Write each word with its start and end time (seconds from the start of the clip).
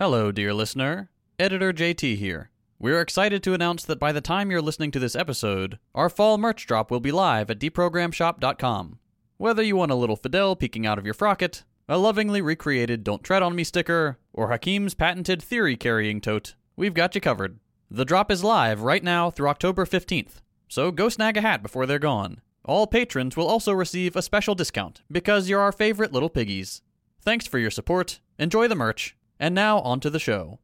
Hello, 0.00 0.32
dear 0.32 0.54
listener. 0.54 1.10
Editor 1.38 1.74
JT 1.74 2.16
here. 2.16 2.48
We're 2.78 3.02
excited 3.02 3.42
to 3.42 3.52
announce 3.52 3.84
that 3.84 3.98
by 3.98 4.12
the 4.12 4.22
time 4.22 4.50
you're 4.50 4.62
listening 4.62 4.90
to 4.92 4.98
this 4.98 5.14
episode, 5.14 5.78
our 5.94 6.08
fall 6.08 6.38
merch 6.38 6.66
drop 6.66 6.90
will 6.90 7.00
be 7.00 7.12
live 7.12 7.50
at 7.50 7.58
deprogramshop.com. 7.58 8.98
Whether 9.36 9.62
you 9.62 9.76
want 9.76 9.92
a 9.92 9.96
little 9.96 10.16
Fidel 10.16 10.56
peeking 10.56 10.86
out 10.86 10.98
of 10.98 11.04
your 11.04 11.12
frocket, 11.12 11.64
a 11.86 11.98
lovingly 11.98 12.40
recreated 12.40 13.04
Don't 13.04 13.22
Tread 13.22 13.42
on 13.42 13.54
Me 13.54 13.62
sticker, 13.62 14.16
or 14.32 14.48
Hakim's 14.48 14.94
patented 14.94 15.42
theory 15.42 15.76
carrying 15.76 16.22
tote, 16.22 16.54
we've 16.76 16.94
got 16.94 17.14
you 17.14 17.20
covered. 17.20 17.60
The 17.90 18.06
drop 18.06 18.30
is 18.30 18.42
live 18.42 18.80
right 18.80 19.04
now 19.04 19.30
through 19.30 19.50
October 19.50 19.84
15th, 19.84 20.40
so 20.66 20.90
go 20.90 21.10
snag 21.10 21.36
a 21.36 21.42
hat 21.42 21.62
before 21.62 21.84
they're 21.84 21.98
gone. 21.98 22.40
All 22.64 22.86
patrons 22.86 23.36
will 23.36 23.48
also 23.48 23.72
receive 23.72 24.16
a 24.16 24.22
special 24.22 24.54
discount 24.54 25.02
because 25.12 25.50
you're 25.50 25.60
our 25.60 25.72
favorite 25.72 26.10
little 26.10 26.30
piggies. 26.30 26.80
Thanks 27.20 27.46
for 27.46 27.58
your 27.58 27.70
support, 27.70 28.20
enjoy 28.38 28.66
the 28.66 28.74
merch, 28.74 29.14
and 29.40 29.54
now 29.54 29.80
on 29.80 29.98
to 30.00 30.10
the 30.10 30.20
show. 30.20 30.60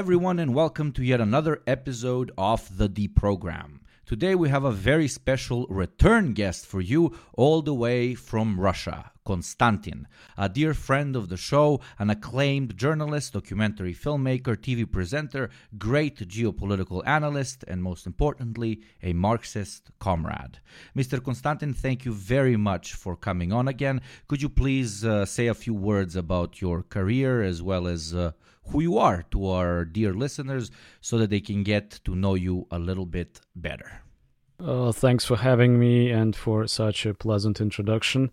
Everyone, 0.00 0.38
and 0.38 0.54
welcome 0.54 0.92
to 0.92 1.04
yet 1.04 1.20
another 1.20 1.60
episode 1.66 2.32
of 2.38 2.78
the 2.78 2.88
Deprogram. 2.88 3.80
Today, 4.06 4.34
we 4.34 4.48
have 4.48 4.64
a 4.64 4.72
very 4.72 5.06
special 5.06 5.66
return 5.66 6.32
guest 6.32 6.64
for 6.64 6.80
you, 6.80 7.14
all 7.34 7.60
the 7.60 7.74
way 7.74 8.14
from 8.14 8.58
Russia, 8.58 9.12
Konstantin, 9.26 10.08
a 10.38 10.48
dear 10.48 10.72
friend 10.72 11.16
of 11.16 11.28
the 11.28 11.36
show, 11.36 11.80
an 11.98 12.08
acclaimed 12.08 12.78
journalist, 12.78 13.34
documentary 13.34 13.94
filmmaker, 13.94 14.56
TV 14.56 14.90
presenter, 14.90 15.50
great 15.76 16.16
geopolitical 16.26 17.06
analyst, 17.06 17.62
and 17.68 17.82
most 17.82 18.06
importantly, 18.06 18.80
a 19.02 19.12
Marxist 19.12 19.90
comrade. 19.98 20.60
Mr. 20.96 21.22
Konstantin, 21.22 21.74
thank 21.74 22.06
you 22.06 22.14
very 22.14 22.56
much 22.56 22.94
for 22.94 23.16
coming 23.16 23.52
on 23.52 23.68
again. 23.68 24.00
Could 24.28 24.40
you 24.40 24.48
please 24.48 25.04
uh, 25.04 25.26
say 25.26 25.46
a 25.46 25.54
few 25.54 25.74
words 25.74 26.16
about 26.16 26.62
your 26.62 26.82
career 26.82 27.42
as 27.42 27.60
well 27.62 27.86
as 27.86 28.14
uh, 28.14 28.32
who 28.68 28.80
you 28.80 28.98
are 28.98 29.24
to 29.30 29.46
our 29.46 29.84
dear 29.84 30.12
listeners 30.12 30.70
so 31.00 31.18
that 31.18 31.30
they 31.30 31.40
can 31.40 31.62
get 31.62 32.00
to 32.04 32.14
know 32.14 32.34
you 32.34 32.66
a 32.70 32.78
little 32.78 33.06
bit 33.06 33.40
better. 33.56 34.02
Uh, 34.62 34.92
thanks 34.92 35.24
for 35.24 35.36
having 35.36 35.78
me 35.78 36.10
and 36.10 36.36
for 36.36 36.66
such 36.66 37.06
a 37.06 37.14
pleasant 37.14 37.60
introduction. 37.60 38.30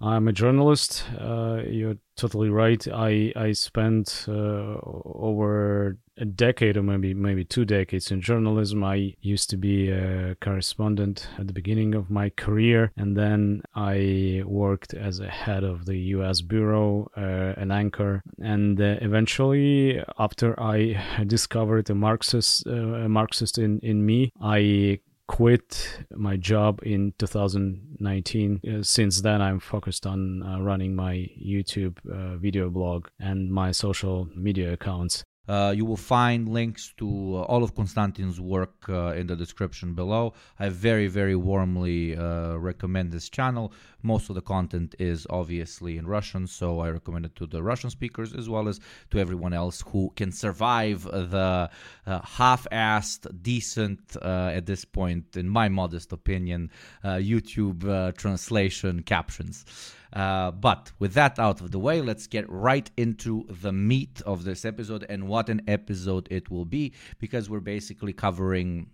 I'm 0.00 0.28
a 0.28 0.32
journalist. 0.32 1.04
Uh, 1.18 1.62
you're 1.66 1.96
totally 2.16 2.48
right. 2.48 2.86
I 2.92 3.32
I 3.34 3.52
spent 3.52 4.26
uh, 4.28 4.76
over 5.04 5.98
a 6.18 6.24
decade 6.24 6.76
or 6.76 6.82
maybe 6.82 7.14
maybe 7.14 7.44
two 7.44 7.64
decades 7.64 8.10
in 8.10 8.20
journalism. 8.20 8.84
I 8.84 9.14
used 9.20 9.50
to 9.50 9.56
be 9.56 9.90
a 9.90 10.36
correspondent 10.40 11.28
at 11.38 11.46
the 11.46 11.52
beginning 11.52 11.94
of 11.94 12.10
my 12.10 12.30
career, 12.30 12.92
and 12.96 13.16
then 13.16 13.62
I 13.74 14.42
worked 14.46 14.94
as 14.94 15.20
a 15.20 15.28
head 15.28 15.64
of 15.64 15.86
the 15.86 15.96
U.S. 16.16 16.40
bureau, 16.40 17.08
uh, 17.16 17.60
an 17.60 17.70
anchor, 17.70 18.22
and 18.40 18.80
uh, 18.80 18.96
eventually, 19.00 20.00
after 20.18 20.58
I 20.60 21.02
discovered 21.26 21.90
a 21.90 21.94
Marxist 21.94 22.66
uh, 22.66 23.04
a 23.04 23.08
Marxist 23.08 23.58
in 23.58 23.80
in 23.80 24.04
me, 24.04 24.32
I 24.40 25.00
quit 25.26 26.04
my 26.14 26.36
job 26.36 26.80
in 26.82 27.12
2019. 27.18 28.60
Uh, 28.62 28.82
since 28.82 29.22
then, 29.22 29.40
I'm 29.40 29.60
focused 29.60 30.06
on 30.06 30.42
uh, 30.42 30.60
running 30.60 30.94
my 30.94 31.28
YouTube 31.42 31.98
uh, 32.10 32.36
video 32.36 32.68
blog 32.70 33.08
and 33.18 33.50
my 33.50 33.72
social 33.72 34.28
media 34.36 34.74
accounts. 34.74 35.24
Uh, 35.46 35.74
you 35.76 35.84
will 35.84 35.96
find 35.96 36.48
links 36.48 36.92
to 36.96 37.06
uh, 37.06 37.42
all 37.42 37.62
of 37.62 37.74
Konstantin's 37.74 38.40
work 38.40 38.88
uh, 38.88 39.12
in 39.12 39.26
the 39.26 39.36
description 39.36 39.94
below. 39.94 40.32
I 40.58 40.70
very, 40.70 41.06
very 41.06 41.36
warmly 41.36 42.16
uh, 42.16 42.56
recommend 42.56 43.12
this 43.12 43.28
channel. 43.28 43.72
Most 44.02 44.28
of 44.28 44.34
the 44.34 44.42
content 44.42 44.94
is 44.98 45.26
obviously 45.30 45.98
in 45.98 46.06
Russian, 46.06 46.46
so 46.46 46.80
I 46.80 46.90
recommend 46.90 47.26
it 47.26 47.36
to 47.36 47.46
the 47.46 47.62
Russian 47.62 47.90
speakers 47.90 48.34
as 48.34 48.48
well 48.48 48.68
as 48.68 48.80
to 49.10 49.18
everyone 49.18 49.52
else 49.52 49.82
who 49.88 50.12
can 50.16 50.32
survive 50.32 51.04
the 51.04 51.70
uh, 52.06 52.20
half 52.22 52.66
assed, 52.70 53.26
decent, 53.42 54.16
uh, 54.20 54.50
at 54.54 54.66
this 54.66 54.84
point, 54.84 55.36
in 55.36 55.48
my 55.48 55.68
modest 55.68 56.12
opinion, 56.12 56.70
YouTube 57.04 58.16
translation 58.16 59.02
captions. 59.02 59.64
Uh, 60.14 60.52
but 60.52 60.92
with 61.00 61.12
that 61.14 61.38
out 61.40 61.60
of 61.60 61.72
the 61.72 61.78
way, 61.78 62.00
let's 62.00 62.28
get 62.28 62.48
right 62.48 62.88
into 62.96 63.44
the 63.62 63.72
meat 63.72 64.22
of 64.24 64.44
this 64.44 64.64
episode 64.64 65.04
and 65.08 65.26
what 65.26 65.48
an 65.48 65.60
episode 65.66 66.28
it 66.30 66.50
will 66.50 66.64
be, 66.64 66.92
because 67.18 67.50
we're 67.50 67.58
basically 67.58 68.12
covering 68.12 68.88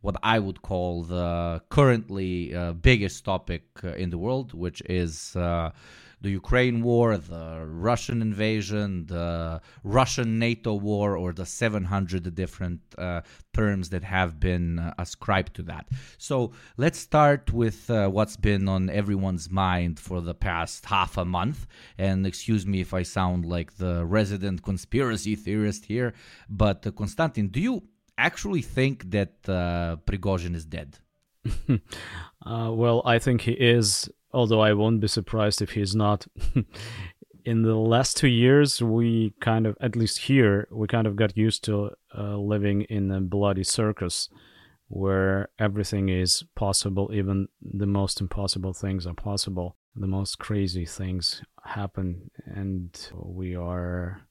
what 0.00 0.16
I 0.22 0.38
would 0.38 0.62
call 0.62 1.04
the 1.04 1.62
currently 1.68 2.54
uh, 2.54 2.72
biggest 2.72 3.24
topic 3.24 3.62
uh, 3.84 3.92
in 3.92 4.10
the 4.10 4.18
world, 4.18 4.52
which 4.54 4.82
is 4.86 5.36
uh, 5.36 5.70
the 6.20 6.30
Ukraine 6.30 6.82
war, 6.82 7.16
the 7.16 7.64
Russian 7.66 8.20
invasion, 8.22 9.06
the 9.06 9.60
Russian 9.82 10.38
NATO 10.38 10.74
war, 10.74 11.16
or 11.16 11.32
the 11.32 11.46
700 11.46 12.34
different 12.34 12.80
uh, 12.98 13.22
terms 13.54 13.90
that 13.90 14.04
have 14.04 14.38
been 14.38 14.78
uh, 14.78 14.94
ascribed 14.98 15.54
to 15.54 15.62
that. 15.64 15.88
So 16.18 16.52
let's 16.76 16.98
start 16.98 17.52
with 17.52 17.90
uh, 17.90 18.08
what's 18.08 18.36
been 18.36 18.68
on 18.68 18.90
everyone's 18.90 19.50
mind 19.50 19.98
for 19.98 20.20
the 20.20 20.34
past 20.34 20.86
half 20.86 21.16
a 21.16 21.24
month. 21.24 21.66
And 21.98 22.26
excuse 22.26 22.66
me 22.66 22.80
if 22.80 22.92
I 22.92 23.02
sound 23.02 23.44
like 23.44 23.76
the 23.76 24.04
resident 24.04 24.62
conspiracy 24.62 25.34
theorist 25.36 25.86
here, 25.86 26.14
but 26.48 26.86
uh, 26.86 26.90
Konstantin, 26.90 27.48
do 27.48 27.60
you 27.60 27.82
actually 28.18 28.62
think 28.62 29.10
that 29.10 29.32
uh, 29.48 29.96
Prigozhin 30.06 30.54
is 30.54 30.66
dead? 30.66 30.98
uh, 31.70 32.70
well, 32.72 33.02
I 33.04 33.18
think 33.18 33.40
he 33.42 33.52
is, 33.52 34.10
although 34.32 34.60
I 34.60 34.72
won't 34.72 35.00
be 35.00 35.08
surprised 35.08 35.62
if 35.62 35.70
he's 35.70 35.94
not. 35.94 36.26
In 37.44 37.62
the 37.62 37.74
last 37.74 38.16
two 38.16 38.28
years, 38.28 38.82
we 38.82 39.32
kind 39.40 39.66
of, 39.66 39.76
at 39.80 39.96
least 39.96 40.18
here, 40.18 40.68
we 40.70 40.86
kind 40.86 41.06
of 41.06 41.16
got 41.16 41.36
used 41.36 41.64
to 41.64 41.90
uh, 42.16 42.36
living 42.36 42.82
in 42.82 43.10
a 43.10 43.20
bloody 43.20 43.64
circus 43.64 44.28
where 44.88 45.48
everything 45.58 46.10
is 46.10 46.44
possible, 46.54 47.10
even 47.14 47.48
the 47.62 47.86
most 47.86 48.20
impossible 48.20 48.74
things 48.74 49.06
are 49.06 49.14
possible. 49.14 49.76
The 49.96 50.06
most 50.06 50.38
crazy 50.38 50.84
things 50.84 51.42
happen, 51.64 52.30
and 52.44 52.90
we 53.14 53.56
are 53.56 54.22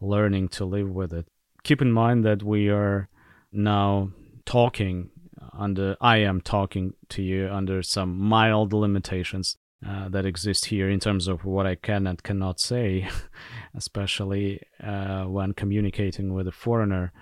learning 0.00 0.48
to 0.48 0.64
live 0.64 0.90
with 0.90 1.12
it. 1.12 1.28
Keep 1.62 1.82
in 1.82 1.92
mind 1.92 2.24
that 2.24 2.42
we 2.42 2.68
are 2.68 3.08
now 3.52 4.10
talking 4.44 5.10
under 5.58 5.96
I 6.00 6.18
am 6.18 6.40
talking 6.40 6.94
to 7.10 7.22
you 7.22 7.48
under 7.48 7.82
some 7.82 8.18
mild 8.18 8.72
limitations 8.72 9.56
uh, 9.86 10.08
that 10.08 10.24
exist 10.26 10.66
here 10.66 10.88
in 10.88 11.00
terms 11.00 11.28
of 11.28 11.44
what 11.44 11.66
I 11.66 11.74
can 11.74 12.06
and 12.06 12.22
cannot 12.22 12.60
say, 12.60 13.08
especially 13.74 14.60
uh, 14.82 15.24
when 15.24 15.52
communicating 15.52 16.32
with 16.32 16.48
a 16.48 16.52
foreigner. 16.52 17.12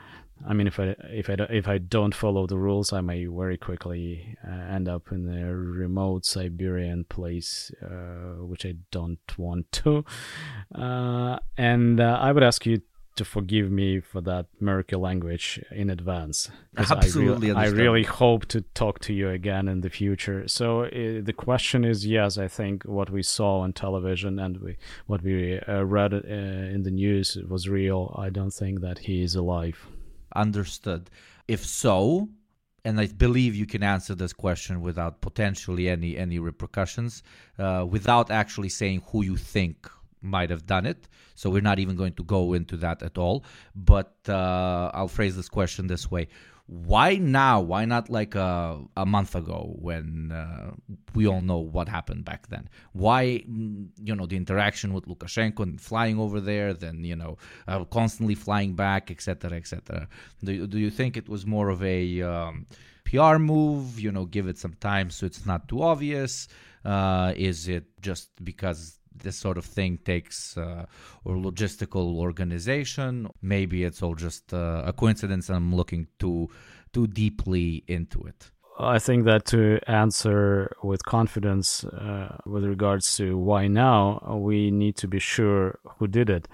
I 0.46 0.52
mean, 0.52 0.66
if 0.66 0.78
I 0.78 0.94
if 1.10 1.30
I 1.30 1.36
if 1.50 1.68
I 1.68 1.78
don't 1.78 2.14
follow 2.14 2.46
the 2.46 2.58
rules, 2.58 2.92
I 2.92 3.00
may 3.00 3.24
very 3.26 3.56
quickly 3.56 4.36
uh, 4.46 4.50
end 4.50 4.88
up 4.88 5.10
in 5.10 5.28
a 5.28 5.54
remote 5.54 6.26
Siberian 6.26 7.04
place, 7.04 7.70
uh, 7.82 8.44
which 8.44 8.66
I 8.66 8.74
don't 8.90 9.20
want 9.38 9.70
to. 9.72 10.04
Uh, 10.74 11.38
and 11.56 12.00
uh, 12.00 12.18
I 12.20 12.32
would 12.32 12.42
ask 12.42 12.66
you 12.66 12.82
to 13.16 13.24
forgive 13.24 13.70
me 13.70 14.00
for 14.00 14.20
that 14.22 14.46
murky 14.60 14.96
language 14.96 15.62
in 15.70 15.90
advance. 15.90 16.50
Absolutely, 16.76 17.50
I, 17.50 17.66
re- 17.66 17.68
I, 17.68 17.82
really 17.82 18.02
hope 18.02 18.46
to 18.46 18.60
talk 18.60 18.98
to 19.00 19.12
you 19.12 19.30
again 19.30 19.68
in 19.68 19.80
the 19.80 19.90
future. 19.90 20.48
So 20.48 20.84
uh, 20.84 21.20
the 21.22 21.34
question 21.36 21.84
is, 21.84 22.06
yes, 22.06 22.38
I 22.38 22.48
think 22.48 22.84
what 22.84 23.10
we 23.10 23.22
saw 23.22 23.60
on 23.60 23.72
television 23.72 24.38
and 24.38 24.56
we, 24.58 24.76
what 25.06 25.22
we 25.22 25.60
uh, 25.60 25.82
read 25.82 26.12
uh, 26.12 26.18
in 26.18 26.82
the 26.82 26.90
news 26.90 27.38
was 27.48 27.68
real. 27.68 28.14
I 28.18 28.30
don't 28.30 28.52
think 28.52 28.80
that 28.80 28.98
he 28.98 29.22
is 29.22 29.34
alive. 29.34 29.86
Understood. 30.34 31.10
If 31.46 31.64
so, 31.64 32.28
and 32.84 33.00
I 33.00 33.06
believe 33.06 33.54
you 33.54 33.66
can 33.66 33.82
answer 33.82 34.14
this 34.14 34.32
question 34.32 34.82
without 34.82 35.20
potentially 35.20 35.88
any 35.88 36.18
any 36.18 36.38
repercussions, 36.38 37.22
uh, 37.58 37.86
without 37.88 38.30
actually 38.30 38.68
saying 38.68 39.02
who 39.10 39.24
you 39.24 39.36
think 39.36 39.88
might 40.24 40.50
have 40.50 40.66
done 40.66 40.86
it. 40.86 41.08
So 41.34 41.50
we're 41.50 41.62
not 41.62 41.78
even 41.78 41.96
going 41.96 42.14
to 42.14 42.24
go 42.24 42.54
into 42.54 42.76
that 42.78 43.02
at 43.02 43.18
all. 43.18 43.44
But 43.74 44.14
uh, 44.28 44.90
I'll 44.94 45.08
phrase 45.08 45.36
this 45.36 45.48
question 45.48 45.86
this 45.86 46.10
way 46.10 46.28
why 46.66 47.16
now? 47.16 47.60
Why 47.60 47.84
not 47.84 48.08
like 48.08 48.34
a, 48.34 48.80
a 48.96 49.04
month 49.04 49.34
ago 49.34 49.76
when 49.78 50.32
uh, 50.32 50.72
we 51.14 51.26
all 51.26 51.42
know 51.42 51.58
what 51.58 51.88
happened 51.88 52.24
back 52.24 52.48
then? 52.48 52.70
Why, 52.92 53.44
mm, 53.48 53.88
you 54.02 54.14
know, 54.14 54.24
the 54.24 54.36
interaction 54.36 54.94
with 54.94 55.04
Lukashenko 55.04 55.60
and 55.60 55.80
flying 55.80 56.18
over 56.18 56.40
there, 56.40 56.72
then, 56.72 57.04
you 57.04 57.16
know, 57.16 57.36
uh, 57.68 57.84
constantly 57.84 58.34
flying 58.34 58.74
back, 58.74 59.10
etc., 59.10 59.52
etc. 59.52 60.08
Do, 60.42 60.66
do 60.66 60.78
you 60.78 60.90
think 60.90 61.18
it 61.18 61.28
was 61.28 61.44
more 61.44 61.68
of 61.68 61.82
a 61.82 62.22
um, 62.22 62.66
PR 63.04 63.36
move, 63.36 64.00
you 64.00 64.10
know, 64.10 64.24
give 64.24 64.48
it 64.48 64.56
some 64.56 64.74
time 64.74 65.10
so 65.10 65.26
it's 65.26 65.44
not 65.44 65.68
too 65.68 65.82
obvious? 65.82 66.48
Uh, 66.82 67.34
is 67.36 67.68
it 67.68 67.84
just 68.00 68.30
because 68.42 68.98
this 69.14 69.36
sort 69.36 69.58
of 69.58 69.64
thing 69.64 69.98
takes 69.98 70.56
uh, 70.56 70.86
or 71.24 71.36
logistical 71.36 72.16
organization. 72.16 73.28
Maybe 73.42 73.84
it's 73.84 74.02
all 74.02 74.14
just 74.14 74.52
uh, 74.52 74.82
a 74.84 74.92
coincidence. 74.92 75.48
I'm 75.50 75.74
looking 75.74 76.08
too 76.18 76.48
too 76.92 77.06
deeply 77.06 77.82
into 77.88 78.22
it. 78.24 78.50
I 78.78 78.98
think 78.98 79.24
that 79.24 79.44
to 79.46 79.78
answer 79.86 80.74
with 80.82 81.04
confidence 81.04 81.84
uh, 81.84 82.38
with 82.44 82.64
regards 82.64 83.16
to 83.16 83.38
why 83.38 83.68
now, 83.68 84.20
we 84.36 84.70
need 84.70 84.96
to 84.96 85.08
be 85.08 85.20
sure 85.20 85.78
who 85.98 86.08
did 86.08 86.28
it. 86.28 86.48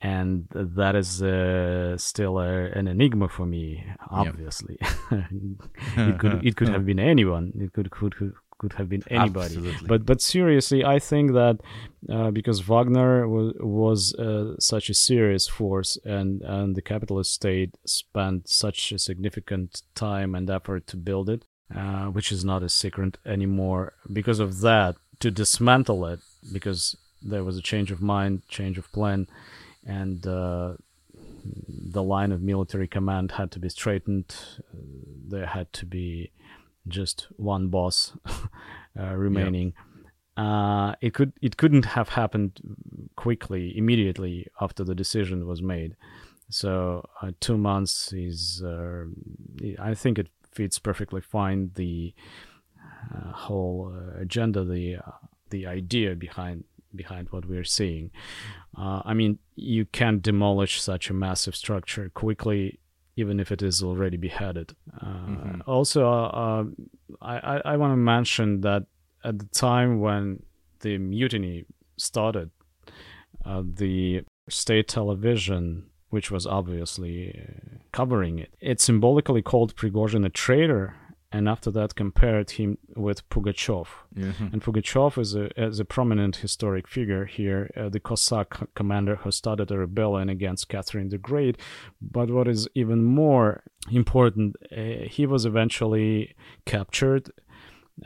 And 0.00 0.48
that 0.50 0.96
is 0.96 1.22
uh, 1.22 1.96
still 1.96 2.38
a, 2.38 2.66
an 2.72 2.88
enigma 2.88 3.28
for 3.28 3.46
me. 3.46 3.86
Obviously, 4.10 4.76
it 5.10 6.18
could 6.18 6.44
it 6.44 6.56
could 6.56 6.68
have 6.68 6.84
been 6.90 6.98
anyone. 6.98 7.52
It 7.58 7.72
could 7.72 7.90
could 7.90 8.34
could 8.64 8.78
have 8.78 8.88
been 8.88 9.04
anybody. 9.10 9.56
Absolutely. 9.56 9.86
But 9.86 10.06
but 10.06 10.20
seriously, 10.20 10.84
I 10.84 10.98
think 10.98 11.32
that 11.32 11.60
uh, 12.08 12.30
because 12.30 12.60
Wagner 12.60 13.28
was 13.28 13.52
was 13.60 14.14
uh, 14.14 14.54
such 14.58 14.88
a 14.90 14.94
serious 14.94 15.46
force, 15.46 15.98
and 16.04 16.42
and 16.42 16.74
the 16.74 16.82
capitalist 16.82 17.32
state 17.32 17.76
spent 17.84 18.48
such 18.48 18.92
a 18.92 18.98
significant 18.98 19.82
time 19.94 20.34
and 20.34 20.48
effort 20.48 20.86
to 20.88 20.96
build 20.96 21.28
it, 21.28 21.44
uh, 21.74 22.06
which 22.06 22.32
is 22.32 22.44
not 22.44 22.62
a 22.62 22.68
secret 22.68 23.18
anymore. 23.26 23.92
Because 24.12 24.40
of 24.40 24.60
that, 24.60 24.96
to 25.20 25.30
dismantle 25.30 26.06
it, 26.06 26.20
because 26.52 26.96
there 27.22 27.44
was 27.44 27.56
a 27.56 27.62
change 27.62 27.90
of 27.90 28.00
mind, 28.00 28.42
change 28.48 28.78
of 28.78 28.90
plan, 28.92 29.26
and 29.86 30.26
uh, 30.26 30.74
the 31.92 32.02
line 32.02 32.32
of 32.32 32.42
military 32.42 32.88
command 32.88 33.32
had 33.32 33.50
to 33.52 33.58
be 33.58 33.68
straightened. 33.68 34.34
There 35.28 35.46
had 35.46 35.72
to 35.74 35.86
be 35.86 36.30
just 36.88 37.28
one 37.36 37.68
boss 37.68 38.16
uh, 38.98 39.14
remaining. 39.14 39.74
Yeah. 39.76 39.82
Uh, 40.36 40.94
it 41.00 41.14
could 41.14 41.32
it 41.40 41.56
couldn't 41.56 41.84
have 41.84 42.08
happened 42.08 42.60
quickly 43.14 43.76
immediately 43.76 44.46
after 44.60 44.82
the 44.82 44.94
decision 44.94 45.46
was 45.46 45.62
made. 45.62 45.94
So 46.50 47.08
uh, 47.22 47.30
two 47.40 47.56
months 47.56 48.12
is 48.12 48.62
uh, 48.64 49.04
I 49.78 49.94
think 49.94 50.18
it 50.18 50.28
fits 50.50 50.78
perfectly 50.78 51.20
fine 51.20 51.70
the 51.74 52.14
uh, 53.14 53.32
whole 53.32 53.94
uh, 53.94 54.20
agenda, 54.20 54.64
the 54.64 54.98
the 55.50 55.66
idea 55.66 56.16
behind 56.16 56.64
behind 56.94 57.28
what 57.30 57.46
we're 57.46 57.64
seeing. 57.64 58.10
I 58.76 59.14
mean, 59.14 59.38
you 59.54 59.84
can't 59.84 60.20
demolish 60.20 60.82
such 60.82 61.08
a 61.08 61.14
massive 61.14 61.54
structure 61.54 62.08
quickly 62.08 62.80
even 63.16 63.40
if 63.40 63.52
it 63.52 63.62
is 63.62 63.82
already 63.82 64.16
beheaded. 64.16 64.74
Uh, 65.00 65.06
mm-hmm. 65.06 65.60
Also, 65.66 66.08
uh, 66.08 66.64
I, 67.22 67.60
I 67.64 67.76
want 67.76 67.92
to 67.92 67.96
mention 67.96 68.60
that 68.62 68.86
at 69.22 69.38
the 69.38 69.46
time 69.46 70.00
when 70.00 70.42
the 70.80 70.98
mutiny 70.98 71.64
started, 71.96 72.50
uh, 73.44 73.62
the 73.64 74.22
state 74.48 74.88
television, 74.88 75.86
which 76.10 76.30
was 76.30 76.46
obviously 76.46 77.40
uh, 77.40 77.78
covering 77.92 78.38
it, 78.38 78.54
it 78.60 78.80
symbolically 78.80 79.42
called 79.42 79.76
Prigozhin 79.76 80.26
a 80.26 80.28
traitor 80.28 80.94
and 81.34 81.48
after 81.48 81.68
that 81.72 81.96
compared 81.96 82.52
him 82.52 82.78
with 82.94 83.28
Pugachev. 83.28 83.88
Mm-hmm. 84.16 84.46
And 84.52 84.62
Pugachev 84.62 85.18
is 85.18 85.34
a, 85.34 85.46
is 85.60 85.80
a 85.80 85.84
prominent 85.84 86.36
historic 86.36 86.86
figure 86.86 87.24
here, 87.24 87.68
uh, 87.76 87.88
the 87.88 87.98
Cossack 87.98 88.72
commander 88.76 89.16
who 89.16 89.32
started 89.32 89.72
a 89.72 89.78
rebellion 89.78 90.28
against 90.28 90.68
Catherine 90.68 91.08
the 91.08 91.18
Great. 91.18 91.56
But 92.00 92.30
what 92.30 92.46
is 92.46 92.68
even 92.76 93.02
more 93.02 93.64
important, 93.90 94.54
uh, 94.70 95.08
he 95.10 95.26
was 95.26 95.44
eventually 95.44 96.36
captured, 96.66 97.32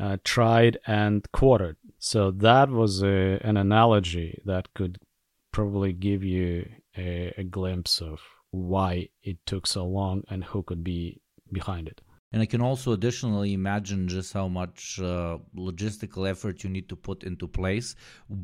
uh, 0.00 0.16
tried, 0.24 0.78
and 0.86 1.30
quartered. 1.30 1.76
So 1.98 2.30
that 2.30 2.70
was 2.70 3.02
a, 3.02 3.38
an 3.42 3.58
analogy 3.58 4.40
that 4.46 4.72
could 4.72 4.96
probably 5.52 5.92
give 5.92 6.24
you 6.24 6.66
a, 6.96 7.34
a 7.36 7.44
glimpse 7.44 8.00
of 8.00 8.20
why 8.52 9.10
it 9.22 9.36
took 9.44 9.66
so 9.66 9.84
long 9.84 10.24
and 10.30 10.44
who 10.44 10.62
could 10.62 10.82
be 10.82 11.20
behind 11.52 11.88
it. 11.88 12.00
And 12.30 12.42
I 12.42 12.46
can 12.46 12.60
also 12.60 12.92
additionally 12.92 13.54
imagine 13.54 14.06
just 14.06 14.34
how 14.34 14.48
much 14.48 15.00
uh, 15.00 15.38
logistical 15.56 16.28
effort 16.28 16.62
you 16.62 16.68
need 16.68 16.86
to 16.90 16.96
put 16.96 17.24
into 17.24 17.48
place 17.48 17.94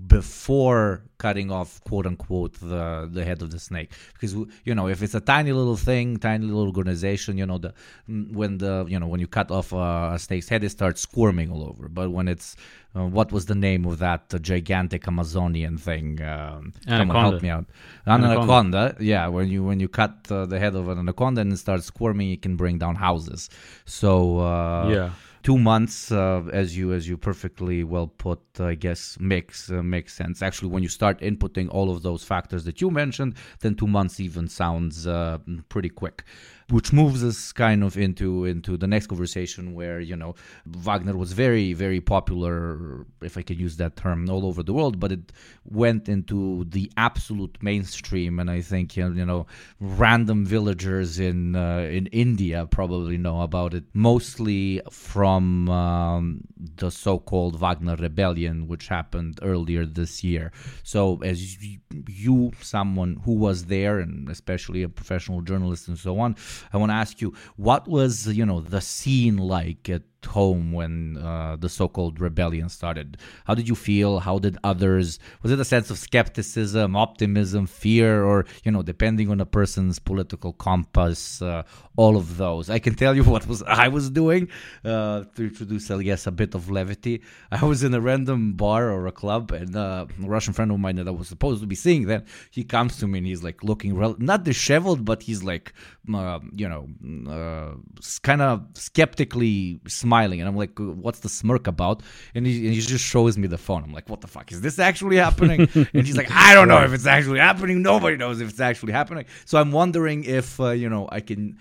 before 0.06 1.04
cutting 1.18 1.50
off, 1.50 1.84
quote 1.84 2.06
unquote, 2.06 2.54
the 2.60 3.10
the 3.12 3.24
head 3.26 3.42
of 3.42 3.50
the 3.50 3.58
snake. 3.58 3.92
Because 4.14 4.34
you 4.64 4.74
know, 4.74 4.88
if 4.88 5.02
it's 5.02 5.14
a 5.14 5.20
tiny 5.20 5.52
little 5.52 5.76
thing, 5.76 6.16
tiny 6.16 6.46
little 6.46 6.66
organization, 6.66 7.36
you 7.36 7.44
know, 7.44 7.58
the 7.58 7.74
when 8.08 8.56
the 8.56 8.86
you 8.88 8.98
know 8.98 9.06
when 9.06 9.20
you 9.20 9.26
cut 9.26 9.50
off 9.50 9.70
a, 9.72 10.12
a 10.14 10.18
snake's 10.18 10.48
head, 10.48 10.64
it 10.64 10.70
starts 10.70 11.02
squirming 11.02 11.50
all 11.50 11.62
over. 11.62 11.88
But 11.88 12.10
when 12.10 12.26
it's 12.26 12.56
uh, 12.96 13.06
what 13.06 13.32
was 13.32 13.46
the 13.46 13.54
name 13.54 13.84
of 13.84 13.98
that 13.98 14.32
uh, 14.32 14.38
gigantic 14.38 15.08
Amazonian 15.08 15.76
thing? 15.78 16.22
Um, 16.22 16.72
come 16.86 17.10
on, 17.10 17.16
help 17.16 17.42
me 17.42 17.48
out. 17.48 17.66
An 18.06 18.24
anaconda. 18.24 18.40
anaconda. 18.40 18.96
Yeah, 19.00 19.26
when 19.28 19.48
you 19.48 19.64
when 19.64 19.80
you 19.80 19.88
cut 19.88 20.30
uh, 20.30 20.46
the 20.46 20.58
head 20.58 20.74
of 20.74 20.88
an 20.88 20.98
anaconda 20.98 21.40
and 21.40 21.52
it 21.52 21.56
starts 21.56 21.86
squirming, 21.86 22.30
it 22.30 22.42
can 22.42 22.56
bring 22.56 22.78
down 22.78 22.94
houses. 22.94 23.50
So 23.84 24.38
uh, 24.38 24.88
yeah 24.88 25.10
two 25.44 25.58
months, 25.58 26.10
uh, 26.10 26.42
as 26.52 26.76
you 26.76 26.92
as 26.92 27.06
you 27.06 27.16
perfectly 27.16 27.84
well 27.84 28.08
put, 28.08 28.40
I 28.58 28.74
guess 28.74 29.16
makes 29.20 29.70
uh, 29.70 29.82
makes 29.82 30.14
sense. 30.14 30.42
Actually, 30.42 30.70
when 30.70 30.82
you 30.82 30.88
start 30.88 31.20
inputting 31.20 31.68
all 31.70 31.90
of 31.90 32.02
those 32.02 32.24
factors 32.24 32.64
that 32.64 32.80
you 32.80 32.90
mentioned, 32.90 33.34
then 33.60 33.76
two 33.76 33.86
months 33.86 34.18
even 34.18 34.48
sounds 34.48 35.06
uh, 35.06 35.38
pretty 35.68 35.90
quick 35.90 36.24
which 36.70 36.92
moves 36.92 37.22
us 37.22 37.52
kind 37.52 37.82
of 37.84 37.96
into 37.96 38.44
into 38.44 38.76
the 38.76 38.86
next 38.86 39.06
conversation 39.08 39.74
where 39.74 40.00
you 40.00 40.16
know 40.16 40.34
Wagner 40.66 41.16
was 41.16 41.32
very 41.32 41.72
very 41.72 42.00
popular, 42.00 43.06
if 43.22 43.36
I 43.36 43.42
can 43.42 43.58
use 43.58 43.76
that 43.76 43.96
term, 43.96 44.28
all 44.30 44.46
over 44.46 44.62
the 44.62 44.72
world, 44.72 44.98
but 44.98 45.12
it 45.12 45.32
went 45.64 46.08
into 46.08 46.64
the 46.68 46.90
absolute 46.96 47.56
mainstream, 47.62 48.38
and 48.38 48.50
I 48.50 48.60
think 48.60 48.96
you 48.96 49.08
know 49.08 49.46
random 49.80 50.46
villagers 50.46 51.18
in 51.18 51.56
uh, 51.56 51.88
in 51.90 52.06
India 52.08 52.66
probably 52.66 53.18
know 53.18 53.42
about 53.42 53.74
it, 53.74 53.84
mostly 53.92 54.80
from 54.90 55.68
um, 55.68 56.40
the 56.76 56.90
so-called 56.90 57.58
Wagner 57.58 57.96
rebellion, 57.96 58.66
which 58.68 58.88
happened 58.88 59.38
earlier 59.42 59.84
this 59.84 60.24
year. 60.24 60.52
So 60.82 61.22
as 61.22 61.62
you, 62.08 62.52
someone 62.60 63.20
who 63.24 63.34
was 63.34 63.66
there, 63.66 63.98
and 63.98 64.28
especially 64.28 64.82
a 64.82 64.88
professional 64.88 65.40
journalist 65.42 65.88
and 65.88 65.98
so 65.98 66.18
on, 66.18 66.36
I 66.72 66.76
want 66.76 66.90
to 66.90 66.94
ask 66.94 67.20
you, 67.20 67.34
what 67.56 67.86
was 67.88 68.26
you 68.26 68.46
know 68.46 68.60
the 68.60 68.80
scene 68.80 69.36
like 69.36 69.88
at 69.88 70.02
home 70.26 70.72
when 70.72 71.16
uh, 71.18 71.56
the 71.56 71.68
so-called 71.68 72.20
rebellion 72.20 72.68
started? 72.68 73.18
How 73.44 73.54
did 73.54 73.68
you 73.68 73.74
feel? 73.74 74.20
How 74.20 74.38
did 74.38 74.58
others? 74.64 75.18
Was 75.42 75.52
it 75.52 75.58
a 75.58 75.64
sense 75.64 75.90
of 75.90 75.98
skepticism, 75.98 76.96
optimism, 76.96 77.66
fear, 77.66 78.24
or 78.24 78.46
you 78.64 78.70
know, 78.70 78.82
depending 78.82 79.30
on 79.30 79.40
a 79.40 79.46
person's 79.46 79.98
political 79.98 80.52
compass, 80.52 81.42
uh, 81.42 81.62
all 81.96 82.16
of 82.16 82.36
those? 82.36 82.70
I 82.70 82.78
can 82.78 82.94
tell 82.94 83.14
you 83.14 83.24
what 83.34 83.46
was 83.46 83.62
I 83.62 83.88
was 83.88 84.10
doing 84.10 84.48
uh, 84.84 85.24
to 85.34 85.42
introduce, 85.42 85.90
I 85.90 86.02
guess, 86.02 86.26
a 86.26 86.32
bit 86.32 86.54
of 86.54 86.70
levity. 86.70 87.22
I 87.50 87.64
was 87.64 87.82
in 87.82 87.92
a 87.94 88.00
random 88.00 88.52
bar 88.52 88.90
or 88.90 89.06
a 89.06 89.12
club, 89.12 89.50
and 89.50 89.74
uh, 89.74 90.06
a 90.22 90.26
Russian 90.26 90.52
friend 90.52 90.70
of 90.70 90.78
mine 90.78 90.96
that 90.96 91.08
I 91.08 91.10
was 91.10 91.28
supposed 91.28 91.60
to 91.60 91.66
be 91.66 91.74
seeing 91.74 92.04
then 92.06 92.24
he 92.50 92.64
comes 92.64 92.96
to 92.98 93.06
me 93.06 93.18
and 93.18 93.26
he's 93.26 93.42
like 93.42 93.62
looking 93.62 93.96
rel- 93.96 94.16
not 94.18 94.44
disheveled, 94.44 95.04
but 95.04 95.22
he's 95.22 95.42
like, 95.42 95.72
uh, 96.12 96.38
you 96.52 96.68
know, 96.68 96.88
uh, 97.30 97.74
kind 98.22 98.42
of 98.42 98.66
skeptically 98.74 99.80
smiling 99.86 100.13
smiling, 100.14 100.40
and 100.40 100.48
I'm 100.48 100.56
like, 100.56 100.78
"What's 101.04 101.20
the 101.20 101.28
smirk 101.28 101.66
about?" 101.66 102.02
And 102.34 102.46
he, 102.46 102.52
and 102.66 102.74
he 102.74 102.80
just 102.80 103.04
shows 103.04 103.34
me 103.42 103.46
the 103.48 103.62
phone. 103.66 103.82
I'm 103.86 103.94
like, 103.98 104.08
"What 104.12 104.20
the 104.20 104.30
fuck 104.36 104.52
is 104.52 104.60
this 104.60 104.78
actually 104.78 105.18
happening?" 105.26 105.60
and 105.94 106.06
he's 106.06 106.16
like, 106.16 106.30
"I 106.30 106.54
don't 106.54 106.68
know 106.72 106.82
if 106.88 106.92
it's 106.92 107.06
actually 107.16 107.40
happening. 107.48 107.76
Nobody 107.82 108.16
knows 108.22 108.40
if 108.40 108.48
it's 108.52 108.64
actually 108.70 108.92
happening." 109.00 109.24
So 109.44 109.54
I'm 109.60 109.72
wondering 109.72 110.18
if 110.40 110.60
uh, 110.60 110.70
you 110.82 110.88
know 110.88 111.08
I 111.18 111.20
can. 111.28 111.58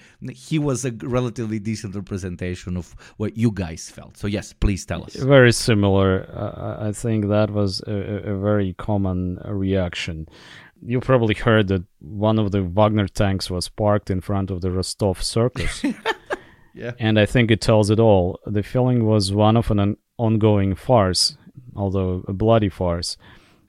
He 0.48 0.58
was 0.60 0.86
a 0.86 0.92
relatively 1.20 1.60
decent 1.60 1.96
representation 1.96 2.78
of 2.78 2.86
what 3.18 3.32
you 3.38 3.52
guys 3.52 3.90
felt. 3.90 4.14
So 4.18 4.28
yes, 4.28 4.54
please 4.54 4.86
tell 4.86 5.02
us. 5.04 5.14
Very 5.16 5.54
similar. 5.70 6.10
Uh, 6.44 6.88
I 6.90 6.92
think 6.92 7.20
that 7.36 7.50
was 7.50 7.82
a, 7.88 7.98
a 8.34 8.36
very 8.50 8.74
common 8.74 9.40
reaction 9.46 10.28
you 10.86 11.00
probably 11.00 11.36
heard 11.36 11.68
that 11.70 11.84
one 12.00 12.38
of 12.40 12.52
the 12.52 12.62
Wagner 12.62 13.08
tanks 13.08 13.50
was 13.50 13.70
parked 13.70 14.10
in 14.10 14.22
front 14.22 14.52
of 14.52 14.62
the 14.62 14.70
Rostov 14.70 15.24
circus. 15.24 15.84
Yeah. 16.74 16.94
And 17.00 17.20
I 17.20 17.26
think 17.26 17.52
it 17.52 17.62
tells 17.62 17.90
it 17.90 18.00
all. 18.00 18.40
The 18.46 18.64
feeling 18.64 19.06
was 19.06 19.32
one 19.34 19.58
of 19.58 19.72
an 19.72 19.98
ongoing 20.18 20.76
farce, 20.76 21.38
although 21.76 22.24
a 22.28 22.34
bloody 22.34 22.70
farce. 22.70 23.18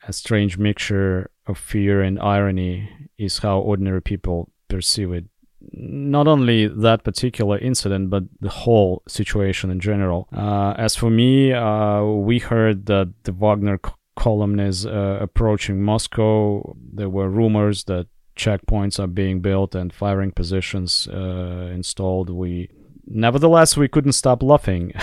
A 0.07 0.13
strange 0.13 0.59
mixture 0.59 1.31
of 1.47 1.59
fear 1.59 2.03
and 2.03 2.19
irony 2.21 2.91
is 3.19 3.39
how 3.39 3.59
ordinary 3.59 4.03
people 4.03 4.51
perceive 4.69 5.13
it 5.13 5.25
not 5.73 6.27
only 6.29 6.69
that 6.69 7.05
particular 7.05 7.59
incident, 7.59 8.11
but 8.11 8.25
the 8.41 8.49
whole 8.49 9.03
situation 9.09 9.71
in 9.71 9.81
general. 9.81 10.29
Uh, 10.33 10.75
as 10.77 10.95
for 10.95 11.11
me, 11.11 11.53
uh, 11.53 12.03
we 12.03 12.39
heard 12.39 12.87
that 12.87 13.13
the 13.25 13.33
Wagner 13.33 13.81
column 14.17 14.61
is 14.61 14.87
uh, 14.87 15.19
approaching 15.21 15.83
Moscow. 15.83 16.77
There 16.93 17.09
were 17.09 17.29
rumors 17.29 17.85
that 17.85 18.07
checkpoints 18.37 18.99
are 18.99 19.07
being 19.07 19.41
built 19.41 19.75
and 19.75 19.93
firing 19.93 20.33
positions 20.33 21.09
uh, 21.09 21.71
installed. 21.73 22.31
We 22.31 22.71
nevertheless 23.07 23.77
we 23.77 23.89
couldn't 23.89 24.13
stop 24.13 24.43
laughing. 24.43 24.93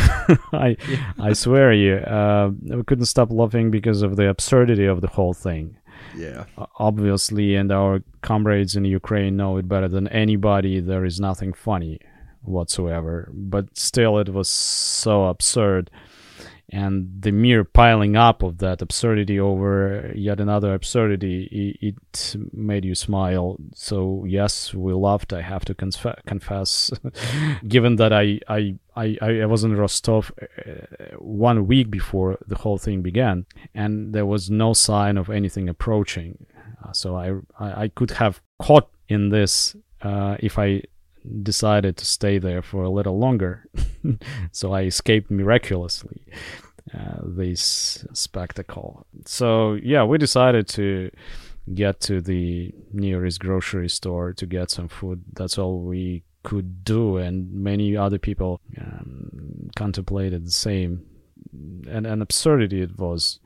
I 0.54 0.78
yeah. 0.90 1.14
i 1.20 1.34
swear 1.34 1.74
you 1.74 1.96
uh, 1.96 2.52
we 2.64 2.84
couldn't 2.84 3.06
stop 3.06 3.32
laughing 3.32 3.72
because 3.72 4.02
of 4.02 4.16
the 4.16 4.30
absurdity 4.30 4.86
of 4.86 5.02
the 5.02 5.08
whole 5.08 5.34
thing. 5.34 5.78
Yeah. 6.16 6.46
Obviously 6.78 7.56
and 7.56 7.72
our 7.72 8.04
comrades 8.22 8.76
in 8.76 8.86
ukraine 8.86 9.38
know 9.38 9.58
it 9.58 9.68
better 9.68 9.88
than 9.88 10.08
anybody. 10.10 10.80
There 10.80 11.06
is 11.06 11.20
nothing 11.20 11.54
funny 11.54 12.00
whatsoever. 12.44 13.30
But 13.34 13.78
still 13.78 14.18
it 14.20 14.30
was 14.30 14.50
so 14.50 15.26
absurd 15.26 15.90
and 16.72 17.10
the 17.20 17.32
mere 17.32 17.64
piling 17.64 18.16
up 18.16 18.42
of 18.42 18.60
that 18.60 18.82
absurdity 18.82 19.40
over 19.40 20.12
yet 20.16 20.40
another 20.40 20.74
absurdity 20.74 21.78
it, 21.82 21.96
it 21.96 22.36
made 22.54 22.86
you 22.86 22.96
smile. 22.96 23.58
So 23.76 24.24
yes 24.28 24.74
we 24.74 24.94
laughed 24.94 25.34
i 25.34 25.42
have 25.42 25.66
to 25.66 25.76
confess, 25.76 26.92
given 27.68 27.98
that 27.98 28.14
I, 28.14 28.40
I 28.48 28.76
i 28.96 29.18
i 29.22 29.46
was 29.46 29.64
in 29.64 29.76
rostov 29.76 30.32
uh, 30.42 31.18
one 31.18 31.68
week 31.68 31.90
before 31.90 32.38
the 32.48 32.58
whole 32.58 32.78
thing 32.78 33.02
began 33.02 33.46
and 33.74 34.14
there 34.14 34.26
was 34.26 34.50
no 34.50 34.74
sign 34.74 35.18
of 35.18 35.30
anything 35.30 35.70
approaching. 35.70 36.46
Uh, 36.84 36.92
so 36.94 37.16
I, 37.16 37.32
I, 37.60 37.84
I 37.84 37.88
could 37.90 38.12
have 38.12 38.42
caught 38.60 38.90
in 39.08 39.30
this 39.30 39.76
uh, 40.02 40.38
if 40.40 40.58
i 40.58 40.82
decided 41.44 41.98
to 41.98 42.06
stay 42.06 42.38
there 42.38 42.62
for 42.62 42.84
a 42.84 42.90
little 42.90 43.18
longer. 43.18 43.66
so 44.52 44.74
I 44.74 44.84
escaped 44.84 45.30
miraculously 45.30 46.26
uh, 46.94 47.20
this 47.24 48.06
spectacle. 48.14 49.06
So 49.26 49.74
yeah, 49.74 50.04
we 50.04 50.18
decided 50.18 50.68
to 50.70 51.12
get 51.74 52.00
to 52.02 52.22
the 52.22 52.74
nearest 52.92 53.40
grocery 53.40 53.90
store 53.90 54.34
to 54.34 54.46
get 54.46 54.72
some 54.72 54.88
food. 54.88 55.24
That's 55.34 55.58
all 55.58 55.80
we 55.80 56.24
could 56.44 56.84
do, 56.84 57.18
and 57.18 57.52
many 57.54 57.96
other 57.96 58.18
people 58.18 58.60
um, 58.80 59.70
contemplated 59.76 60.46
the 60.46 60.52
same. 60.52 61.06
And 61.88 62.08
an 62.08 62.22
absurdity 62.22 62.82
it 62.82 62.98
was. 62.98 63.40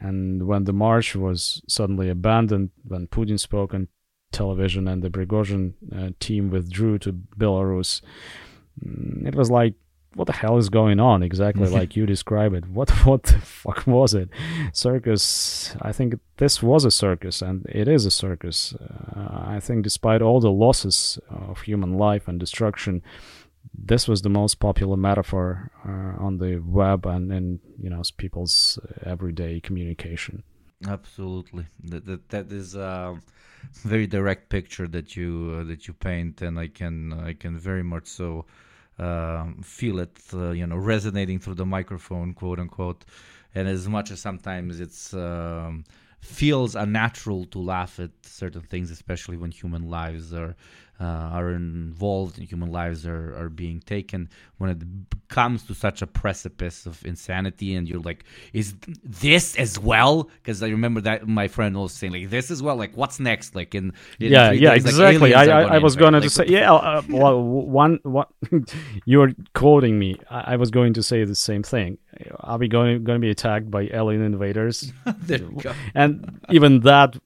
And 0.00 0.46
when 0.46 0.64
the 0.64 0.72
march 0.72 1.14
was 1.14 1.62
suddenly 1.68 2.08
abandoned, 2.08 2.70
when 2.84 3.06
Putin 3.08 3.38
spoke 3.38 3.74
on 3.74 3.88
television 4.32 4.88
and 4.88 5.02
the 5.02 5.10
Prigozhin 5.10 5.74
uh, 5.96 6.10
team 6.20 6.50
withdrew 6.50 6.98
to 7.00 7.12
Belarus, 7.12 8.00
mm, 8.84 9.26
it 9.26 9.34
was 9.34 9.50
like, 9.50 9.74
what 10.14 10.26
the 10.26 10.32
hell 10.32 10.56
is 10.58 10.68
going 10.68 10.98
on? 10.98 11.22
Exactly 11.22 11.68
like 11.80 11.96
you 11.96 12.06
describe 12.06 12.52
it. 12.54 12.68
What 12.68 12.90
what 13.06 13.22
the 13.24 13.38
fuck 13.38 13.86
was 13.86 14.14
it? 14.14 14.28
Circus. 14.72 15.76
I 15.80 15.92
think 15.92 16.14
this 16.38 16.62
was 16.62 16.84
a 16.84 16.90
circus, 16.90 17.42
and 17.42 17.66
it 17.68 17.88
is 17.88 18.06
a 18.06 18.10
circus. 18.10 18.74
Uh, 18.74 19.44
I 19.46 19.60
think, 19.60 19.84
despite 19.84 20.22
all 20.22 20.40
the 20.40 20.50
losses 20.50 21.18
of 21.28 21.62
human 21.62 21.96
life 21.96 22.26
and 22.26 22.40
destruction, 22.40 23.02
this 23.72 24.08
was 24.08 24.22
the 24.22 24.28
most 24.28 24.58
popular 24.58 24.96
metaphor 24.96 25.70
uh, 25.86 26.22
on 26.22 26.38
the 26.38 26.58
web 26.58 27.06
and 27.06 27.32
in 27.32 27.60
you 27.80 27.90
know 27.90 28.02
people's 28.16 28.78
everyday 29.04 29.60
communication. 29.60 30.42
Absolutely, 30.88 31.66
that 31.84 32.06
that, 32.06 32.28
that 32.30 32.52
is. 32.52 32.74
Uh 32.76 33.16
very 33.84 34.06
direct 34.06 34.48
picture 34.48 34.88
that 34.88 35.16
you 35.16 35.58
uh, 35.60 35.64
that 35.64 35.86
you 35.86 35.94
paint, 35.94 36.42
and 36.42 36.58
I 36.58 36.68
can 36.68 37.12
I 37.12 37.34
can 37.34 37.58
very 37.58 37.82
much 37.82 38.06
so 38.06 38.46
uh, 38.98 39.46
feel 39.62 39.98
it, 39.98 40.18
uh, 40.34 40.50
you 40.50 40.66
know, 40.66 40.76
resonating 40.76 41.38
through 41.38 41.54
the 41.54 41.66
microphone, 41.66 42.34
quote 42.34 42.58
unquote. 42.58 43.04
And 43.54 43.66
as 43.66 43.88
much 43.88 44.10
as 44.10 44.20
sometimes 44.20 44.78
it's 44.78 45.14
um, 45.14 45.84
feels 46.20 46.76
unnatural 46.76 47.46
to 47.46 47.58
laugh 47.58 47.98
at 47.98 48.10
certain 48.22 48.60
things, 48.62 48.90
especially 48.90 49.36
when 49.36 49.50
human 49.50 49.88
lives 49.88 50.32
are 50.34 50.54
are 51.04 51.50
involved 51.50 52.36
human 52.36 52.70
lives 52.70 53.06
are, 53.06 53.36
are 53.36 53.48
being 53.48 53.80
taken. 53.80 54.28
When 54.58 54.70
it 54.70 54.82
comes 55.28 55.62
to 55.64 55.74
such 55.74 56.02
a 56.02 56.06
precipice 56.06 56.84
of 56.86 57.04
insanity 57.06 57.74
and 57.74 57.88
you're 57.88 58.00
like 58.00 58.24
is 58.52 58.74
this 59.02 59.56
as 59.56 59.78
well? 59.78 60.24
Because 60.24 60.62
i 60.62 60.68
remember 60.68 61.00
that 61.00 61.26
my 61.26 61.48
friend 61.48 61.76
was 61.76 61.92
saying 61.92 62.12
like 62.12 62.30
this 62.30 62.50
as 62.50 62.62
well 62.62 62.76
like 62.76 62.96
what's 62.96 63.18
next? 63.18 63.54
Like 63.54 63.74
in, 63.74 63.92
in 64.18 64.32
yeah 64.32 64.50
yeah 64.50 64.74
days, 64.74 64.84
exactly. 64.84 65.32
like 65.32 65.48
i, 65.48 65.62
I, 65.62 65.74
I 65.76 65.78
was 65.78 65.96
going 65.96 66.12
like, 66.12 66.22
to 66.24 66.30
say 66.30 66.44
yeah 66.46 66.72
uh, 66.72 67.02
well 67.08 67.42
one 67.42 68.00
what 68.02 68.28
you're 69.04 69.32
quoting 69.54 69.98
me. 69.98 70.16
I, 70.30 70.54
I, 70.54 70.56
was 70.56 70.70
going 70.70 70.94
to 70.94 71.02
say 71.02 71.24
the 71.24 71.34
same 71.34 71.62
thing. 71.62 71.98
Are 72.40 72.58
we 72.58 72.68
going 72.68 73.04
going 73.04 73.20
to 73.20 73.24
be 73.24 73.30
attacked 73.30 73.70
by 73.70 73.88
alien 73.92 74.22
invaders? 74.22 74.92
And 75.94 76.40
even 76.50 76.80
that 76.80 77.16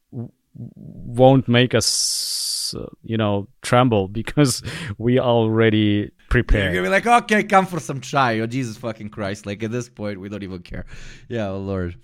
won't 0.55 1.49
make 1.49 1.75
us 1.75 1.87
uh, 2.75 2.87
you 3.03 3.17
know 3.17 3.49
tremble 3.63 4.09
because 4.21 4.63
we 4.99 5.19
already 5.19 6.11
prepared. 6.29 6.75
You're 6.75 6.83
gonna 6.83 7.01
be 7.01 7.09
like 7.09 7.25
okay 7.25 7.45
come 7.45 7.67
for 7.67 7.81
some 7.81 8.01
chai. 8.01 8.41
Oh 8.41 8.47
jesus 8.47 8.77
fucking 8.77 9.11
christ. 9.11 9.47
Like 9.47 9.63
at 9.63 9.71
this 9.71 9.89
point 9.89 10.21
we 10.21 10.29
don't 10.29 10.43
even 10.43 10.63
care. 10.63 10.87
Yeah 11.29 11.49
oh 11.49 11.59
lord 11.59 11.97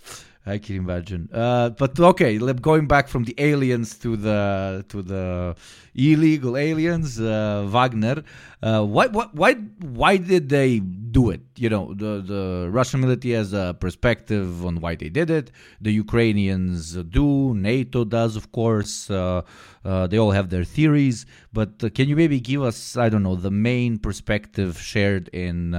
I 0.47 0.57
can 0.59 0.77
imagine. 0.77 1.29
Uh, 1.33 1.71
but 1.71 2.01
okay, 2.01 2.39
going 2.39 2.87
back 2.87 3.09
from 3.09 3.25
the 3.25 3.35
aliens 3.37 3.99
to 3.99 4.17
the 4.17 4.85
to 4.89 5.03
the 5.03 5.55
illegal 5.95 6.57
aliens, 6.57 7.21
uh, 7.21 7.67
Wagner. 7.69 8.23
Uh, 8.63 8.85
why, 8.85 9.07
why, 9.09 9.55
why 9.55 10.17
did 10.17 10.49
they 10.49 10.81
do 10.81 11.31
it? 11.31 11.43
You 11.57 11.69
know, 11.69 11.93
the 11.95 12.23
the 12.23 12.69
Russian 12.71 13.01
military 13.01 13.35
has 13.35 13.53
a 13.53 13.77
perspective 13.79 14.65
on 14.65 14.81
why 14.81 14.95
they 14.95 15.11
did 15.11 15.31
it. 15.31 15.51
The 15.81 15.93
Ukrainians 15.93 16.95
do. 16.95 17.55
NATO 17.55 18.05
does, 18.05 18.37
of 18.37 18.51
course. 18.53 19.11
Uh, 19.11 19.43
uh, 19.85 20.07
they 20.07 20.19
all 20.19 20.31
have 20.31 20.49
their 20.49 20.65
theories. 20.65 21.27
But 21.53 21.85
uh, 21.85 21.91
can 21.91 22.09
you 22.09 22.17
maybe 22.17 22.41
give 22.41 22.63
us, 22.63 22.97
I 22.97 23.09
don't 23.09 23.23
know, 23.23 23.37
the 23.37 23.51
main 23.51 23.99
perspective 23.99 24.79
shared 24.79 25.29
in 25.29 25.75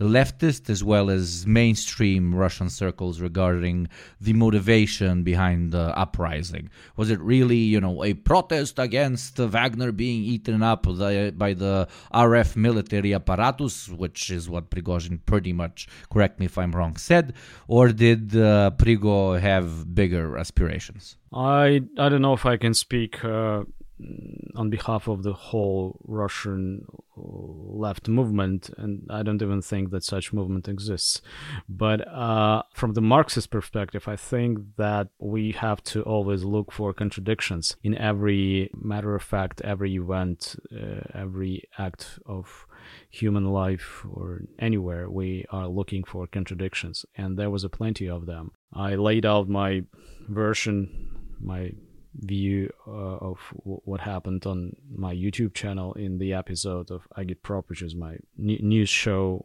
leftist 0.00 0.70
as 0.70 0.82
well 0.84 1.10
as 1.10 1.46
mainstream 1.46 2.34
Russian 2.34 2.70
circles 2.70 3.20
regarding 3.20 3.88
the 4.20 4.32
motivation 4.32 5.22
behind 5.22 5.72
the 5.72 5.96
uprising. 5.98 6.70
Was 6.96 7.10
it 7.10 7.20
really, 7.20 7.56
you 7.56 7.80
know, 7.80 8.04
a 8.04 8.14
protest 8.14 8.78
against 8.78 9.38
Wagner 9.38 9.92
being 9.92 10.22
eaten 10.22 10.62
up 10.62 10.84
by 10.84 11.54
the 11.54 11.88
RF 12.14 12.56
military 12.56 13.14
apparatus, 13.14 13.88
which 13.88 14.30
is 14.30 14.48
what 14.48 14.70
Prigozhin 14.70 15.20
pretty 15.26 15.52
much, 15.52 15.88
correct 16.10 16.38
me 16.38 16.46
if 16.46 16.56
I'm 16.58 16.72
wrong, 16.72 16.96
said, 16.96 17.34
or 17.66 17.88
did 17.88 18.36
uh, 18.36 18.70
Prigo 18.76 19.38
have 19.40 19.94
bigger 19.94 20.38
aspirations? 20.38 21.16
I 21.32 21.82
I 21.98 22.08
don't 22.08 22.22
know 22.22 22.32
if 22.32 22.46
I 22.46 22.56
can 22.56 22.74
speak 22.74 23.22
uh, 23.24 23.64
on 24.54 24.70
behalf 24.70 25.08
of 25.08 25.22
the 25.22 25.32
whole 25.32 26.00
Russian 26.04 26.86
left 27.16 28.08
movement, 28.08 28.70
and 28.76 29.06
I 29.10 29.22
don't 29.22 29.42
even 29.42 29.60
think 29.60 29.90
that 29.90 30.04
such 30.04 30.32
movement 30.32 30.68
exists. 30.68 31.20
But 31.68 32.06
uh, 32.06 32.62
from 32.72 32.92
the 32.94 33.00
Marxist 33.00 33.50
perspective, 33.50 34.06
I 34.06 34.16
think 34.16 34.58
that 34.76 35.08
we 35.18 35.52
have 35.52 35.82
to 35.84 36.02
always 36.02 36.44
look 36.44 36.70
for 36.72 36.92
contradictions 36.92 37.76
in 37.82 37.96
every 37.96 38.70
matter 38.74 39.14
of 39.14 39.22
fact, 39.22 39.60
every 39.62 39.96
event, 39.96 40.56
uh, 40.72 41.00
every 41.14 41.64
act 41.78 42.18
of 42.26 42.66
human 43.10 43.46
life 43.46 44.04
or 44.12 44.42
anywhere. 44.58 45.10
We 45.10 45.44
are 45.50 45.66
looking 45.66 46.04
for 46.04 46.26
contradictions, 46.26 47.04
and 47.16 47.36
there 47.36 47.50
was 47.50 47.64
a 47.64 47.68
plenty 47.68 48.08
of 48.08 48.26
them. 48.26 48.52
I 48.72 48.94
laid 48.94 49.26
out 49.26 49.48
my 49.48 49.82
version, 50.28 51.08
my 51.40 51.72
view 52.14 52.70
uh, 52.86 52.90
of 52.90 53.38
w- 53.58 53.80
what 53.84 54.00
happened 54.00 54.46
on 54.46 54.74
my 54.90 55.14
YouTube 55.14 55.54
channel 55.54 55.92
in 55.94 56.18
the 56.18 56.32
episode 56.32 56.90
of 56.90 57.06
Agitprop, 57.16 57.64
which 57.68 57.82
is 57.82 57.94
my 57.94 58.12
n- 58.38 58.58
news 58.60 58.88
show. 58.88 59.44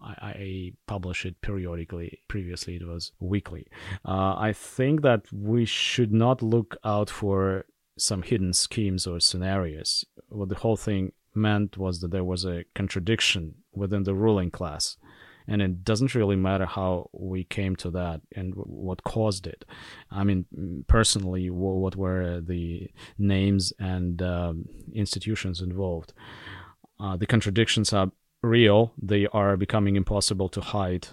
I-, 0.00 0.16
I, 0.22 0.72
publish 0.86 1.24
it 1.24 1.40
periodically. 1.40 2.20
Previously, 2.28 2.76
it 2.76 2.86
was 2.86 3.12
weekly. 3.20 3.66
Uh, 4.04 4.34
I 4.36 4.52
think 4.52 5.02
that 5.02 5.26
we 5.32 5.64
should 5.64 6.12
not 6.12 6.42
look 6.42 6.76
out 6.84 7.08
for 7.08 7.66
some 7.98 8.22
hidden 8.22 8.52
schemes 8.52 9.06
or 9.06 9.20
scenarios. 9.20 10.04
What 10.28 10.48
the 10.48 10.56
whole 10.56 10.76
thing 10.76 11.12
meant 11.34 11.78
was 11.78 12.00
that 12.00 12.10
there 12.10 12.24
was 12.24 12.44
a 12.44 12.64
contradiction 12.74 13.54
within 13.72 14.02
the 14.02 14.14
ruling 14.14 14.50
class 14.50 14.96
and 15.46 15.62
it 15.62 15.84
doesn't 15.84 16.14
really 16.14 16.36
matter 16.36 16.66
how 16.66 17.10
we 17.12 17.44
came 17.44 17.76
to 17.76 17.90
that 17.90 18.20
and 18.34 18.54
what 18.54 19.04
caused 19.04 19.46
it. 19.46 19.64
I 20.10 20.24
mean, 20.24 20.84
personally, 20.88 21.50
what 21.50 21.96
were 21.96 22.40
the 22.40 22.90
names 23.18 23.72
and 23.78 24.22
um, 24.22 24.66
institutions 24.94 25.60
involved? 25.60 26.12
Uh, 27.00 27.16
the 27.16 27.26
contradictions 27.26 27.92
are 27.92 28.12
real; 28.42 28.92
they 29.00 29.26
are 29.28 29.56
becoming 29.56 29.96
impossible 29.96 30.48
to 30.50 30.60
hide. 30.60 31.08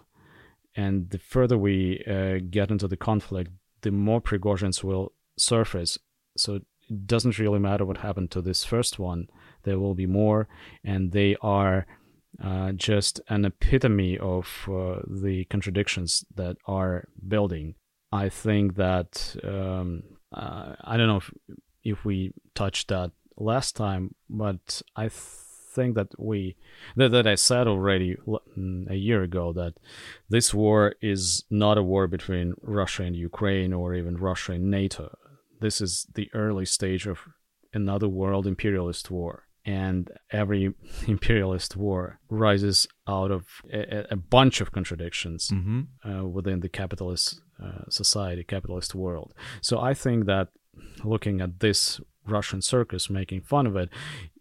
And 0.75 1.09
the 1.09 1.19
further 1.19 1.57
we 1.57 2.03
uh, 2.07 2.39
get 2.49 2.71
into 2.71 2.87
the 2.87 2.97
conflict, 2.97 3.51
the 3.81 3.91
more 3.91 4.21
Prigozhins 4.21 4.83
will 4.83 5.13
surface. 5.37 5.97
So 6.37 6.55
it 6.55 6.63
doesn't 7.05 7.39
really 7.39 7.59
matter 7.59 7.85
what 7.85 7.97
happened 7.97 8.31
to 8.31 8.41
this 8.41 8.63
first 8.63 8.99
one. 8.99 9.29
There 9.63 9.79
will 9.79 9.95
be 9.95 10.05
more, 10.05 10.47
and 10.83 11.11
they 11.11 11.35
are 11.41 11.85
uh, 12.43 12.71
just 12.73 13.21
an 13.29 13.45
epitome 13.45 14.17
of 14.17 14.67
uh, 14.69 15.01
the 15.07 15.45
contradictions 15.49 16.25
that 16.35 16.57
are 16.65 17.07
building. 17.27 17.75
I 18.11 18.29
think 18.29 18.75
that 18.75 19.35
um, 19.43 20.03
uh, 20.31 20.75
I 20.81 20.97
don't 20.97 21.07
know 21.07 21.17
if, 21.17 21.31
if 21.83 22.05
we 22.05 22.33
touched 22.55 22.89
that 22.89 23.11
last 23.37 23.75
time, 23.75 24.15
but 24.29 24.81
I 24.95 25.09
think 25.09 25.95
that 25.95 26.07
we 26.17 26.55
that, 26.95 27.11
that 27.11 27.27
I 27.27 27.35
said 27.35 27.67
already 27.67 28.15
mm, 28.25 28.89
a 28.89 28.95
year 28.95 29.23
ago 29.23 29.53
that 29.53 29.73
this 30.29 30.53
war 30.53 30.95
is 31.01 31.43
not 31.49 31.77
a 31.77 31.83
war 31.83 32.07
between 32.07 32.53
Russia 32.61 33.03
and 33.03 33.15
Ukraine 33.15 33.73
or 33.73 33.93
even 33.93 34.17
Russia 34.17 34.53
and 34.53 34.71
NATO. 34.71 35.15
This 35.61 35.81
is 35.81 36.07
the 36.13 36.29
early 36.33 36.65
stage 36.65 37.05
of 37.05 37.19
another 37.73 38.07
world 38.07 38.47
imperialist 38.47 39.11
war 39.11 39.48
and 39.69 40.09
every 40.31 40.73
imperialist 41.07 41.75
war 41.75 42.19
rises 42.29 42.87
out 43.07 43.29
of 43.29 43.43
a, 43.71 44.05
a 44.11 44.15
bunch 44.15 44.61
of 44.61 44.71
contradictions 44.71 45.49
mm-hmm. 45.49 45.81
uh, 46.09 46.23
within 46.23 46.59
the 46.61 46.69
capitalist 46.69 47.41
uh, 47.63 47.83
society, 47.89 48.43
capitalist 48.43 48.95
world. 48.95 49.33
So 49.61 49.79
I 49.79 49.93
think 49.93 50.25
that 50.25 50.47
looking 51.03 51.39
at 51.41 51.59
this 51.59 52.01
Russian 52.25 52.61
circus, 52.61 53.09
making 53.09 53.41
fun 53.41 53.67
of 53.67 53.75
it, 53.75 53.89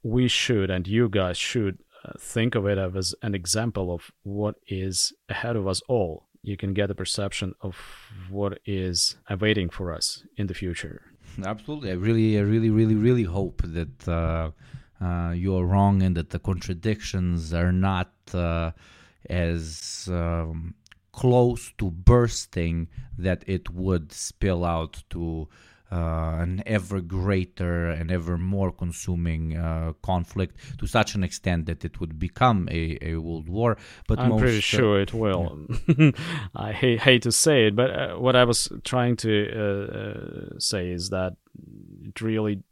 we 0.02 0.28
should, 0.28 0.70
and 0.70 0.88
you 0.88 1.08
guys 1.08 1.37
should, 1.37 1.76
uh, 2.04 2.12
think 2.18 2.54
of 2.54 2.64
it 2.66 2.78
as 2.78 3.14
an 3.23 3.35
example 3.35 3.92
of 3.92 4.12
what 4.23 4.54
is 4.66 5.12
ahead 5.28 5.56
of 5.56 5.66
us 5.66 5.82
all. 5.88 6.28
You 6.42 6.56
can 6.56 6.73
get 6.73 6.90
a 6.90 6.94
perception 6.94 7.54
of 7.61 7.75
what 8.30 8.61
is 8.64 9.16
awaiting 9.28 9.68
for 9.68 9.92
us 9.92 10.23
in 10.37 10.47
the 10.47 10.54
future. 10.54 11.02
Absolutely, 11.44 11.90
I 11.90 11.94
really, 11.94 12.38
I 12.38 12.42
really, 12.42 12.70
really, 12.70 12.94
really 12.94 13.25
hope 13.25 13.61
that 13.64 14.08
uh, 15.00 15.28
uh, 15.28 15.33
you're 15.33 15.64
wrong 15.64 16.02
and 16.02 16.17
that 16.17 16.31
the 16.31 16.38
contradictions 16.38 17.52
are 17.52 17.73
not 17.73 18.12
uh, 18.35 18.71
as 19.28 20.09
um, 20.11 20.75
close 21.12 21.73
to 21.78 21.90
bursting 21.90 22.88
that 23.17 23.43
it 23.47 23.71
would 23.71 24.12
spill 24.12 24.64
out 24.64 25.02
to 25.11 25.49
uh, 25.90 26.37
an 26.40 26.62
ever 26.67 27.00
greater 27.00 27.88
and 27.88 28.11
ever 28.11 28.37
more 28.37 28.71
consuming 28.71 29.57
uh, 29.57 29.93
conflict 30.02 30.55
to 30.78 30.87
such 30.87 31.14
an 31.14 31.25
extent 31.25 31.64
that 31.64 31.83
it 31.83 31.99
would 31.99 32.19
become 32.19 32.69
a, 32.71 32.99
a 33.00 33.17
world 33.17 33.49
war. 33.49 33.78
But 34.07 34.19
I'm 34.19 34.28
most, 34.31 34.40
pretty 34.40 34.59
uh, 34.59 34.61
sure 34.61 35.00
it 35.00 35.14
will. 35.14 35.67
Yeah. 35.87 36.11
I 36.55 36.73
hate, 36.73 37.00
hate, 37.00 37.23
to 37.23 37.33
say 37.33 37.69
it, 37.69 37.76
but 37.76 37.90
uh, 37.90 38.17
what 38.17 38.37
I 38.37 38.45
was 38.45 38.69
trying 38.85 39.17
to 39.17 40.55
uh, 40.55 40.59
say 40.59 40.90
is 40.90 41.09
that 41.09 41.37
it 42.05 42.21
really 42.21 42.62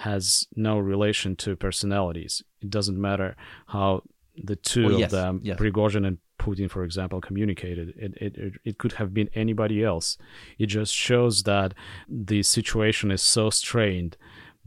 has 0.00 0.46
no 0.56 0.78
relation 0.78 1.36
to 1.36 1.56
personalities. 1.56 2.42
It 2.62 2.70
doesn't 2.70 2.98
matter 2.98 3.36
how 3.66 4.02
the 4.34 4.56
two 4.56 4.96
oh, 4.96 5.02
of 5.02 5.10
them, 5.10 5.40
yes. 5.42 5.58
Prigozhin 5.58 6.06
and 6.06 6.18
Putin, 6.38 6.70
for 6.70 6.84
example, 6.84 7.20
communicated. 7.20 7.92
It, 7.98 8.14
it, 8.16 8.52
it 8.64 8.78
could 8.78 8.92
have 8.92 9.12
been 9.12 9.28
anybody 9.34 9.84
else. 9.84 10.16
It 10.58 10.66
just 10.66 10.94
shows 10.94 11.42
that 11.42 11.74
the 12.08 12.42
situation 12.42 13.10
is 13.10 13.20
so 13.20 13.50
strained 13.50 14.16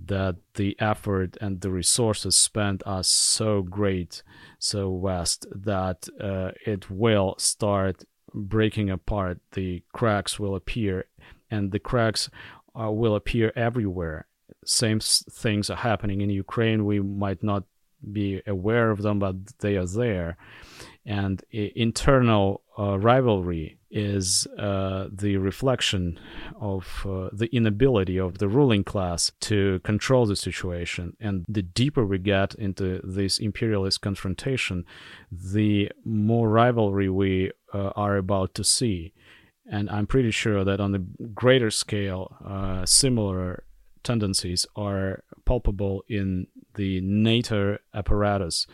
that 0.05 0.35
the 0.53 0.75
effort 0.79 1.35
and 1.41 1.61
the 1.61 1.71
resources 1.71 2.35
spent 2.35 2.83
are 2.85 3.03
so 3.03 3.63
great, 3.63 4.21
so 4.59 4.99
vast, 4.99 5.47
that 5.51 6.07
uh, 6.21 6.51
it 6.65 6.91
will 6.91 7.33
start 7.39 8.03
breaking 8.35 8.91
apart. 8.91 9.39
The 9.53 9.81
cracks 9.93 10.39
will 10.39 10.55
appear, 10.55 11.05
and 11.49 11.71
the 11.71 11.79
cracks 11.79 12.29
uh, 12.79 12.91
will 12.91 13.15
appear 13.15 13.51
everywhere 13.55 14.27
same 14.65 14.99
things 14.99 15.69
are 15.69 15.77
happening 15.77 16.21
in 16.21 16.29
Ukraine. 16.29 16.85
We 16.85 16.99
might 16.99 17.43
not 17.43 17.63
be 18.11 18.41
aware 18.45 18.91
of 18.91 19.01
them, 19.01 19.19
but 19.19 19.35
they 19.59 19.77
are 19.77 19.85
there. 19.85 20.37
And 21.05 21.43
internal 21.51 22.61
uh, 22.77 22.97
rivalry 22.97 23.77
is 23.91 24.47
uh, 24.57 25.07
the 25.11 25.37
reflection 25.37 26.19
of 26.59 27.05
uh, 27.07 27.29
the 27.31 27.49
inability 27.55 28.17
of 28.19 28.39
the 28.39 28.47
ruling 28.47 28.83
class 28.83 29.31
to 29.41 29.79
control 29.83 30.25
the 30.25 30.35
situation. 30.35 31.15
And 31.19 31.45
the 31.47 31.61
deeper 31.61 32.05
we 32.05 32.17
get 32.17 32.55
into 32.55 33.01
this 33.03 33.37
imperialist 33.37 34.01
confrontation, 34.01 34.85
the 35.31 35.91
more 36.03 36.49
rivalry 36.49 37.09
we 37.09 37.51
uh, 37.73 37.91
are 37.95 38.17
about 38.17 38.55
to 38.55 38.63
see. 38.63 39.13
And 39.69 39.89
I'm 39.89 40.07
pretty 40.07 40.31
sure 40.31 40.63
that 40.63 40.79
on 40.79 40.95
a 40.95 40.99
greater 41.27 41.69
scale, 41.69 42.35
uh, 42.43 42.85
similar 42.85 43.63
tendencies 44.03 44.65
are 44.75 45.23
palpable 45.45 46.03
in 46.07 46.47
the 46.75 47.01
NATO 47.01 47.77
apparatus. 47.93 48.67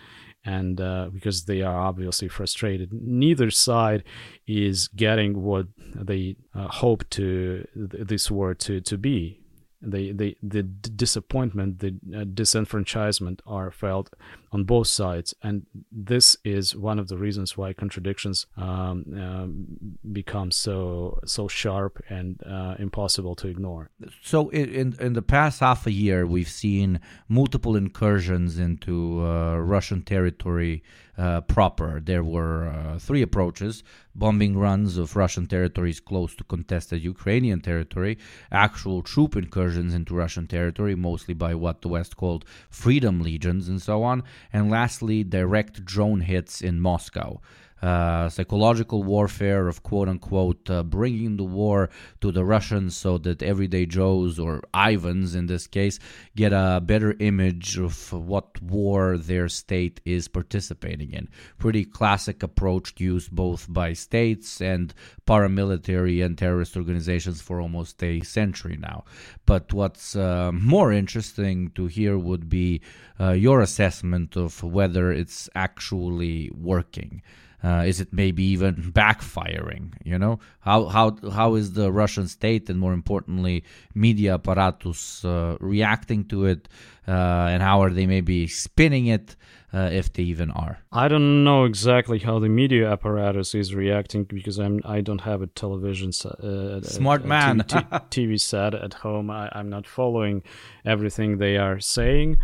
And 0.45 0.79
uh, 0.79 1.09
because 1.13 1.45
they 1.45 1.61
are 1.61 1.79
obviously 1.79 2.29
frustrated, 2.29 2.93
neither 2.93 3.51
side 3.51 4.03
is 4.47 4.87
getting 4.87 5.43
what 5.43 5.67
they 5.93 6.37
uh, 6.55 6.69
hope 6.69 7.09
to 7.11 7.67
th- 7.75 8.07
this 8.07 8.31
war 8.31 8.53
to, 8.55 8.79
to 8.79 8.97
be 8.97 9.41
the 9.81 10.11
the 10.11 10.37
the 10.41 10.63
disappointment, 10.63 11.79
the 11.79 11.95
uh, 12.13 12.23
disenfranchisement 12.25 13.39
are 13.45 13.71
felt 13.71 14.13
on 14.51 14.63
both 14.63 14.88
sides, 14.88 15.33
and 15.43 15.65
this 15.91 16.38
is 16.43 16.75
one 16.75 16.99
of 16.99 17.07
the 17.07 17.17
reasons 17.17 17.57
why 17.57 17.73
contradictions 17.73 18.47
um, 18.57 19.05
um, 19.15 19.67
become 20.12 20.51
so 20.51 21.19
so 21.25 21.47
sharp 21.47 22.01
and 22.09 22.41
uh, 22.45 22.75
impossible 22.79 23.35
to 23.35 23.47
ignore. 23.47 23.89
So, 24.23 24.49
in 24.49 24.95
in 24.99 25.13
the 25.13 25.21
past 25.21 25.59
half 25.59 25.85
a 25.85 25.91
year, 25.91 26.25
we've 26.25 26.49
seen 26.49 26.99
multiple 27.27 27.75
incursions 27.75 28.57
into 28.59 29.23
uh, 29.25 29.57
Russian 29.57 30.01
territory 30.01 30.83
uh, 31.17 31.41
proper. 31.41 31.99
There 31.99 32.23
were 32.23 32.69
uh, 32.69 32.99
three 32.99 33.21
approaches 33.21 33.83
bombing 34.15 34.57
runs 34.57 34.97
of 34.97 35.15
Russian 35.15 35.47
territories 35.47 35.99
close 35.99 36.35
to 36.35 36.43
contested 36.43 37.01
Ukrainian 37.01 37.62
territory, 37.62 38.17
actual 38.51 39.01
troop 39.01 39.35
incursions 39.35 39.93
into 39.93 40.13
Russian 40.13 40.45
territory, 40.45 40.95
mostly 40.95 41.33
by 41.33 41.55
what 41.55 41.81
the 41.81 41.88
West 41.88 42.17
called 42.17 42.45
freedom 42.69 43.21
legions, 43.21 43.69
and 43.69 43.81
so 43.81 44.03
on, 44.03 44.23
and 44.52 44.69
lastly, 44.69 45.23
direct 45.23 45.86
drone 45.86 46.21
hits 46.21 46.62
in 46.62 46.80
Moscow 46.80 47.41
uh, 47.81 48.27
psychological 48.29 49.03
warfare 49.03 49.67
of 49.67 49.83
quote 49.83 50.09
unquote 50.09 50.69
uh, 50.69 50.83
bringing 50.83 51.37
the 51.37 51.43
war 51.43 51.89
to 52.21 52.31
the 52.31 52.43
Russians 52.43 52.97
so 52.97 53.17
that 53.19 53.41
everyday 53.41 53.85
Joes 53.85 54.39
or 54.39 54.61
Ivans 54.73 55.35
in 55.35 55.47
this 55.47 55.67
case 55.67 55.99
get 56.35 56.51
a 56.51 56.81
better 56.83 57.15
image 57.19 57.77
of 57.77 58.11
what 58.11 58.61
war 58.61 59.17
their 59.17 59.47
state 59.47 60.01
is 60.05 60.27
participating 60.27 61.13
in. 61.13 61.29
Pretty 61.57 61.85
classic 61.85 62.43
approach 62.43 62.93
used 62.97 63.31
both 63.31 63.71
by 63.71 63.93
states 63.93 64.61
and 64.61 64.93
paramilitary 65.25 66.23
and 66.23 66.37
terrorist 66.37 66.75
organizations 66.75 67.41
for 67.41 67.61
almost 67.61 68.03
a 68.03 68.21
century 68.21 68.77
now. 68.79 69.05
But 69.45 69.73
what's 69.73 70.15
uh, 70.15 70.51
more 70.51 70.91
interesting 70.91 71.71
to 71.75 71.87
hear 71.87 72.17
would 72.17 72.49
be 72.49 72.81
uh, 73.19 73.31
your 73.31 73.61
assessment 73.61 74.35
of 74.35 74.63
whether 74.63 75.11
it's 75.11 75.49
actually 75.55 76.51
working. 76.53 77.21
Uh, 77.61 77.83
is 77.85 77.99
it 77.99 78.13
maybe 78.13 78.43
even 78.43 78.75
backfiring? 78.93 79.93
You 80.03 80.17
know, 80.17 80.39
how 80.61 80.85
how 80.85 81.17
how 81.31 81.55
is 81.55 81.73
the 81.73 81.91
Russian 81.91 82.27
state 82.27 82.69
and 82.69 82.79
more 82.79 82.93
importantly 82.93 83.63
media 83.93 84.35
apparatus 84.35 85.25
uh, 85.25 85.57
reacting 85.59 86.25
to 86.25 86.45
it, 86.45 86.69
uh, 87.07 87.11
and 87.51 87.61
how 87.61 87.81
are 87.81 87.89
they 87.89 88.05
maybe 88.05 88.47
spinning 88.47 89.07
it? 89.07 89.35
Uh, 89.71 89.87
if 89.91 90.11
they 90.13 90.23
even 90.23 90.49
are, 90.49 90.79
I 90.91 91.07
don't 91.07 91.43
know 91.43 91.63
exactly 91.65 92.17
how 92.17 92.39
the 92.39 92.49
media 92.49 92.91
apparatus 92.91 93.53
is 93.53 93.75
reacting 93.75 94.23
because 94.23 94.57
I'm 94.57 94.81
I 94.83 95.01
don't 95.01 95.21
have 95.21 95.43
a 95.43 95.47
television 95.47 96.09
uh, 96.09 96.81
smart 96.81 97.21
a, 97.21 97.25
a 97.25 97.27
man 97.27 97.59
TV, 97.59 98.09
TV 98.09 98.41
set 98.41 98.73
at 98.73 98.95
home. 98.95 99.29
I, 99.29 99.47
I'm 99.51 99.69
not 99.69 99.85
following 99.85 100.41
everything 100.85 101.37
they 101.37 101.57
are 101.57 101.79
saying. 101.79 102.39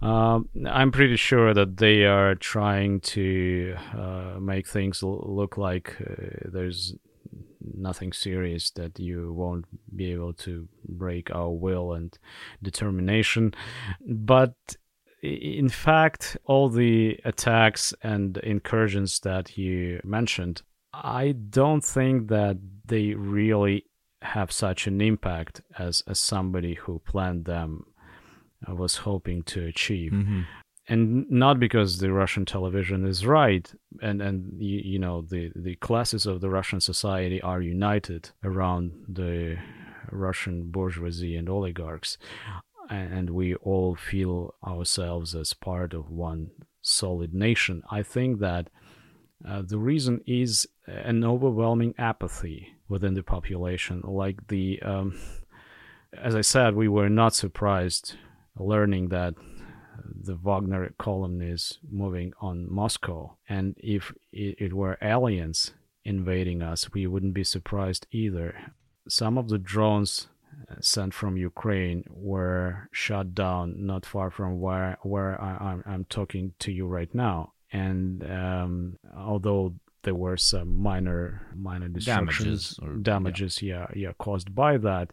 Um, 0.00 0.48
I'm 0.66 0.92
pretty 0.92 1.16
sure 1.16 1.52
that 1.54 1.76
they 1.78 2.04
are 2.04 2.34
trying 2.36 3.00
to 3.00 3.74
uh, 3.96 4.38
make 4.40 4.68
things 4.68 5.02
l- 5.02 5.24
look 5.26 5.56
like 5.56 5.96
uh, 6.00 6.48
there's 6.52 6.94
nothing 7.60 8.12
serious 8.12 8.70
that 8.72 8.98
you 9.00 9.32
won't 9.32 9.64
be 9.94 10.12
able 10.12 10.32
to 10.32 10.68
break 10.88 11.34
our 11.34 11.50
will 11.50 11.92
and 11.92 12.16
determination. 12.62 13.54
But 14.06 14.54
in 15.20 15.68
fact, 15.68 16.36
all 16.44 16.68
the 16.68 17.18
attacks 17.24 17.92
and 18.02 18.36
incursions 18.38 19.20
that 19.20 19.58
you 19.58 20.00
mentioned, 20.04 20.62
I 20.94 21.32
don't 21.32 21.84
think 21.84 22.28
that 22.28 22.58
they 22.84 23.14
really 23.14 23.86
have 24.22 24.52
such 24.52 24.86
an 24.86 25.00
impact 25.00 25.60
as, 25.78 26.02
as 26.06 26.20
somebody 26.20 26.74
who 26.74 27.00
planned 27.00 27.44
them 27.44 27.84
was 28.66 28.96
hoping 28.96 29.42
to 29.44 29.64
achieve. 29.66 30.12
Mm-hmm. 30.12 30.40
And 30.90 31.30
not 31.30 31.60
because 31.60 31.98
the 31.98 32.12
Russian 32.12 32.46
television 32.46 33.06
is 33.06 33.26
right, 33.26 33.70
and 34.00 34.22
and 34.22 34.54
you, 34.58 34.80
you 34.92 34.98
know 34.98 35.20
the 35.20 35.52
the 35.54 35.74
classes 35.76 36.24
of 36.24 36.40
the 36.40 36.48
Russian 36.48 36.80
society 36.80 37.42
are 37.42 37.60
united 37.60 38.30
around 38.42 38.92
the 39.06 39.58
Russian 40.10 40.70
bourgeoisie 40.70 41.36
and 41.36 41.48
oligarchs. 41.48 42.16
and 42.90 43.28
we 43.28 43.54
all 43.56 43.94
feel 43.96 44.54
ourselves 44.66 45.34
as 45.34 45.52
part 45.52 45.92
of 45.92 46.10
one 46.10 46.50
solid 46.80 47.34
nation. 47.34 47.82
I 47.90 48.02
think 48.02 48.40
that 48.40 48.70
uh, 49.46 49.62
the 49.62 49.78
reason 49.78 50.22
is 50.26 50.66
an 50.86 51.22
overwhelming 51.24 51.94
apathy 51.98 52.74
within 52.88 53.14
the 53.14 53.22
population. 53.22 54.00
Like 54.04 54.48
the, 54.48 54.80
um, 54.82 55.18
as 56.12 56.34
I 56.34 56.40
said, 56.40 56.74
we 56.74 56.88
were 56.88 57.10
not 57.10 57.34
surprised 57.34 58.16
learning 58.58 59.08
that 59.08 59.34
the 60.20 60.34
Wagner 60.34 60.92
column 60.98 61.42
is 61.42 61.78
moving 61.90 62.32
on 62.40 62.72
Moscow, 62.72 63.36
and 63.48 63.74
if 63.78 64.12
it 64.32 64.72
were 64.72 64.98
aliens 65.02 65.72
invading 66.04 66.62
us, 66.62 66.92
we 66.92 67.06
wouldn't 67.06 67.34
be 67.34 67.44
surprised 67.44 68.06
either. 68.10 68.72
Some 69.08 69.38
of 69.38 69.48
the 69.48 69.58
drones 69.58 70.28
uh, 70.70 70.76
sent 70.80 71.14
from 71.14 71.36
Ukraine 71.36 72.04
were 72.10 72.88
shot 72.92 73.34
down 73.34 73.86
not 73.86 74.06
far 74.06 74.30
from 74.30 74.60
where 74.60 74.98
where 75.02 75.40
I, 75.40 75.78
am 75.86 76.06
talking 76.08 76.54
to 76.60 76.72
you 76.72 76.86
right 76.86 77.14
now. 77.14 77.52
And 77.72 78.28
um, 78.30 78.98
although 79.16 79.74
there 80.02 80.14
were 80.14 80.36
some 80.36 80.80
minor 80.80 81.42
minor 81.54 81.88
destructions 81.88 82.76
damages, 82.76 82.78
or, 82.82 82.94
damages 82.96 83.62
yeah. 83.62 83.86
yeah 83.94 84.08
yeah 84.08 84.12
caused 84.18 84.54
by 84.54 84.76
that 84.76 85.12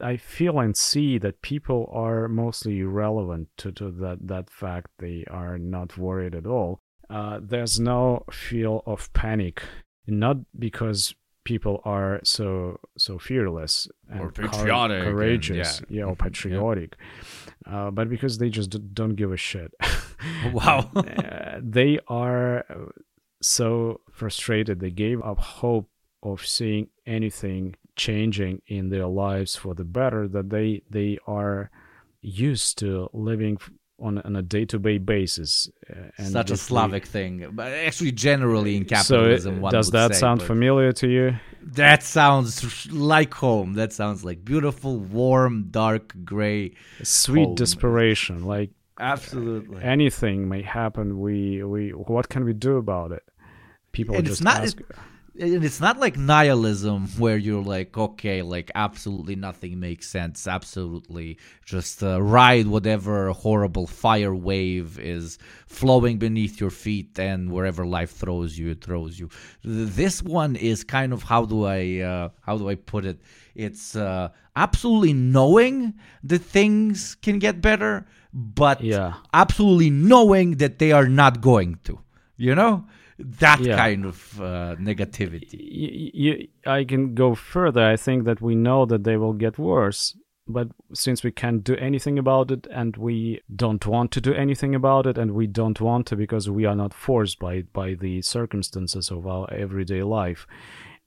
i 0.00 0.16
feel 0.16 0.58
and 0.58 0.76
see 0.76 1.18
that 1.18 1.42
people 1.42 1.90
are 1.92 2.28
mostly 2.28 2.80
irrelevant 2.80 3.48
to, 3.56 3.72
to 3.72 3.90
that 3.90 4.18
that 4.20 4.50
fact 4.50 4.88
they 4.98 5.24
are 5.30 5.58
not 5.58 5.96
worried 5.96 6.34
at 6.34 6.46
all 6.46 6.80
uh, 7.08 7.38
there's 7.40 7.78
no 7.78 8.24
feel 8.32 8.82
of 8.84 9.12
panic 9.12 9.62
not 10.06 10.36
because 10.58 11.14
people 11.44 11.80
are 11.84 12.20
so 12.24 12.78
so 12.98 13.18
fearless 13.18 13.88
and 14.10 14.20
or 14.20 14.30
patriotic 14.32 15.04
courageous 15.04 15.78
and, 15.78 15.86
yeah. 15.88 15.98
yeah. 16.00 16.04
or 16.04 16.16
patriotic 16.16 16.96
yeah. 17.66 17.86
uh, 17.86 17.90
but 17.90 18.10
because 18.10 18.38
they 18.38 18.50
just 18.50 18.92
don't 18.92 19.14
give 19.14 19.32
a 19.32 19.36
shit 19.36 19.72
wow 20.52 20.90
uh, 20.96 21.60
they 21.62 21.98
are 22.08 22.64
so 23.46 24.00
frustrated 24.10 24.80
they 24.80 24.90
gave 24.90 25.22
up 25.22 25.38
hope 25.38 25.88
of 26.22 26.44
seeing 26.44 26.88
anything 27.06 27.74
changing 27.94 28.60
in 28.66 28.90
their 28.90 29.06
lives 29.06 29.56
for 29.56 29.74
the 29.74 29.84
better 29.84 30.28
that 30.28 30.50
they 30.50 30.82
they 30.90 31.18
are 31.26 31.70
used 32.20 32.78
to 32.78 33.08
living 33.12 33.56
on, 33.98 34.18
on 34.18 34.36
a 34.36 34.42
day-to-day 34.42 34.98
basis. 34.98 35.70
Uh, 35.88 36.10
and 36.18 36.28
Such 36.28 36.50
a 36.50 36.56
Slavic 36.56 37.04
we, 37.04 37.08
thing, 37.08 37.50
but 37.52 37.72
actually 37.72 38.12
generally 38.12 38.76
in 38.76 38.84
capitalism. 38.84 39.60
So 39.60 39.68
it, 39.68 39.70
does 39.70 39.90
that 39.92 40.14
say, 40.14 40.20
sound 40.20 40.42
familiar 40.42 40.92
to 40.92 41.08
you? 41.08 41.36
That 41.62 42.02
sounds 42.02 42.90
like 42.92 43.32
home. 43.32 43.74
That 43.74 43.92
sounds 43.92 44.24
like 44.24 44.44
beautiful, 44.44 44.98
warm, 44.98 45.68
dark 45.70 46.14
gray, 46.24 46.74
sweet 47.02 47.46
home. 47.46 47.54
desperation. 47.54 48.44
Like 48.44 48.70
absolutely 48.98 49.82
anything 49.82 50.48
may 50.48 50.62
happen. 50.62 51.18
We 51.18 51.62
we 51.62 51.90
what 51.90 52.28
can 52.28 52.44
we 52.44 52.52
do 52.52 52.76
about 52.76 53.12
it? 53.12 53.22
People 53.96 54.16
and 54.16 54.26
just 54.26 54.40
it's 54.40 54.44
not. 54.44 54.62
ask, 54.62 54.78
it's 55.38 55.80
not 55.80 55.98
like 55.98 56.16
nihilism 56.16 57.08
where 57.18 57.36
you're 57.36 57.62
like 57.62 57.96
okay 57.96 58.42
like 58.42 58.70
absolutely 58.74 59.36
nothing 59.36 59.78
makes 59.78 60.06
sense 60.08 60.46
absolutely 60.46 61.38
just 61.64 62.02
uh, 62.02 62.20
ride 62.22 62.66
whatever 62.66 63.30
horrible 63.30 63.86
fire 63.86 64.34
wave 64.34 64.98
is 64.98 65.38
flowing 65.66 66.18
beneath 66.18 66.60
your 66.60 66.70
feet 66.70 67.18
and 67.18 67.50
wherever 67.50 67.84
life 67.86 68.10
throws 68.12 68.58
you 68.58 68.70
it 68.70 68.82
throws 68.82 69.18
you 69.18 69.28
this 69.62 70.22
one 70.22 70.56
is 70.56 70.84
kind 70.84 71.12
of 71.12 71.22
how 71.22 71.44
do 71.44 71.64
i 71.64 72.00
uh, 72.00 72.28
how 72.42 72.56
do 72.56 72.68
i 72.68 72.74
put 72.74 73.04
it 73.04 73.18
it's 73.54 73.96
uh, 73.96 74.28
absolutely 74.54 75.12
knowing 75.12 75.94
that 76.22 76.40
things 76.40 77.16
can 77.22 77.38
get 77.38 77.60
better 77.60 78.06
but 78.32 78.82
yeah. 78.82 79.14
absolutely 79.32 79.90
knowing 79.90 80.56
that 80.56 80.78
they 80.78 80.92
are 80.92 81.08
not 81.08 81.40
going 81.40 81.78
to 81.84 81.98
you 82.36 82.54
know 82.54 82.84
that 83.18 83.60
Yeah. 83.60 83.76
kind 83.76 84.04
of 84.04 84.40
uh, 84.40 84.76
negativity. 84.78 86.48
I 86.66 86.84
can 86.84 87.14
go 87.14 87.34
further. 87.34 87.82
I 87.84 87.96
think 87.96 88.24
that 88.24 88.40
we 88.40 88.54
know 88.54 88.86
that 88.86 89.04
they 89.04 89.16
will 89.16 89.32
get 89.32 89.58
worse, 89.58 90.16
but 90.46 90.68
since 90.92 91.22
we 91.24 91.30
can't 91.32 91.64
do 91.64 91.74
anything 91.76 92.18
about 92.18 92.50
it 92.50 92.66
and 92.70 92.96
we 92.96 93.40
don't 93.54 93.84
want 93.86 94.10
to 94.12 94.20
do 94.20 94.32
anything 94.34 94.74
about 94.74 95.06
it 95.06 95.18
and 95.18 95.32
we 95.32 95.46
don't 95.46 95.80
want 95.80 96.06
to 96.08 96.16
because 96.16 96.48
we 96.50 96.64
are 96.66 96.76
not 96.76 96.94
forced 96.94 97.38
by 97.38 97.62
by 97.72 97.94
the 97.94 98.22
circumstances 98.22 99.10
of 99.10 99.26
our 99.26 99.52
everyday 99.52 100.02
life. 100.02 100.46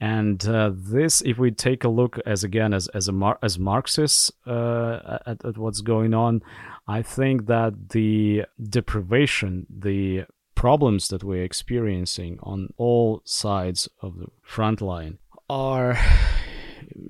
And 0.02 0.48
uh, 0.48 0.72
this, 0.74 1.22
if 1.26 1.38
we 1.38 1.52
take 1.52 1.84
a 1.84 1.90
look 1.90 2.20
as 2.26 2.44
again 2.44 2.74
as 2.74 2.88
as 2.90 3.08
a 3.10 3.12
Mar- 3.12 3.40
as 3.44 3.60
Marxists 3.60 4.32
uh, 4.48 5.20
at, 5.26 5.44
at 5.44 5.58
what's 5.58 5.82
going 5.82 6.14
on, 6.14 6.42
I 6.88 7.02
think 7.02 7.48
that 7.48 7.90
the 7.90 8.46
deprivation, 8.62 9.68
the 9.70 10.24
problems 10.60 11.08
that 11.08 11.24
we're 11.24 11.44
experiencing 11.52 12.38
on 12.44 12.60
all 12.78 13.22
sides 13.24 13.88
of 14.02 14.20
the 14.20 14.28
front 14.44 14.82
line 14.82 15.18
are 15.50 15.98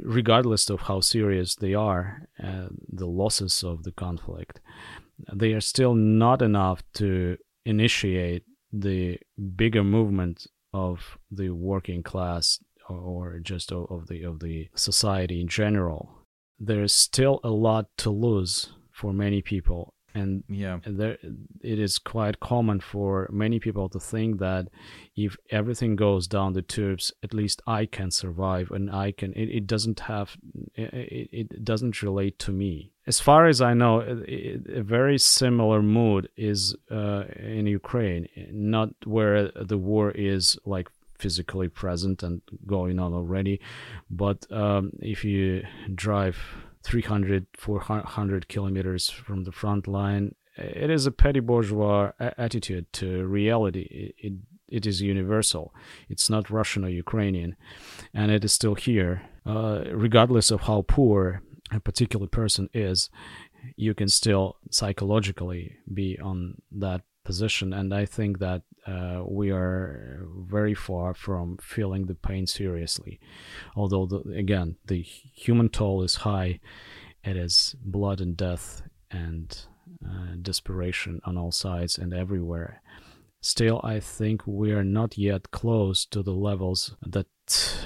regardless 0.04 0.70
of 0.70 0.82
how 0.82 1.00
serious 1.00 1.56
they 1.56 1.74
are 1.74 2.28
uh, 2.44 2.68
the 2.88 3.08
losses 3.08 3.64
of 3.64 3.84
the 3.84 3.92
conflict 3.92 4.60
they 5.34 5.54
are 5.54 5.62
still 5.62 5.96
not 5.96 6.42
enough 6.42 6.84
to 6.94 7.38
initiate 7.66 8.44
the 8.72 9.18
bigger 9.56 9.84
movement 9.84 10.48
of 10.74 11.18
the 11.32 11.50
working 11.50 12.04
class 12.04 12.60
or 12.88 13.40
just 13.40 13.72
of, 13.72 14.08
the 14.08 14.24
of 14.24 14.40
the 14.40 14.70
society 14.76 15.42
in 15.42 15.48
general. 15.48 16.10
There 16.60 16.84
is 16.84 16.94
still 16.94 17.40
a 17.44 17.50
lot 17.50 17.86
to 17.98 18.10
lose 18.10 18.74
for 18.92 19.14
many 19.14 19.42
people 19.42 19.94
and 20.14 20.44
Yeah. 20.48 20.80
there 20.86 21.18
it 21.62 21.80
is 21.80 22.00
quite 22.00 22.40
common 22.40 22.80
for 22.80 23.28
many 23.32 23.60
people 23.60 23.90
to 23.90 24.00
think 24.00 24.40
that 24.40 24.68
if 25.16 25.38
everything 25.50 25.96
goes 25.96 26.28
down 26.28 26.54
the 26.54 26.62
tubes 26.62 27.12
at 27.24 27.34
least 27.34 27.62
i 27.68 27.86
can 27.86 28.10
survive 28.12 28.72
and 28.72 28.90
i 28.92 29.12
can 29.12 29.34
it, 29.34 29.50
it 29.50 29.68
doesn't 29.68 30.00
have 30.02 30.38
it, 30.76 31.30
it 31.32 31.64
doesn't 31.64 32.02
relate 32.02 32.40
to 32.40 32.52
me 32.52 32.92
as 33.08 33.20
far 33.20 33.48
as 33.48 33.62
i 33.62 33.74
know 33.74 34.00
it, 34.00 34.68
a 34.68 34.84
very 34.84 35.18
similar 35.18 35.82
mood 35.82 36.30
is 36.38 36.76
uh, 36.92 37.24
in 37.58 37.68
ukraine 37.68 38.28
not 38.52 38.90
where 39.06 39.52
the 39.72 39.78
war 39.78 40.12
is 40.12 40.58
like 40.66 40.88
physically 41.18 41.68
present 41.68 42.24
and 42.24 42.42
going 42.66 42.98
on 42.98 43.14
already 43.14 43.60
but 44.10 44.50
um, 44.52 44.92
if 45.02 45.26
you 45.26 45.62
drive 45.94 46.38
300 46.84 47.48
400 47.56 48.48
kilometers 48.48 49.10
from 49.10 49.44
the 49.44 49.52
front 49.52 49.88
line. 49.88 50.36
It 50.58 50.90
is 50.90 51.06
a 51.06 51.12
petty 51.12 51.40
bourgeois 51.40 52.12
attitude 52.20 52.92
to 52.94 53.26
reality. 53.26 53.88
It, 53.92 54.16
it, 54.18 54.34
it 54.68 54.86
is 54.86 55.02
universal. 55.02 55.74
It's 56.10 56.30
not 56.30 56.50
russian 56.50 56.86
or 56.86 56.90
ukrainian 56.90 57.56
and 58.14 58.32
it 58.32 58.44
is 58.44 58.54
still 58.54 58.76
here. 58.76 59.22
Uh, 59.46 59.84
regardless 59.92 60.52
of 60.52 60.62
how 60.62 60.84
poor 60.88 61.42
a 61.72 61.80
particular 61.80 62.28
person 62.28 62.70
is 62.74 63.10
you 63.76 63.94
can 63.94 64.08
still 64.08 64.58
psychologically 64.72 65.78
be 65.94 66.18
on 66.20 66.62
that 66.72 67.02
position 67.24 67.74
and 67.74 67.94
i 67.94 68.06
think 68.06 68.40
that 68.40 68.62
uh, 68.88 69.24
we 69.26 69.52
are 69.52 70.26
very 70.36 70.74
far 70.74 71.14
from 71.14 71.58
feeling 71.62 72.06
the 72.06 72.16
pain 72.16 72.48
seriously. 72.48 73.20
Although 73.76 74.06
the, 74.06 74.20
again 74.36 74.78
the 74.86 75.02
human 75.02 75.70
toll 75.70 76.02
is 76.04 76.16
high 76.16 76.60
it 77.24 77.36
is 77.36 77.76
blood 77.84 78.22
and 78.22 78.36
death 78.36 78.82
and 79.12 79.66
uh, 80.06 80.36
desperation 80.42 81.20
on 81.26 81.38
all 81.38 81.52
sides 81.52 81.98
and 81.98 82.14
everywhere. 82.14 82.82
Still 83.42 83.80
i 83.84 84.00
think 84.00 84.48
we 84.48 84.72
are 84.72 84.84
not 84.84 85.18
yet 85.18 85.52
close 85.52 86.06
to 86.06 86.24
the 86.24 86.34
levels 86.34 86.96
that 87.06 87.28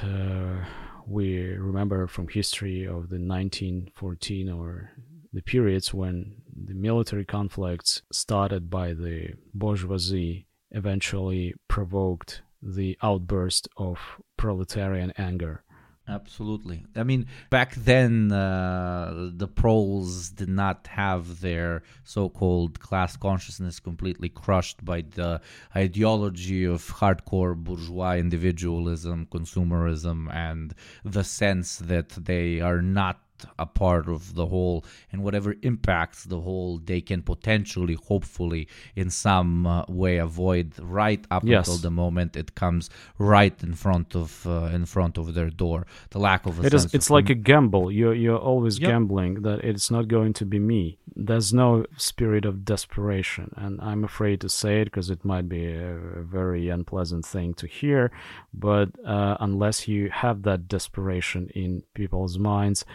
uh, 0.04 0.66
we 1.06 1.54
remember 1.54 2.08
from 2.08 2.28
history 2.28 2.84
of 2.86 3.10
the 3.10 3.20
1914 3.20 4.50
or 4.50 4.92
the 5.34 5.42
periods 5.42 5.94
when 5.94 6.36
the 6.56 6.76
military 6.76 7.26
conflicts 7.26 8.04
started 8.12 8.70
by 8.70 8.94
the 8.94 9.34
bourgeoisie 9.54 10.46
eventually 10.72 11.54
provoked 11.68 12.42
the 12.62 12.98
outburst 13.02 13.68
of 13.78 13.98
proletarian 14.38 15.12
anger. 15.18 15.64
Absolutely. 16.08 16.86
I 16.98 17.04
mean, 17.04 17.28
back 17.50 17.76
then, 17.76 18.30
uh, 18.32 19.30
the 19.34 19.48
proles 19.48 20.30
did 20.32 20.50
not 20.50 20.88
have 20.88 21.40
their 21.40 21.84
so 22.04 22.28
called 22.28 22.82
class 22.82 23.16
consciousness 23.16 23.80
completely 23.80 24.28
crushed 24.28 24.84
by 24.84 25.02
the 25.02 25.40
ideology 25.76 26.66
of 26.66 26.84
hardcore 26.84 27.56
bourgeois 27.56 28.16
individualism, 28.16 29.28
consumerism, 29.32 30.34
and 30.34 30.74
the 31.06 31.24
sense 31.24 31.78
that 31.78 32.10
they 32.10 32.60
are 32.60 32.82
not 32.82 33.22
a 33.60 33.66
part 33.66 34.08
of 34.08 34.36
the 34.36 34.46
whole 34.48 34.84
and 35.12 35.24
whatever 35.24 35.56
impacts 35.62 36.24
the 36.26 36.40
whole 36.42 36.78
they 36.92 37.02
can 37.02 37.22
potentially 37.22 37.98
hopefully 38.08 38.68
in 38.96 39.10
some 39.10 39.66
uh, 39.68 39.84
way 39.88 40.18
avoid 40.18 40.74
right 40.80 41.24
up 41.32 41.44
Yes. 41.46 41.68
until 41.68 41.78
the 41.78 41.92
moment 41.92 42.36
it 42.36 42.56
comes 42.56 42.90
right 43.18 43.58
in 43.64 43.74
front 43.74 44.16
of 44.16 44.46
uh, 44.48 44.70
in 44.78 44.86
front 44.86 45.18
of 45.18 45.34
their 45.34 45.50
door 45.50 45.86
the 46.12 46.20
lack 46.20 46.46
of 46.46 46.60
a 46.60 46.66
It 46.66 46.74
is. 46.74 46.86
It's 46.94 47.10
like 47.10 47.30
a 47.30 47.36
gamble. 47.36 47.92
You're 47.92 48.14
you're 48.24 48.44
always 48.52 48.80
Yep. 48.80 48.90
gambling 48.90 49.34
that 49.44 49.60
it's 49.72 49.90
not 49.92 50.08
going 50.08 50.34
to 50.34 50.46
be 50.46 50.60
me. 50.60 50.98
There's 51.16 51.54
no 51.54 51.86
spirit 51.98 52.44
of 52.46 52.66
desperation, 52.66 53.54
and 53.64 53.80
I'm 53.82 54.04
afraid 54.04 54.38
to 54.42 54.50
say 54.50 54.82
it 54.82 54.86
because 54.86 55.10
it 55.16 55.24
might 55.24 55.48
be 55.48 55.66
a, 55.68 55.96
a 56.22 56.24
very 56.24 56.70
unpleasant 56.70 57.24
thing 57.26 57.54
to 57.56 57.68
hear. 57.68 58.12
But 58.54 58.90
uh, 59.06 59.36
unless 59.40 59.88
you 59.88 60.10
have 60.10 60.38
that 60.44 60.68
desperation 60.68 61.50
in 61.54 61.84
people's 61.94 62.38
minds, 62.40 62.86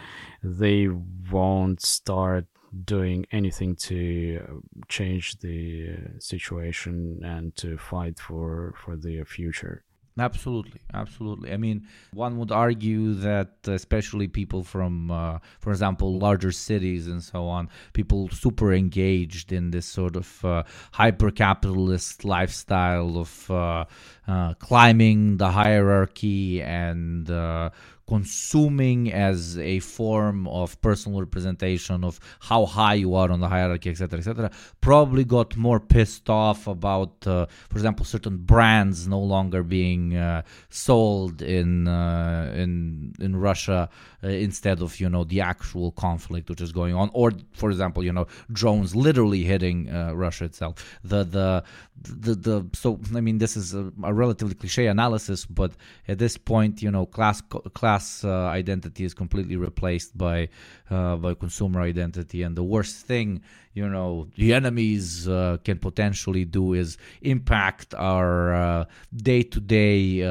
they 0.43 0.87
won't 1.31 1.81
start 1.81 2.45
doing 2.85 3.25
anything 3.31 3.75
to 3.75 4.45
uh, 4.47 4.53
change 4.87 5.39
the 5.39 5.89
uh, 5.89 6.19
situation 6.19 7.19
and 7.23 7.55
to 7.55 7.77
fight 7.77 8.19
for 8.19 8.73
for 8.77 8.95
their 8.95 9.25
future. 9.25 9.83
Absolutely, 10.17 10.81
absolutely. 10.93 11.53
I 11.53 11.57
mean, 11.57 11.87
one 12.13 12.37
would 12.39 12.51
argue 12.51 13.13
that 13.15 13.51
especially 13.65 14.27
people 14.27 14.63
from, 14.63 15.11
uh, 15.11 15.39
for 15.59 15.69
example, 15.69 16.19
larger 16.19 16.51
cities 16.51 17.07
and 17.07 17.23
so 17.23 17.47
on, 17.47 17.69
people 17.93 18.27
super 18.29 18.73
engaged 18.73 19.53
in 19.53 19.71
this 19.71 19.85
sort 19.85 20.17
of 20.17 20.43
uh, 20.43 20.63
hyper 20.91 21.31
capitalist 21.31 22.25
lifestyle 22.25 23.17
of 23.17 23.49
uh, 23.49 23.85
uh, 24.27 24.53
climbing 24.55 25.37
the 25.37 25.51
hierarchy 25.51 26.61
and 26.61 27.29
uh, 27.31 27.69
consuming 28.09 29.13
as 29.13 29.39
a 29.59 29.77
form 29.79 30.47
of 30.47 30.67
personal 30.81 31.19
representation 31.19 32.03
of 32.03 32.19
how 32.49 32.65
high 32.65 32.95
you 32.95 33.13
are 33.13 33.29
on 33.35 33.39
the 33.39 33.47
hierarchy, 33.47 33.89
etc., 33.91 34.17
etc., 34.17 34.49
probably 34.81 35.23
got 35.23 35.55
more 35.55 35.79
pissed 35.79 36.27
off 36.27 36.65
about, 36.65 37.13
uh, 37.27 37.45
for 37.69 37.77
example, 37.79 38.03
certain 38.15 38.37
brands 38.51 39.07
no 39.07 39.21
longer 39.35 39.61
being 39.61 40.15
uh, 40.15 40.41
sold 40.69 41.35
in 41.43 41.87
uh, 41.87 42.51
in 42.63 42.71
in 43.19 43.35
Russia 43.35 43.79
uh, 44.23 44.27
instead 44.47 44.81
of 44.81 44.99
you 44.99 45.09
know 45.13 45.23
the 45.23 45.39
actual 45.53 45.91
conflict 45.91 46.49
which 46.49 46.61
is 46.61 46.71
going 46.71 46.95
on, 46.95 47.11
or 47.13 47.27
for 47.53 47.69
example, 47.69 48.01
you 48.03 48.13
know 48.17 48.25
drones 48.59 48.95
literally 49.05 49.43
hitting 49.43 49.77
uh, 49.89 50.13
Russia 50.25 50.45
itself. 50.45 50.73
The 51.03 51.23
the 51.37 51.63
the 52.01 52.33
the 52.47 52.55
so 52.73 52.99
I 53.15 53.21
mean 53.21 53.37
this 53.37 53.55
is 53.55 53.75
a, 53.75 53.83
a 54.03 54.13
relatively 54.13 54.55
cliche 54.55 54.87
analysis, 54.87 55.45
but 55.45 55.71
at 56.07 56.17
this 56.17 56.37
point, 56.37 56.81
you 56.81 56.91
know, 56.95 57.05
class 57.05 57.41
class 57.81 57.98
uh, 58.23 58.29
identity 58.61 59.03
is 59.03 59.13
completely 59.13 59.55
replaced 59.55 60.17
by 60.17 60.49
uh, 60.89 61.15
by 61.15 61.33
consumer 61.33 61.81
identity, 61.81 62.43
and 62.43 62.55
the 62.55 62.63
worst 62.63 63.05
thing 63.05 63.41
you 63.73 63.87
know 63.87 64.27
the 64.35 64.53
enemies 64.53 65.27
uh, 65.27 65.57
can 65.63 65.77
potentially 65.79 66.45
do 66.45 66.73
is 66.73 66.97
impact 67.21 67.93
our 67.95 68.87
day 69.29 69.43
to 69.43 69.59
day 69.59 70.23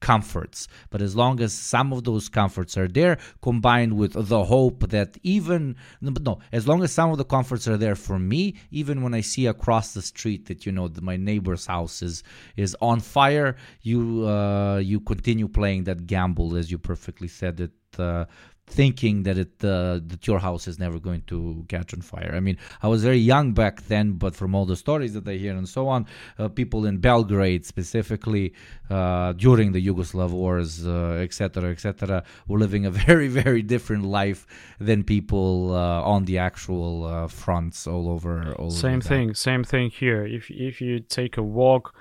comforts. 0.00 0.68
But 0.90 1.02
as 1.02 1.16
long 1.16 1.40
as 1.40 1.52
some 1.52 1.92
of 1.92 2.04
those 2.04 2.28
comforts 2.28 2.76
are 2.76 2.88
there, 2.88 3.18
combined 3.42 3.96
with 3.96 4.12
the 4.14 4.44
hope 4.44 4.88
that 4.90 5.16
even 5.22 5.76
no, 6.00 6.38
as 6.52 6.68
long 6.68 6.82
as 6.82 6.92
some 6.92 7.10
of 7.10 7.18
the 7.18 7.24
comforts 7.24 7.66
are 7.68 7.76
there 7.76 7.94
for 7.94 8.18
me, 8.18 8.56
even 8.70 9.02
when 9.02 9.14
I 9.14 9.20
see 9.20 9.46
across 9.46 9.94
the 9.94 10.02
street 10.02 10.46
that 10.46 10.66
you 10.66 10.72
know 10.72 10.90
my 11.00 11.16
neighbor's 11.16 11.66
house 11.66 12.02
is 12.02 12.22
is 12.56 12.76
on 12.80 13.00
fire, 13.00 13.56
you 13.82 14.26
uh, 14.26 14.78
you 14.78 15.00
continue 15.00 15.48
playing 15.48 15.84
that 15.84 16.06
gamble 16.06 16.56
as 16.56 16.70
you 16.70 16.78
perfectly 16.78 17.28
said 17.28 17.60
it. 17.60 17.72
Uh, 17.98 18.26
thinking 18.66 19.22
that 19.22 19.38
it 19.38 19.64
uh, 19.64 20.00
that 20.06 20.26
your 20.26 20.40
house 20.40 20.66
is 20.66 20.78
never 20.78 20.98
going 20.98 21.22
to 21.22 21.64
catch 21.68 21.94
on 21.94 22.00
fire. 22.00 22.32
I 22.34 22.40
mean, 22.40 22.58
I 22.82 22.88
was 22.88 23.02
very 23.02 23.18
young 23.18 23.52
back 23.52 23.82
then, 23.86 24.12
but 24.12 24.34
from 24.34 24.54
all 24.54 24.66
the 24.66 24.76
stories 24.76 25.14
that 25.14 25.26
I 25.28 25.34
hear 25.34 25.54
and 25.56 25.68
so 25.68 25.88
on, 25.88 26.06
uh, 26.38 26.48
people 26.48 26.84
in 26.84 26.98
Belgrade 26.98 27.64
specifically 27.64 28.52
uh, 28.90 29.32
during 29.34 29.72
the 29.72 29.84
Yugoslav 29.86 30.30
wars, 30.30 30.86
etc., 30.86 31.70
etc., 31.70 32.24
were 32.48 32.58
living 32.58 32.86
a 32.86 32.90
very 33.06 33.28
very 33.28 33.62
different 33.62 34.04
life 34.04 34.46
than 34.80 35.04
people 35.04 35.74
uh, 35.74 36.02
on 36.02 36.24
the 36.24 36.38
actual 36.38 37.04
uh, 37.04 37.28
fronts 37.28 37.86
all 37.86 38.08
over. 38.08 38.52
All 38.54 38.70
same 38.70 38.96
over 38.96 39.08
thing, 39.08 39.34
same 39.34 39.64
thing 39.64 39.90
here. 39.90 40.26
If 40.26 40.50
if 40.50 40.80
you 40.80 41.00
take 41.00 41.36
a 41.36 41.42
walk 41.42 41.94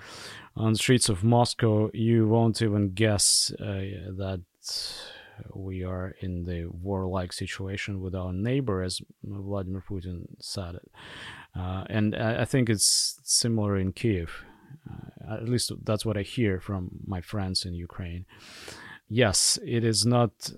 on 0.58 0.74
the 0.74 0.80
streets 0.80 1.10
of 1.10 1.24
Moscow, 1.24 1.90
you 1.94 2.28
won't 2.28 2.62
even 2.62 2.92
guess 2.94 3.52
uh, 3.60 3.66
that 4.18 4.42
we 5.54 5.84
are 5.84 6.16
in 6.22 6.44
the 6.44 6.68
warlike 6.68 7.34
situation 7.34 8.02
with 8.02 8.16
our 8.16 8.34
neighbor, 8.34 8.82
as 8.82 9.02
Vladimir 9.24 9.84
Putin 9.88 10.28
said 10.40 10.76
it. 10.76 10.92
Uh, 11.58 11.84
and 11.90 12.16
I, 12.16 12.42
I 12.42 12.46
think 12.46 12.70
it's 12.70 13.20
similar 13.24 13.78
in 13.78 13.94
Kiev. 13.94 14.44
Uh, 14.90 15.36
at 15.36 15.50
least 15.50 15.72
that's 15.84 16.06
what 16.06 16.18
I 16.18 16.22
hear 16.22 16.60
from 16.60 16.90
my 17.06 17.22
friends 17.22 17.66
in 17.66 17.74
Ukraine. 17.74 18.26
Yes, 19.08 19.60
it 19.64 19.84
is 19.84 20.06
not 20.06 20.52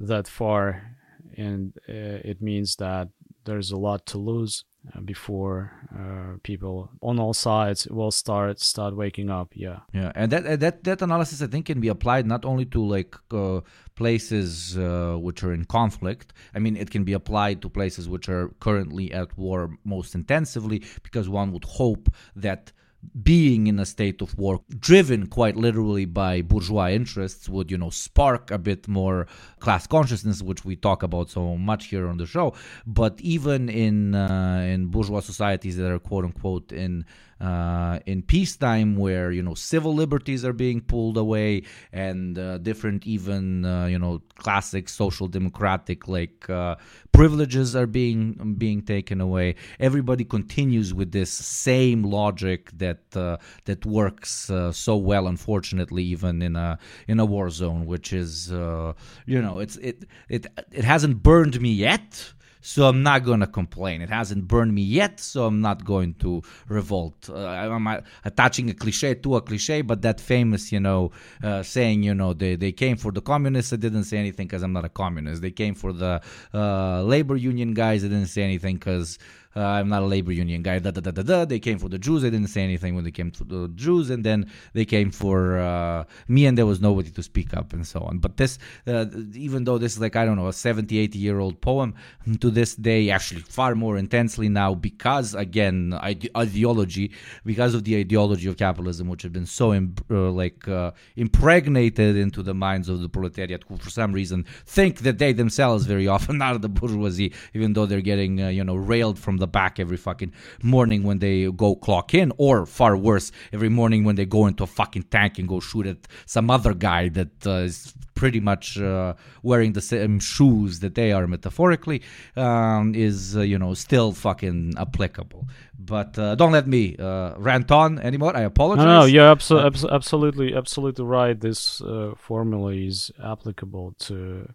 that 0.00 0.26
far, 0.26 0.96
and 1.36 1.72
uh, 1.88 2.18
it 2.24 2.42
means 2.42 2.76
that 2.76 3.08
there's 3.44 3.70
a 3.70 3.76
lot 3.76 4.06
to 4.06 4.18
lose 4.18 4.64
before 5.04 5.72
uh, 5.94 6.38
people 6.42 6.90
on 7.00 7.18
all 7.18 7.34
sides 7.34 7.86
will 7.88 8.10
start 8.10 8.60
start 8.60 8.96
waking 8.96 9.30
up. 9.30 9.48
Yeah, 9.54 9.80
yeah, 9.92 10.12
and 10.14 10.30
that 10.32 10.60
that 10.60 10.84
that 10.84 11.02
analysis 11.02 11.42
I 11.42 11.46
think 11.46 11.66
can 11.66 11.80
be 11.80 11.88
applied 11.88 12.26
not 12.26 12.44
only 12.44 12.64
to 12.66 12.84
like 12.84 13.16
uh, 13.30 13.60
places 13.94 14.76
uh, 14.76 15.16
which 15.18 15.42
are 15.44 15.52
in 15.52 15.64
conflict. 15.64 16.32
I 16.54 16.58
mean, 16.58 16.76
it 16.76 16.90
can 16.90 17.04
be 17.04 17.12
applied 17.12 17.62
to 17.62 17.68
places 17.68 18.08
which 18.08 18.28
are 18.28 18.48
currently 18.60 19.12
at 19.12 19.36
war 19.38 19.70
most 19.84 20.14
intensively, 20.14 20.82
because 21.02 21.28
one 21.28 21.52
would 21.52 21.64
hope 21.64 22.08
that 22.36 22.72
being 23.22 23.66
in 23.66 23.78
a 23.78 23.86
state 23.86 24.22
of 24.22 24.36
war, 24.38 24.60
driven 24.78 25.26
quite 25.26 25.56
literally 25.56 26.04
by 26.04 26.42
bourgeois 26.42 26.88
interests, 26.88 27.48
would 27.48 27.70
you 27.70 27.78
know 27.78 27.90
spark 27.90 28.50
a 28.50 28.58
bit 28.58 28.88
more 28.88 29.26
class 29.58 29.86
consciousness, 29.86 30.42
which 30.42 30.64
we 30.64 30.76
talk 30.76 31.02
about 31.02 31.28
so 31.28 31.56
much 31.56 31.86
here 31.86 32.06
on 32.08 32.16
the 32.16 32.26
show. 32.26 32.54
But 32.86 33.20
even 33.20 33.68
in 33.68 34.14
uh, 34.14 34.66
in 34.68 34.86
bourgeois 34.86 35.20
societies 35.20 35.76
that 35.76 35.90
are 35.90 35.98
quote 35.98 36.24
unquote 36.24 36.72
in 36.72 37.04
uh, 37.42 37.98
in 38.06 38.22
peacetime, 38.22 38.96
where 38.96 39.32
you 39.32 39.42
know 39.42 39.54
civil 39.54 39.92
liberties 39.92 40.44
are 40.44 40.52
being 40.52 40.80
pulled 40.80 41.16
away 41.16 41.64
and 41.92 42.38
uh, 42.38 42.58
different 42.58 43.04
even 43.04 43.64
uh, 43.64 43.86
you 43.86 43.98
know 43.98 44.22
classic 44.36 44.88
social 44.88 45.26
democratic 45.26 46.06
like 46.06 46.48
uh, 46.48 46.76
privileges 47.10 47.74
are 47.74 47.88
being 47.88 48.54
being 48.56 48.80
taken 48.80 49.20
away. 49.20 49.56
Everybody 49.80 50.24
continues 50.24 50.94
with 50.94 51.10
this 51.10 51.32
same 51.32 52.04
logic 52.04 52.70
that 52.78 53.16
uh, 53.16 53.38
that 53.64 53.84
works 53.84 54.48
uh, 54.48 54.70
so 54.70 54.96
well, 54.96 55.26
unfortunately, 55.26 56.04
even 56.04 56.42
in 56.42 56.54
a 56.54 56.78
in 57.08 57.18
a 57.18 57.24
war 57.24 57.50
zone, 57.50 57.86
which 57.86 58.12
is 58.12 58.50
you 58.50 59.42
know 59.42 59.58
it's 59.58 59.76
it 59.76 60.04
it 60.28 60.46
it 60.70 60.84
hasn't 60.84 61.24
burned 61.24 61.60
me 61.60 61.72
yet 61.72 62.32
so 62.62 62.88
I'm 62.88 63.02
not 63.02 63.24
gonna 63.24 63.46
complain. 63.46 64.00
It 64.00 64.08
hasn't 64.08 64.48
burned 64.48 64.74
me 64.74 64.82
yet, 64.82 65.20
so 65.20 65.44
I'm 65.44 65.60
not 65.60 65.84
going 65.84 66.14
to 66.14 66.42
revolt. 66.68 67.28
Uh, 67.28 67.36
I'm 67.46 67.86
attaching 68.24 68.70
a 68.70 68.74
cliche 68.74 69.14
to 69.16 69.36
a 69.36 69.42
cliche, 69.42 69.82
but 69.82 70.00
that 70.02 70.20
famous, 70.20 70.72
you 70.72 70.80
know, 70.80 71.10
uh, 71.42 71.62
saying, 71.62 72.02
you 72.04 72.14
know, 72.14 72.32
they, 72.32 72.56
they 72.56 72.72
came 72.72 72.96
for 72.96 73.12
the 73.12 73.20
communists. 73.20 73.72
I 73.72 73.76
didn't 73.76 74.04
say 74.04 74.16
anything 74.16 74.46
because 74.46 74.62
I'm 74.62 74.72
not 74.72 74.84
a 74.84 74.88
communist. 74.88 75.42
They 75.42 75.50
came 75.50 75.74
for 75.74 75.92
the 75.92 76.22
uh, 76.54 77.02
labor 77.02 77.36
union 77.36 77.74
guys. 77.74 78.04
I 78.04 78.08
didn't 78.08 78.28
say 78.28 78.42
anything 78.42 78.76
because. 78.76 79.18
Uh, 79.54 79.60
I'm 79.60 79.88
not 79.88 80.02
a 80.02 80.06
labor 80.06 80.32
union 80.32 80.62
guy. 80.62 80.78
Da, 80.78 80.90
da, 80.90 81.00
da, 81.00 81.10
da, 81.10 81.22
da. 81.22 81.44
They 81.44 81.58
came 81.58 81.78
for 81.78 81.88
the 81.88 81.98
Jews. 81.98 82.22
They 82.22 82.30
didn't 82.30 82.48
say 82.48 82.62
anything 82.62 82.94
when 82.94 83.04
they 83.04 83.10
came 83.10 83.30
to 83.32 83.44
the 83.44 83.68
Jews, 83.74 84.08
and 84.10 84.24
then 84.24 84.50
they 84.72 84.84
came 84.84 85.10
for 85.10 85.58
uh, 85.58 86.04
me, 86.28 86.46
and 86.46 86.56
there 86.56 86.66
was 86.66 86.80
nobody 86.80 87.10
to 87.10 87.22
speak 87.22 87.54
up, 87.54 87.72
and 87.72 87.86
so 87.86 88.00
on. 88.00 88.18
But 88.18 88.38
this, 88.38 88.58
uh, 88.86 89.06
even 89.34 89.64
though 89.64 89.76
this 89.78 89.92
is 89.92 90.00
like 90.00 90.16
I 90.16 90.24
don't 90.24 90.36
know 90.36 90.48
a 90.48 90.52
70, 90.52 90.96
80 90.98 91.18
year 91.18 91.38
old 91.38 91.60
poem, 91.60 91.94
to 92.40 92.50
this 92.50 92.74
day, 92.74 93.10
actually 93.10 93.42
far 93.42 93.74
more 93.74 93.98
intensely 93.98 94.48
now 94.48 94.74
because 94.74 95.34
again 95.34 95.98
ide- 96.00 96.30
ideology, 96.36 97.12
because 97.44 97.74
of 97.74 97.84
the 97.84 97.96
ideology 97.96 98.48
of 98.48 98.56
capitalism, 98.56 99.08
which 99.08 99.22
has 99.22 99.32
been 99.32 99.46
so 99.46 99.74
imp- 99.74 100.04
like 100.08 100.66
uh, 100.66 100.92
impregnated 101.16 102.16
into 102.16 102.42
the 102.42 102.54
minds 102.54 102.88
of 102.88 103.00
the 103.00 103.08
proletariat, 103.08 103.64
who 103.68 103.76
for 103.76 103.90
some 103.90 104.12
reason 104.12 104.46
think 104.64 105.00
that 105.00 105.18
they 105.18 105.32
themselves 105.32 105.84
very 105.84 106.08
often 106.08 106.40
are 106.46 106.56
the 106.56 106.68
bourgeoisie, 106.70 107.32
even 107.52 107.74
though 107.74 107.84
they're 107.84 108.00
getting 108.00 108.40
uh, 108.40 108.48
you 108.48 108.64
know 108.64 108.76
railed 108.76 109.18
from 109.18 109.41
the 109.42 109.52
back 109.60 109.78
every 109.78 109.96
fucking 109.96 110.32
morning 110.62 111.02
when 111.02 111.18
they 111.18 111.50
go 111.64 111.74
clock 111.86 112.14
in, 112.14 112.32
or 112.38 112.66
far 112.66 112.96
worse, 112.96 113.30
every 113.52 113.68
morning 113.68 114.04
when 114.06 114.16
they 114.16 114.24
go 114.24 114.46
into 114.46 114.62
a 114.64 114.70
fucking 114.80 115.04
tank 115.04 115.38
and 115.38 115.46
go 115.48 115.60
shoot 115.60 115.86
at 115.86 116.00
some 116.26 116.50
other 116.56 116.72
guy 116.88 117.02
that 117.18 117.34
uh, 117.46 117.68
is 117.68 117.92
pretty 118.14 118.40
much 118.40 118.78
uh, 118.78 119.14
wearing 119.42 119.72
the 119.72 119.80
same 119.80 120.20
shoes 120.20 120.80
that 120.80 120.94
they 120.94 121.12
are 121.12 121.26
metaphorically, 121.26 122.02
um, 122.36 122.94
is 122.94 123.36
uh, 123.36 123.40
you 123.40 123.58
know 123.58 123.74
still 123.74 124.12
fucking 124.12 124.74
applicable. 124.78 125.46
But 125.78 126.16
uh, 126.18 126.36
don't 126.36 126.52
let 126.52 126.66
me 126.66 126.96
uh, 126.96 127.34
rant 127.38 127.70
on 127.72 127.98
anymore. 127.98 128.36
I 128.36 128.42
apologize. 128.42 128.84
No, 128.84 129.00
no, 129.00 129.04
you're 129.06 129.34
abso- 129.34 129.64
abso- 129.68 129.90
absolutely, 129.90 130.54
absolutely 130.54 131.04
right. 131.04 131.38
This 131.38 131.80
uh, 131.80 132.12
formula 132.16 132.72
is 132.72 133.10
applicable 133.22 133.94
to 134.06 134.48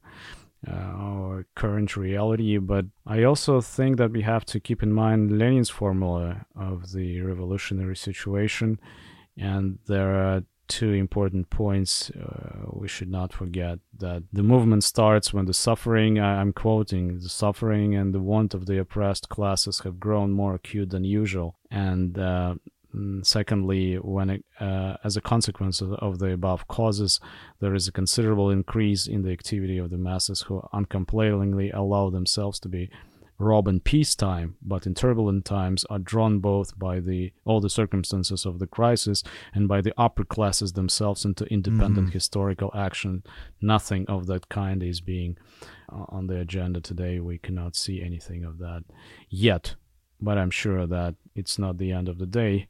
uh, 0.65 0.71
our 0.71 1.45
current 1.55 1.95
reality. 1.95 2.57
But 2.57 2.85
I 3.05 3.23
also 3.23 3.61
think 3.61 3.97
that 3.97 4.11
we 4.11 4.21
have 4.23 4.45
to 4.45 4.59
keep 4.59 4.81
in 4.81 4.93
mind 4.93 5.31
Lenin's 5.31 5.69
formula 5.69 6.45
of 6.55 6.91
the 6.93 7.21
revolutionary 7.21 7.95
situation, 7.95 8.79
and 9.37 9.79
there 9.87 10.15
are 10.15 10.43
two 10.67 10.91
important 10.93 11.49
points 11.49 12.09
uh, 12.11 12.65
we 12.71 12.87
should 12.87 13.09
not 13.09 13.31
forget 13.31 13.79
that 13.97 14.23
the 14.33 14.43
movement 14.43 14.83
starts 14.83 15.33
when 15.33 15.45
the 15.45 15.53
suffering 15.53 16.19
i'm 16.19 16.51
quoting 16.51 17.19
the 17.19 17.29
suffering 17.29 17.95
and 17.95 18.13
the 18.13 18.19
want 18.19 18.53
of 18.53 18.65
the 18.65 18.77
oppressed 18.77 19.29
classes 19.29 19.79
have 19.79 19.99
grown 19.99 20.31
more 20.31 20.55
acute 20.55 20.89
than 20.89 21.03
usual 21.03 21.55
and 21.71 22.17
uh, 22.19 22.53
secondly 23.21 23.95
when 23.95 24.29
it, 24.29 24.45
uh, 24.59 24.95
as 25.03 25.17
a 25.17 25.21
consequence 25.21 25.81
of, 25.81 25.93
of, 25.93 26.19
the 26.19 26.31
above 26.31 26.67
causes 26.67 27.19
there 27.59 27.75
is 27.75 27.87
a 27.87 27.91
considerable 27.91 28.49
increase 28.49 29.07
in 29.07 29.23
the 29.23 29.31
activity 29.31 29.77
of 29.77 29.89
the 29.89 29.97
masses 29.97 30.43
who 30.43 30.61
uncomplainingly 30.73 31.69
allow 31.73 32.09
themselves 32.09 32.59
to 32.59 32.69
be 32.69 32.89
robbed 33.39 33.67
in 33.67 33.79
peacetime, 33.79 34.55
but 34.61 34.85
in 34.85 34.95
turbulent 34.95 35.45
times 35.45 35.85
are 35.89 35.99
drawn 35.99 36.39
both 36.39 36.77
by 36.77 36.99
the 36.99 37.31
all 37.45 37.61
the 37.61 37.69
circumstances 37.69 38.45
of 38.45 38.59
the 38.59 38.67
crisis 38.67 39.23
and 39.53 39.67
by 39.67 39.81
the 39.81 39.93
upper 39.97 40.23
classes 40.23 40.73
themselves 40.73 41.23
into 41.23 41.45
independent 41.45 42.07
mm-hmm. 42.07 42.13
historical 42.13 42.71
action. 42.75 43.23
Nothing 43.61 44.05
of 44.07 44.27
that 44.27 44.49
kind 44.49 44.81
is 44.81 45.01
being 45.01 45.37
uh, 45.91 46.05
on 46.09 46.27
the 46.27 46.39
agenda 46.39 46.81
today. 46.81 47.19
We 47.19 47.37
cannot 47.37 47.75
see 47.75 48.01
anything 48.01 48.43
of 48.43 48.57
that 48.57 48.83
yet, 49.29 49.75
but 50.19 50.37
I'm 50.37 50.51
sure 50.51 50.87
that 50.87 51.15
it's 51.35 51.59
not 51.59 51.77
the 51.77 51.91
end 51.91 52.09
of 52.09 52.17
the 52.17 52.25
day. 52.25 52.67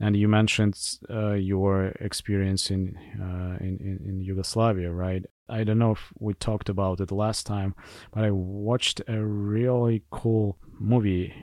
And 0.00 0.16
you 0.16 0.28
mentioned 0.28 0.78
uh, 1.10 1.32
your 1.32 1.88
experience 2.00 2.70
in, 2.70 2.96
uh, 3.20 3.56
in, 3.60 3.78
in 3.80 3.98
in 4.08 4.20
Yugoslavia, 4.20 4.92
right? 4.92 5.24
I 5.48 5.64
don't 5.64 5.78
know 5.78 5.92
if 5.92 6.12
we 6.18 6.34
talked 6.34 6.68
about 6.68 7.00
it 7.00 7.10
last 7.10 7.46
time, 7.46 7.74
but 8.12 8.24
I 8.24 8.30
watched 8.30 9.00
a 9.08 9.24
really 9.24 10.04
cool 10.10 10.58
movie 10.78 11.34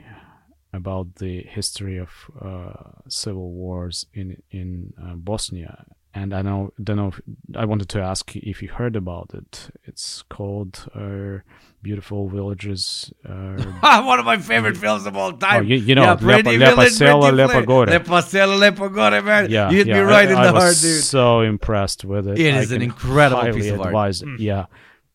about 0.72 1.16
the 1.16 1.42
history 1.42 1.98
of 1.98 2.10
uh, 2.40 2.72
civil 3.08 3.50
wars 3.52 4.06
in 4.14 4.42
in 4.50 4.92
uh, 5.02 5.14
Bosnia, 5.16 5.84
and 6.16 6.32
I 6.32 6.40
know 6.40 6.72
don't 6.82 6.96
know. 6.96 7.08
If, 7.08 7.20
I 7.54 7.66
wanted 7.66 7.90
to 7.90 8.00
ask 8.00 8.34
if 8.34 8.62
you 8.62 8.68
heard 8.68 8.96
about 8.96 9.32
it. 9.34 9.70
It's 9.84 10.22
called 10.22 10.88
uh, 10.94 11.40
"Beautiful 11.82 12.28
Villages." 12.28 13.12
Uh, 13.28 13.62
One 14.12 14.18
of 14.18 14.24
my 14.24 14.38
favorite 14.38 14.78
films 14.78 15.04
of 15.04 15.14
all 15.14 15.34
time. 15.34 15.60
Oh, 15.60 15.60
you, 15.60 15.76
you 15.76 15.94
know, 15.94 16.04
yeah, 16.04 16.16
Lepa, 16.16 16.58
Lepasela, 16.58 17.30
Lepogore. 17.40 17.88
Lepa 17.88 18.22
sela, 18.30 18.56
Lepogore, 18.58 19.22
man. 19.22 19.50
Yeah, 19.50 19.68
you 19.70 19.76
hit 19.76 19.88
yeah, 19.88 19.94
me 19.94 20.00
right 20.00 20.28
I, 20.28 20.32
in 20.32 20.38
I 20.38 20.46
the 20.46 20.52
heart, 20.52 20.76
dude. 20.80 21.04
So 21.04 21.42
impressed 21.42 22.06
with 22.06 22.26
it. 22.28 22.38
It 22.38 22.54
is 22.54 22.72
an 22.72 22.80
incredible 22.80 23.52
piece 23.52 23.70
of 23.70 23.82
art. 23.82 24.22
It. 24.22 24.40
Yeah, 24.40 24.66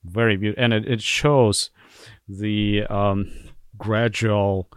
very 0.04 0.38
beautiful, 0.38 0.64
and 0.64 0.72
it, 0.72 0.88
it 0.88 1.02
shows 1.02 1.72
the 2.30 2.84
um, 2.84 3.32
gradual 3.80 4.70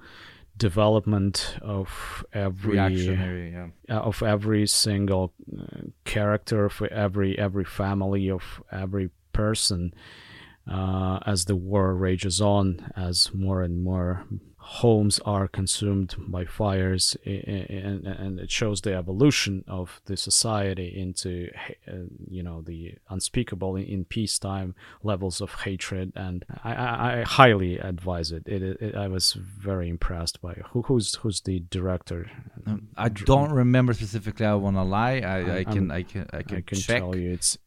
development 0.57 1.57
of 1.63 2.25
every 2.33 2.77
yeah. 2.77 3.69
Uh, 3.89 4.01
of 4.01 4.23
every 4.23 4.67
single 4.67 5.33
uh, 5.59 5.83
character 6.05 6.69
for 6.69 6.89
every 6.89 7.39
every 7.39 7.65
family 7.65 8.31
of 8.31 8.63
every 8.71 9.11
person 9.33 9.93
uh, 10.71 11.19
as 11.27 11.47
the 11.47 11.57
war 11.57 11.95
rages 11.95 12.41
on 12.41 12.93
as 12.97 13.31
more 13.35 13.63
and 13.63 13.83
more 13.83 14.25
homes 14.65 15.21
are 15.27 15.47
consumed 15.47 16.17
by 16.19 16.47
fires 16.47 17.19
and, 17.27 18.07
and 18.07 18.41
it 18.41 18.51
shows 18.51 18.81
the 18.81 18.95
evolution 18.95 19.63
of 19.69 20.01
the 20.07 20.17
society 20.17 20.89
into 20.99 21.51
uh, 21.87 21.93
you 22.31 22.43
know 22.43 22.63
the 22.63 22.95
unspeakable 23.11 23.77
in 23.77 24.07
peacetime 24.07 24.75
levels 25.03 25.43
of 25.43 25.53
hatred 25.53 26.11
and 26.17 26.47
i, 26.65 26.73
I, 26.73 27.21
I 27.21 27.23
highly 27.25 27.77
advise 27.77 28.33
it. 28.33 28.45
It, 28.47 28.63
it. 28.63 28.95
i 28.95 29.07
was 29.07 29.35
very 29.35 29.91
impressed 29.91 30.41
by 30.41 30.55
who, 30.71 30.81
who's 30.81 31.15
who's 31.17 31.43
the 31.43 31.61
director 31.69 32.31
um, 32.67 32.89
i 32.97 33.11
don't 33.11 33.53
remember 33.53 33.93
specifically 33.93 34.47
i 34.47 34.55
want 34.55 34.77
to 34.77 34.83
lie 34.83 35.19
I, 35.19 35.59
I, 35.59 35.65
can, 35.65 35.91
I 35.91 36.03
can 36.05 36.27
i 36.33 36.43
can 36.43 36.57
i 36.57 36.61
can 36.63 36.79
check. 36.79 37.01
tell 37.01 37.15
you 37.15 37.33
it's 37.33 37.59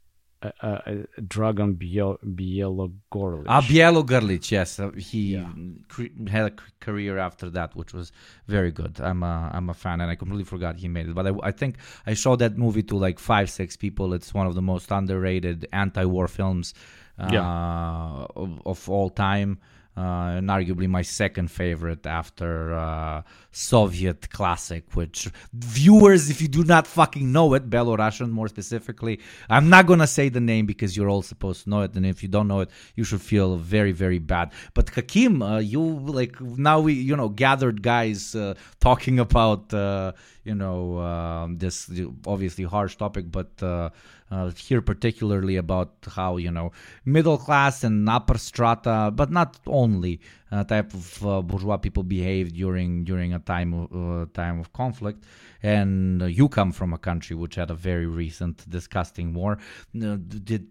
uh, 0.43 0.51
uh, 0.61 0.79
Dragan 1.21 1.77
Biel- 1.77 2.19
Bjelogrlić. 2.23 3.45
Ah, 3.47 3.61
Bjelogrlić, 3.61 4.51
yes. 4.51 4.79
Uh, 4.79 4.91
he 4.91 5.33
yeah. 5.33 5.49
cre- 5.87 6.29
had 6.29 6.51
a 6.51 6.53
career 6.79 7.17
after 7.17 7.49
that, 7.49 7.75
which 7.75 7.93
was 7.93 8.11
very 8.47 8.71
good. 8.71 8.99
I'm 8.99 9.23
a, 9.23 9.49
I'm 9.53 9.69
a 9.69 9.73
fan, 9.73 10.01
and 10.01 10.11
I 10.11 10.15
completely 10.15 10.45
forgot 10.45 10.77
he 10.77 10.87
made 10.87 11.07
it. 11.07 11.15
But 11.15 11.27
I, 11.27 11.33
I 11.43 11.51
think 11.51 11.77
I 12.05 12.13
showed 12.13 12.39
that 12.39 12.57
movie 12.57 12.83
to 12.83 12.97
like 12.97 13.19
five, 13.19 13.49
six 13.49 13.75
people. 13.75 14.13
It's 14.13 14.33
one 14.33 14.47
of 14.47 14.55
the 14.55 14.61
most 14.61 14.91
underrated 14.91 15.67
anti-war 15.73 16.27
films 16.27 16.73
uh, 17.19 17.29
yeah. 17.31 18.25
of, 18.35 18.61
of 18.65 18.89
all 18.89 19.09
time 19.09 19.59
uh, 19.97 20.37
and 20.37 20.47
arguably 20.49 20.87
my 20.87 21.01
second 21.01 21.49
favorite 21.49 22.05
after 22.05 22.73
uh, 22.73 23.23
Soviet 23.51 24.29
classic, 24.29 24.83
which 24.93 25.27
viewers, 25.53 26.29
if 26.29 26.39
you 26.39 26.47
do 26.47 26.63
not 26.63 26.85
fucking 26.85 27.31
know 27.31 27.55
it, 27.55 27.67
Belorussian 27.67 28.29
more 28.29 28.47
specifically, 28.47 29.19
I'm 29.49 29.69
not 29.69 29.87
gonna 29.87 30.05
say 30.05 30.29
the 30.29 30.39
name 30.39 30.67
because 30.67 30.95
you're 30.95 31.09
all 31.09 31.23
supposed 31.23 31.63
to 31.63 31.71
know 31.71 31.81
it, 31.81 31.95
and 31.95 32.05
if 32.05 32.21
you 32.21 32.29
don't 32.29 32.47
know 32.47 32.59
it, 32.59 32.69
you 32.95 33.03
should 33.03 33.21
feel 33.21 33.57
very, 33.57 33.91
very 33.91 34.19
bad. 34.19 34.51
But 34.75 34.89
Hakim, 34.89 35.41
uh, 35.41 35.57
you 35.57 35.81
like 35.81 36.39
now 36.41 36.79
we 36.79 36.93
you 36.93 37.15
know 37.15 37.29
gathered 37.29 37.81
guys 37.81 38.35
uh, 38.35 38.53
talking 38.79 39.17
about 39.17 39.73
uh, 39.73 40.11
you 40.47 40.55
know 40.55 40.99
um, 40.99 41.57
this 41.57 41.91
obviously 42.25 42.63
harsh 42.63 42.95
topic, 42.95 43.25
but 43.29 43.51
uh, 43.61 43.89
uh, 44.31 44.51
here 44.51 44.81
particularly 44.81 45.57
about 45.57 45.91
how 46.15 46.37
you 46.37 46.51
know 46.51 46.71
middle 47.05 47.37
class 47.37 47.83
and 47.83 48.07
upper 48.09 48.37
strata, 48.37 49.11
but 49.13 49.29
not 49.29 49.59
only 49.67 50.21
uh, 50.51 50.63
type 50.63 50.93
of 50.93 51.25
uh, 51.25 51.41
bourgeois 51.41 51.77
people 51.77 52.03
behave 52.03 52.53
during 52.53 53.03
during 53.03 53.33
a 53.33 53.39
time 53.39 53.73
of 53.73 53.85
uh, 53.91 54.25
time 54.33 54.59
of 54.59 54.71
conflict. 54.71 55.25
And 55.63 56.21
you 56.21 56.47
come 56.47 56.71
from 56.71 56.93
a 56.93 56.97
country 56.97 57.35
which 57.35 57.55
had 57.55 57.71
a 57.71 57.75
very 57.75 58.05
recent 58.05 58.69
disgusting 58.69 59.33
war. 59.33 59.57
did 59.91 60.67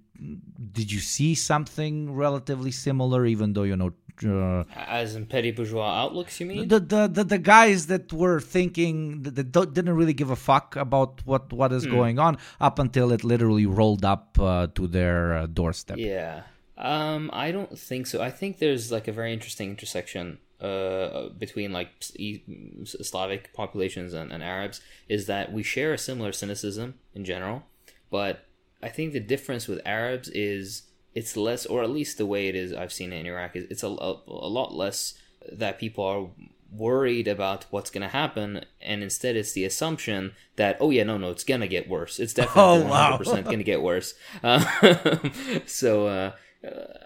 did 0.73 0.91
you 0.91 1.01
see 1.01 1.35
something 1.35 2.15
relatively 2.15 2.71
similar, 2.71 3.27
even 3.27 3.53
though 3.53 3.65
you 3.65 3.77
know? 3.77 3.93
Uh, 4.25 4.65
As 4.75 5.15
in 5.15 5.27
petty 5.27 5.51
bourgeois 5.51 5.93
outlooks, 6.03 6.41
you 6.41 6.47
mean? 6.47 6.69
The 6.69 6.81
the 6.81 7.07
the, 7.07 7.25
the 7.25 7.39
guys 7.39 7.87
that 7.89 8.13
were 8.13 8.41
thinking 8.41 9.23
that, 9.23 9.53
that 9.53 9.75
didn't 9.75 9.95
really 9.95 10.15
give 10.15 10.31
a 10.31 10.37
fuck 10.37 10.75
about 10.77 11.21
what 11.27 11.53
what 11.53 11.71
is 11.73 11.85
hmm. 11.85 11.91
going 11.91 12.19
on 12.19 12.39
up 12.59 12.79
until 12.79 13.13
it 13.13 13.25
literally 13.25 13.67
rolled 13.67 14.05
up 14.05 14.39
uh, 14.39 14.69
to 14.75 14.87
their 14.87 15.37
uh, 15.37 15.47
doorstep. 15.47 15.99
Yeah. 15.99 16.43
Um, 16.79 17.31
I 17.33 17.53
don't 17.53 17.79
think 17.79 18.07
so. 18.07 18.23
I 18.23 18.31
think 18.31 18.59
there's 18.59 18.93
like 18.93 19.09
a 19.09 19.13
very 19.13 19.33
interesting 19.33 19.71
intersection 19.71 20.39
uh, 20.61 21.29
between 21.39 21.73
like 21.73 21.91
Slavic 22.85 23.53
populations 23.53 24.15
and, 24.15 24.33
and 24.33 24.43
Arabs 24.43 24.81
is 25.09 25.27
that 25.27 25.53
we 25.53 25.63
share 25.63 25.93
a 25.93 25.99
similar 25.99 26.33
cynicism 26.33 26.95
in 27.15 27.25
general, 27.25 27.65
but 28.11 28.46
I 28.83 28.89
think 28.89 29.13
the 29.13 29.21
difference 29.21 29.67
with 29.69 29.81
Arabs 29.87 30.29
is 30.29 30.83
it's 31.15 31.37
less, 31.37 31.65
or 31.67 31.83
at 31.83 31.91
least 31.91 32.19
the 32.19 32.27
way 32.27 32.49
it 32.49 32.55
is 32.55 32.73
I've 32.73 32.93
seen 32.93 33.13
it 33.13 33.17
in 33.17 33.27
Iraq 33.27 33.57
is 33.57 33.67
it's 33.71 33.83
a, 33.83 33.89
a, 33.89 34.21
a 34.27 34.49
lot 34.49 34.75
less 34.75 35.15
that 35.51 35.79
people 35.79 36.05
are 36.05 36.29
worried 36.73 37.29
about 37.29 37.65
what's 37.71 37.91
going 37.91 38.03
to 38.03 38.09
happen 38.09 38.65
and 38.83 39.03
instead 39.03 39.37
it's 39.37 39.53
the 39.53 39.65
assumption 39.65 40.33
that 40.57 40.77
oh 40.81 40.91
yeah 40.91 41.05
no 41.05 41.17
no 41.17 41.31
it's 41.31 41.45
going 41.45 41.61
to 41.61 41.69
get 41.69 41.89
worse 41.89 42.19
it's 42.19 42.35
definitely 42.41 42.83
oh, 42.83 42.89
wow. 42.89 43.17
100% 43.17 43.45
going 43.45 43.59
to 43.59 43.65
get 43.65 43.81
worse 43.81 44.15
uh, 44.43 44.59
so 45.67 46.09
uh, 46.09 46.33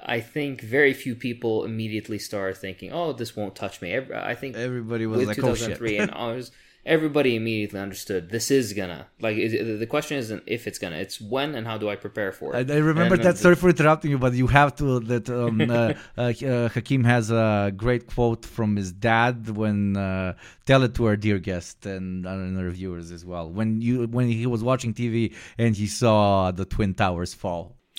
I 0.02 0.20
think 0.20 0.60
very 0.62 0.94
few 0.94 1.14
people 1.14 1.64
immediately 1.64 2.18
start 2.18 2.56
thinking, 2.56 2.92
"Oh, 2.92 3.12
this 3.12 3.36
won't 3.36 3.54
touch 3.54 3.82
me." 3.82 3.96
I 3.96 4.34
think 4.34 4.56
everybody 4.56 5.06
was 5.06 5.26
like, 5.26 5.36
2003 5.36 5.88
"Oh 5.88 5.92
shit!" 5.92 6.00
and 6.00 6.10
I 6.14 6.34
was 6.34 6.50
everybody 6.86 7.36
immediately 7.36 7.78
understood 7.78 8.30
this 8.30 8.50
is 8.50 8.72
gonna 8.72 9.06
like 9.20 9.36
it, 9.36 9.78
the 9.78 9.86
question 9.86 10.16
isn't 10.16 10.42
if 10.46 10.66
it's 10.66 10.78
gonna 10.78 10.96
it's 10.96 11.20
when 11.20 11.54
and 11.54 11.66
how 11.66 11.76
do 11.76 11.88
i 11.90 11.96
prepare 11.96 12.32
for 12.32 12.56
it. 12.56 12.70
I, 12.70 12.74
I 12.74 12.78
remember 12.78 13.16
and, 13.16 13.24
that 13.24 13.36
sorry 13.36 13.54
for 13.54 13.68
interrupting 13.68 14.10
you 14.10 14.18
but 14.18 14.32
you 14.32 14.46
have 14.46 14.74
to 14.76 15.00
that 15.00 15.28
um, 15.28 15.60
uh, 15.70 15.92
uh, 16.16 16.32
uh, 16.46 16.68
hakim 16.70 17.04
has 17.04 17.30
a 17.30 17.72
great 17.76 18.06
quote 18.06 18.46
from 18.46 18.76
his 18.76 18.92
dad 18.92 19.50
when 19.50 19.96
uh, 19.96 20.34
tell 20.64 20.82
it 20.82 20.94
to 20.94 21.06
our 21.06 21.16
dear 21.16 21.38
guest 21.38 21.84
and, 21.84 22.24
and 22.26 22.58
our 22.58 22.70
viewers 22.70 23.10
as 23.10 23.24
well. 23.24 23.50
When 23.50 23.80
you 23.80 24.06
when 24.06 24.28
he 24.28 24.46
was 24.46 24.62
watching 24.62 24.94
tv 24.94 25.34
and 25.58 25.76
he 25.76 25.86
saw 25.86 26.50
the 26.50 26.64
twin 26.64 26.94
towers 26.94 27.34
fall 27.34 27.76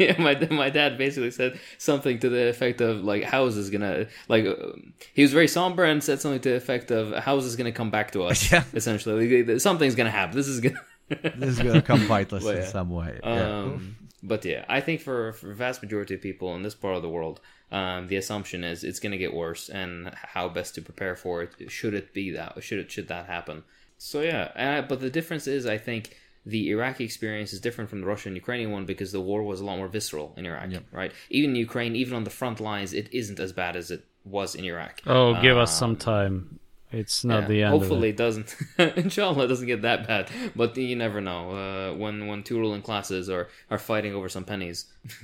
yeah, 0.00 0.14
my 0.26 0.34
my 0.50 0.70
dad 0.70 0.96
basically 0.98 1.30
said 1.30 1.60
something 1.78 2.18
to 2.20 2.28
the 2.28 2.48
effect 2.48 2.80
of 2.80 3.04
like, 3.04 3.22
"How 3.22 3.44
is 3.46 3.54
this 3.56 3.68
gonna 3.68 4.06
like?" 4.28 4.46
Uh, 4.46 4.72
he 5.14 5.22
was 5.22 5.32
very 5.32 5.46
somber 5.46 5.84
and 5.84 6.02
said 6.02 6.20
something 6.20 6.40
to 6.40 6.50
the 6.50 6.56
effect 6.56 6.90
of, 6.90 7.14
"How 7.24 7.36
is 7.36 7.44
this 7.44 7.56
gonna 7.56 7.72
come 7.72 7.90
back 7.90 8.10
to 8.12 8.24
us?" 8.24 8.50
Yeah, 8.52 8.64
essentially, 8.72 9.44
like, 9.44 9.60
something's 9.60 9.94
gonna 9.94 10.10
happen. 10.10 10.36
This 10.36 10.48
is 10.48 10.60
gonna 10.60 10.80
this 11.36 11.50
is 11.50 11.58
gonna 11.60 11.82
come 11.82 12.08
bite 12.08 12.32
us 12.32 12.44
in 12.44 12.64
some 12.64 12.90
way. 12.90 13.20
Um, 13.22 13.96
but 14.22 14.44
yeah, 14.44 14.64
I 14.68 14.80
think 14.80 15.00
for 15.00 15.32
for 15.34 15.52
vast 15.52 15.82
majority 15.82 16.14
of 16.14 16.22
people 16.22 16.54
in 16.56 16.62
this 16.62 16.74
part 16.74 16.96
of 16.96 17.02
the 17.02 17.08
world, 17.08 17.40
um, 17.70 18.08
the 18.08 18.16
assumption 18.16 18.64
is 18.64 18.82
it's 18.84 19.00
gonna 19.00 19.18
get 19.18 19.34
worse, 19.34 19.68
and 19.68 20.12
how 20.14 20.48
best 20.48 20.74
to 20.76 20.82
prepare 20.82 21.14
for 21.14 21.42
it. 21.42 21.70
Should 21.70 21.94
it 21.94 22.14
be 22.14 22.30
that? 22.32 22.62
Should 22.62 22.78
it 22.78 22.90
should 22.90 23.08
that 23.08 23.26
happen? 23.26 23.64
So 23.98 24.22
yeah, 24.22 24.44
uh, 24.56 24.82
but 24.82 25.00
the 25.00 25.10
difference 25.10 25.46
is, 25.46 25.66
I 25.66 25.76
think 25.76 26.16
the 26.46 26.70
Iraqi 26.70 27.04
experience 27.04 27.52
is 27.52 27.60
different 27.60 27.90
from 27.90 28.00
the 28.00 28.06
Russian 28.06 28.34
Ukrainian 28.34 28.70
one 28.70 28.86
because 28.86 29.12
the 29.12 29.20
war 29.20 29.42
was 29.42 29.60
a 29.60 29.64
lot 29.64 29.76
more 29.76 29.88
visceral 29.88 30.34
in 30.36 30.46
Iraq, 30.46 30.70
right? 30.92 31.12
Even 31.28 31.50
in 31.50 31.56
Ukraine, 31.56 31.96
even 31.96 32.14
on 32.14 32.24
the 32.24 32.30
front 32.30 32.60
lines, 32.60 32.92
it 32.92 33.12
isn't 33.12 33.40
as 33.40 33.52
bad 33.52 33.76
as 33.76 33.90
it 33.90 34.04
was 34.24 34.54
in 34.54 34.64
Iraq. 34.64 35.00
Oh, 35.06 35.40
give 35.40 35.56
us 35.56 35.76
some 35.76 35.90
Um, 35.90 35.96
time. 35.96 36.59
It's 36.92 37.24
not 37.24 37.42
yeah, 37.42 37.48
the 37.48 37.62
end. 37.62 37.70
Hopefully, 37.70 38.08
it 38.08 38.16
doesn't. 38.16 38.56
Inshallah, 38.78 39.44
it 39.44 39.48
doesn't 39.48 39.66
get 39.66 39.82
that 39.82 40.08
bad. 40.08 40.28
But 40.56 40.76
you 40.76 40.96
never 40.96 41.20
know. 41.20 41.50
Uh, 41.52 41.94
when 41.94 42.26
when 42.26 42.42
two 42.42 42.58
ruling 42.58 42.82
classes 42.82 43.30
are, 43.30 43.48
are 43.70 43.78
fighting 43.78 44.12
over 44.12 44.28
some 44.28 44.44
pennies, 44.44 44.86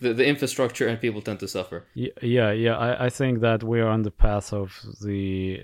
the 0.00 0.12
the 0.12 0.26
infrastructure 0.26 0.88
and 0.88 1.00
people 1.00 1.22
tend 1.22 1.38
to 1.40 1.48
suffer. 1.48 1.86
Yeah, 1.94 2.50
yeah. 2.50 2.76
I, 2.76 3.06
I 3.06 3.10
think 3.10 3.40
that 3.40 3.62
we 3.62 3.80
are 3.80 3.88
on 3.88 4.02
the 4.02 4.10
path 4.10 4.52
of 4.52 4.76
the 5.00 5.62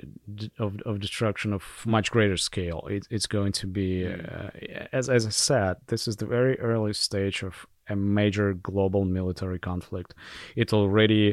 of, 0.58 0.80
of 0.82 1.00
destruction 1.00 1.52
of 1.52 1.64
much 1.84 2.12
greater 2.12 2.36
scale. 2.36 2.86
It, 2.88 3.08
it's 3.10 3.26
going 3.26 3.52
to 3.52 3.66
be, 3.66 4.06
uh, 4.06 4.50
as 4.92 5.10
as 5.10 5.26
I 5.26 5.30
said, 5.30 5.76
this 5.88 6.06
is 6.06 6.16
the 6.16 6.26
very 6.26 6.58
early 6.60 6.92
stage 6.92 7.42
of 7.42 7.66
a 7.88 7.96
major 7.96 8.54
global 8.54 9.04
military 9.04 9.58
conflict. 9.58 10.14
It 10.56 10.72
already 10.72 11.32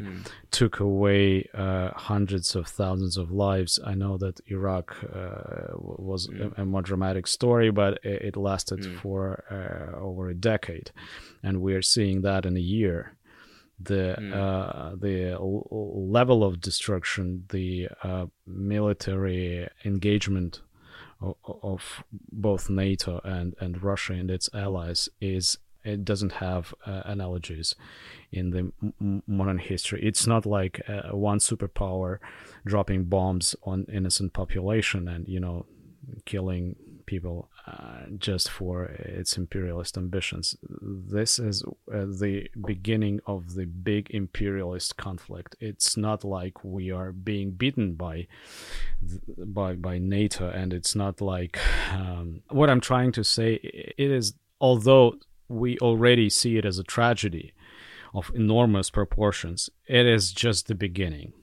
took 0.51 0.79
away 0.79 1.47
uh, 1.53 1.91
hundreds 1.95 2.55
of 2.55 2.67
thousands 2.67 3.17
of 3.17 3.31
lives. 3.31 3.79
I 3.85 3.93
know 3.95 4.17
that 4.17 4.39
Iraq 4.47 4.95
uh, 5.03 5.67
was 5.75 6.29
a, 6.57 6.61
a 6.61 6.65
more 6.65 6.81
dramatic 6.81 7.27
story, 7.27 7.71
but 7.71 7.99
it, 8.03 8.21
it 8.21 8.35
lasted 8.37 8.79
for 9.01 9.43
uh, 9.49 9.97
over 9.99 10.29
a 10.29 10.33
decade, 10.35 10.91
and 11.43 11.61
we 11.61 11.73
are 11.73 11.81
seeing 11.81 12.21
that 12.21 12.45
in 12.45 12.57
a 12.57 12.61
year. 12.79 13.15
The 13.79 14.13
uh, 14.33 14.95
the 14.95 15.31
l- 15.31 15.67
l- 15.71 16.11
level 16.11 16.43
of 16.43 16.59
destruction, 16.61 17.45
the 17.49 17.89
uh, 18.03 18.25
military 18.45 19.67
engagement 19.85 20.61
of, 21.19 21.35
of 21.63 22.03
both 22.31 22.69
NATO 22.69 23.21
and, 23.23 23.55
and 23.59 23.81
Russia 23.81 24.13
and 24.13 24.29
its 24.29 24.49
allies 24.53 25.09
is 25.19 25.57
it 25.83 26.05
doesn't 26.05 26.33
have 26.33 26.73
uh, 26.85 27.01
analogies 27.05 27.75
in 28.31 28.51
the 28.51 28.71
m- 28.81 29.23
modern 29.27 29.57
history. 29.57 30.01
It's 30.03 30.27
not 30.27 30.45
like 30.45 30.81
uh, 30.87 31.15
one 31.15 31.39
superpower 31.39 32.19
dropping 32.65 33.05
bombs 33.05 33.55
on 33.63 33.85
innocent 33.91 34.33
population 34.33 35.07
and 35.07 35.27
you 35.27 35.39
know 35.39 35.65
killing 36.25 36.75
people 37.05 37.49
uh, 37.67 38.05
just 38.17 38.49
for 38.49 38.85
its 38.85 39.37
imperialist 39.37 39.97
ambitions. 39.97 40.55
This 40.81 41.39
is 41.39 41.63
uh, 41.93 42.05
the 42.05 42.47
beginning 42.65 43.19
of 43.27 43.55
the 43.55 43.65
big 43.65 44.09
imperialist 44.11 44.97
conflict. 44.97 45.55
It's 45.59 45.97
not 45.97 46.23
like 46.23 46.63
we 46.63 46.91
are 46.91 47.11
being 47.11 47.51
beaten 47.51 47.93
by 47.95 48.27
by 49.37 49.75
by 49.75 49.97
NATO, 49.99 50.49
and 50.49 50.73
it's 50.73 50.95
not 50.95 51.21
like 51.21 51.59
um, 51.91 52.41
what 52.49 52.69
I'm 52.69 52.81
trying 52.81 53.11
to 53.13 53.23
say. 53.23 53.55
It 53.97 54.11
is 54.11 54.33
although 54.59 55.15
we 55.51 55.77
already 55.79 56.29
see 56.29 56.57
it 56.57 56.65
as 56.65 56.79
a 56.79 56.83
tragedy 56.83 57.53
of 58.13 58.31
enormous 58.33 58.89
proportions. 58.89 59.69
It 59.87 60.05
is 60.05 60.31
just 60.31 60.67
the 60.67 60.75
beginning. 60.75 61.33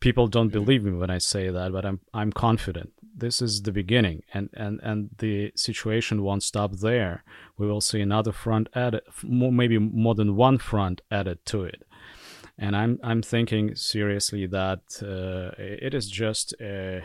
People 0.00 0.26
don't 0.28 0.48
believe 0.48 0.84
me 0.84 0.92
when 0.92 1.10
I 1.10 1.18
say 1.18 1.50
that, 1.50 1.72
but 1.72 1.84
I'm 1.84 2.00
I'm 2.12 2.32
confident. 2.32 2.92
This 3.14 3.42
is 3.42 3.62
the 3.62 3.72
beginning, 3.72 4.22
and 4.32 4.48
and 4.54 4.80
and 4.82 5.10
the 5.18 5.52
situation 5.54 6.22
won't 6.22 6.42
stop 6.42 6.72
there. 6.72 7.24
We 7.58 7.66
will 7.66 7.80
see 7.80 8.00
another 8.00 8.32
front 8.32 8.68
added, 8.74 9.02
maybe 9.22 9.78
more 9.78 10.14
than 10.14 10.36
one 10.36 10.58
front 10.58 11.02
added 11.10 11.44
to 11.46 11.64
it. 11.64 11.82
And 12.58 12.76
I'm 12.76 12.98
I'm 13.02 13.22
thinking 13.22 13.74
seriously 13.74 14.46
that 14.46 14.82
uh, 15.02 15.54
it 15.58 15.94
is 15.94 16.08
just 16.08 16.54
a 16.60 17.02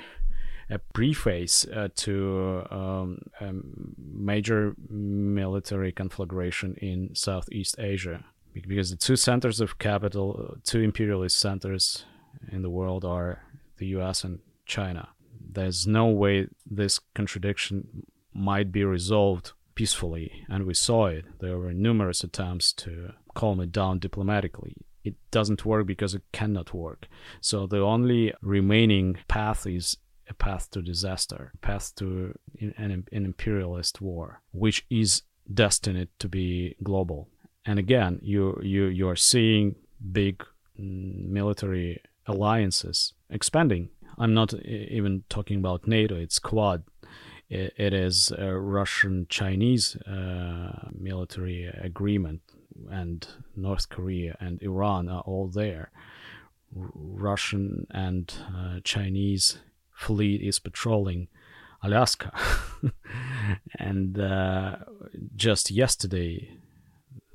a 0.70 0.80
preface 0.80 1.66
uh, 1.66 1.88
to 1.96 2.66
um, 2.70 3.20
a 3.40 3.54
major 3.98 4.76
military 4.90 5.92
conflagration 5.92 6.76
in 6.82 7.16
Southeast 7.16 7.76
Asia, 7.80 8.24
because 8.54 8.90
the 8.90 8.98
two 8.98 9.16
centers 9.16 9.62
of 9.62 9.78
capital, 9.78 10.58
two 10.64 10.82
imperialist 10.82 11.40
centers 11.40 12.06
in 12.52 12.62
the 12.62 12.70
world 12.70 13.06
are 13.06 13.44
the 13.78 13.88
U.S. 13.88 14.24
and 14.24 14.40
China. 14.66 15.10
There's 15.40 15.88
no 15.88 16.08
way 16.08 16.48
this 16.70 17.00
contradiction 17.16 18.06
might 18.34 18.72
be 18.72 18.84
resolved 18.84 19.54
peacefully, 19.76 20.44
and 20.50 20.66
we 20.66 20.74
saw 20.74 21.06
it. 21.08 21.26
There 21.40 21.58
were 21.58 21.74
numerous 21.74 22.24
attempts 22.24 22.74
to 22.74 23.14
calm 23.36 23.62
it 23.62 23.72
down 23.72 24.00
diplomatically. 24.00 24.76
It 25.04 25.16
doesn't 25.32 25.66
work 25.66 25.88
because 25.88 26.14
it 26.14 26.24
cannot 26.34 26.74
work. 26.74 27.08
So 27.40 27.68
the 27.68 27.80
only 27.80 28.34
remaining 28.42 29.18
path 29.28 29.66
is 29.66 29.98
a 30.30 30.34
path 30.34 30.70
to 30.72 30.82
disaster, 30.82 31.52
a 31.54 31.58
path 31.58 31.94
to 31.96 32.38
an, 32.60 33.06
an 33.12 33.26
imperialist 33.26 34.02
war, 34.02 34.42
which 34.52 34.86
is 34.90 35.24
destined 35.54 36.08
to 36.20 36.28
be 36.28 36.76
global. 36.84 37.30
And 37.66 37.80
again, 37.80 38.20
you 38.22 38.60
you 38.64 38.86
you 38.86 39.10
are 39.10 39.16
seeing 39.16 39.76
big 40.12 40.44
mm, 40.80 41.28
military 41.30 42.02
alliances 42.26 43.14
expanding. 43.30 43.90
I'm 44.18 44.34
not 44.34 44.54
even 44.54 45.24
talking 45.30 45.60
about 45.60 45.88
NATO; 45.88 46.16
it's 46.16 46.40
Quad. 46.40 46.84
It, 47.50 47.74
it 47.78 47.94
is 47.94 48.32
a 48.38 48.58
Russian-Chinese 48.58 49.96
uh, 49.96 50.90
military 50.92 51.66
agreement, 51.66 52.42
and 52.90 53.26
North 53.56 53.88
Korea 53.88 54.36
and 54.40 54.62
Iran 54.62 55.08
are 55.08 55.22
all 55.22 55.48
there. 55.48 55.92
Russian 56.74 57.88
and 57.92 58.34
uh, 58.54 58.80
Chinese 58.84 59.60
fleet 59.98 60.42
is 60.42 60.60
patrolling 60.60 61.28
Alaska. 61.84 62.32
and 63.80 64.20
uh, 64.20 64.78
just 65.36 65.72
yesterday, 65.72 66.58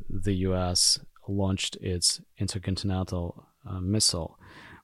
the 0.08 0.34
US 0.48 1.00
launched 1.28 1.76
its 1.76 2.20
intercontinental 2.38 3.46
uh, 3.68 3.80
missile 3.80 4.38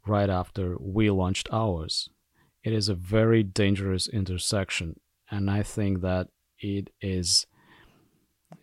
right 0.07 0.29
after 0.29 0.77
we 0.81 1.11
launched 1.11 1.49
ours. 1.53 2.09
It 2.65 2.73
is 2.73 2.89
a 2.89 2.95
very 2.95 3.43
dangerous 3.43 4.09
intersection, 4.09 4.99
and 5.31 5.51
I 5.51 5.63
think 5.63 6.01
that 6.03 6.29
it 6.59 6.91
is. 7.01 7.47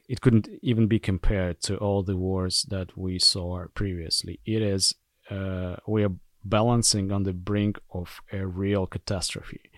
It 0.09 0.21
couldn't 0.21 0.49
even 0.61 0.87
be 0.87 0.99
compared 0.99 1.61
to 1.61 1.77
all 1.77 2.03
the 2.03 2.17
wars 2.17 2.65
that 2.69 2.97
we 2.97 3.19
saw 3.19 3.65
previously. 3.73 4.39
It 4.45 4.61
is. 4.61 4.93
Uh, 5.29 5.77
we 5.87 6.03
are 6.03 6.11
balancing 6.45 7.11
on 7.11 7.23
the 7.23 7.33
brink 7.33 7.79
of 7.91 8.21
a 8.31 8.45
real 8.45 8.85
catastrophe 8.85 9.71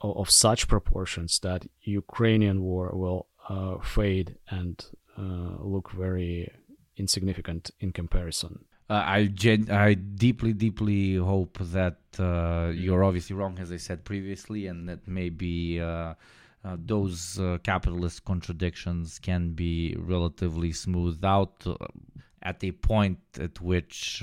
of, 0.00 0.30
such 0.30 0.68
proportions 0.68 1.40
that 1.40 1.66
Ukrainian 1.82 2.62
war 2.62 2.90
will 2.94 3.26
uh, 3.48 3.78
fade 3.78 4.36
and 4.48 4.84
uh, 5.16 5.56
look 5.60 5.90
very 5.90 6.52
insignificant 6.96 7.70
in 7.80 7.92
comparison. 7.92 8.64
Uh, 8.90 9.02
I 9.04 9.26
gen- 9.26 9.70
I 9.70 9.94
deeply, 9.94 10.52
deeply 10.52 11.16
hope 11.16 11.58
that 11.58 11.98
uh, 12.18 12.70
you're 12.74 13.04
obviously 13.04 13.36
wrong, 13.36 13.58
as 13.58 13.70
I 13.70 13.76
said 13.76 14.04
previously, 14.04 14.66
and 14.66 14.88
that 14.88 15.06
maybe 15.06 15.80
uh, 15.80 16.14
uh, 16.64 16.76
those 16.78 17.38
capitalist 17.64 18.24
contradictions 18.24 19.18
can 19.18 19.52
be 19.52 19.94
relatively 19.98 20.72
smoothed 20.72 21.24
out 21.24 21.66
at 22.42 22.62
a 22.64 22.72
point 22.72 23.18
at 23.38 23.60
which. 23.60 24.22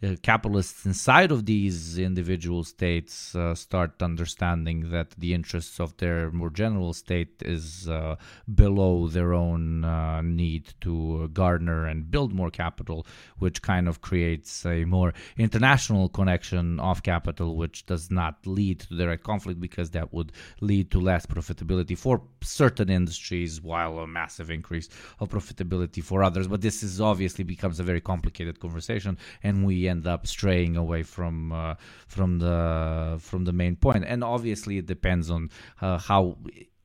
Uh, 0.00 0.14
capitalists 0.22 0.86
inside 0.86 1.32
of 1.32 1.44
these 1.44 1.98
individual 1.98 2.62
states 2.62 3.34
uh, 3.34 3.52
start 3.52 4.00
understanding 4.00 4.90
that 4.90 5.10
the 5.18 5.34
interests 5.34 5.80
of 5.80 5.96
their 5.96 6.30
more 6.30 6.50
general 6.50 6.92
state 6.92 7.42
is 7.44 7.88
uh, 7.88 8.14
below 8.54 9.08
their 9.08 9.34
own 9.34 9.84
uh, 9.84 10.22
need 10.22 10.72
to 10.80 11.26
garner 11.32 11.84
and 11.86 12.12
build 12.12 12.32
more 12.32 12.48
capital, 12.48 13.04
which 13.38 13.60
kind 13.60 13.88
of 13.88 14.00
creates 14.00 14.64
a 14.64 14.84
more 14.84 15.12
international 15.36 16.08
connection 16.08 16.78
of 16.78 17.02
capital, 17.02 17.56
which 17.56 17.84
does 17.86 18.08
not 18.08 18.46
lead 18.46 18.78
to 18.78 18.96
direct 18.96 19.24
conflict 19.24 19.58
because 19.58 19.90
that 19.90 20.12
would 20.12 20.30
lead 20.60 20.92
to 20.92 21.00
less 21.00 21.26
profitability 21.26 21.98
for 21.98 22.22
certain 22.40 22.88
industries 22.88 23.60
while 23.60 23.98
a 23.98 24.06
massive 24.06 24.48
increase 24.48 24.88
of 25.18 25.28
profitability 25.28 26.04
for 26.04 26.22
others. 26.22 26.46
But 26.46 26.60
this 26.60 26.84
is 26.84 27.00
obviously 27.00 27.42
becomes 27.42 27.80
a 27.80 27.82
very 27.82 28.00
complicated 28.00 28.60
conversation, 28.60 29.18
and 29.42 29.66
we 29.66 29.87
end 29.88 30.06
up 30.06 30.26
straying 30.26 30.76
away 30.76 31.02
from 31.02 31.52
uh, 31.52 31.74
from 32.06 32.38
the 32.38 33.18
from 33.20 33.44
the 33.44 33.52
main 33.52 33.76
point. 33.76 34.04
And 34.06 34.22
obviously, 34.22 34.78
it 34.78 34.86
depends 34.86 35.30
on 35.30 35.50
uh, 35.80 35.98
how 35.98 36.36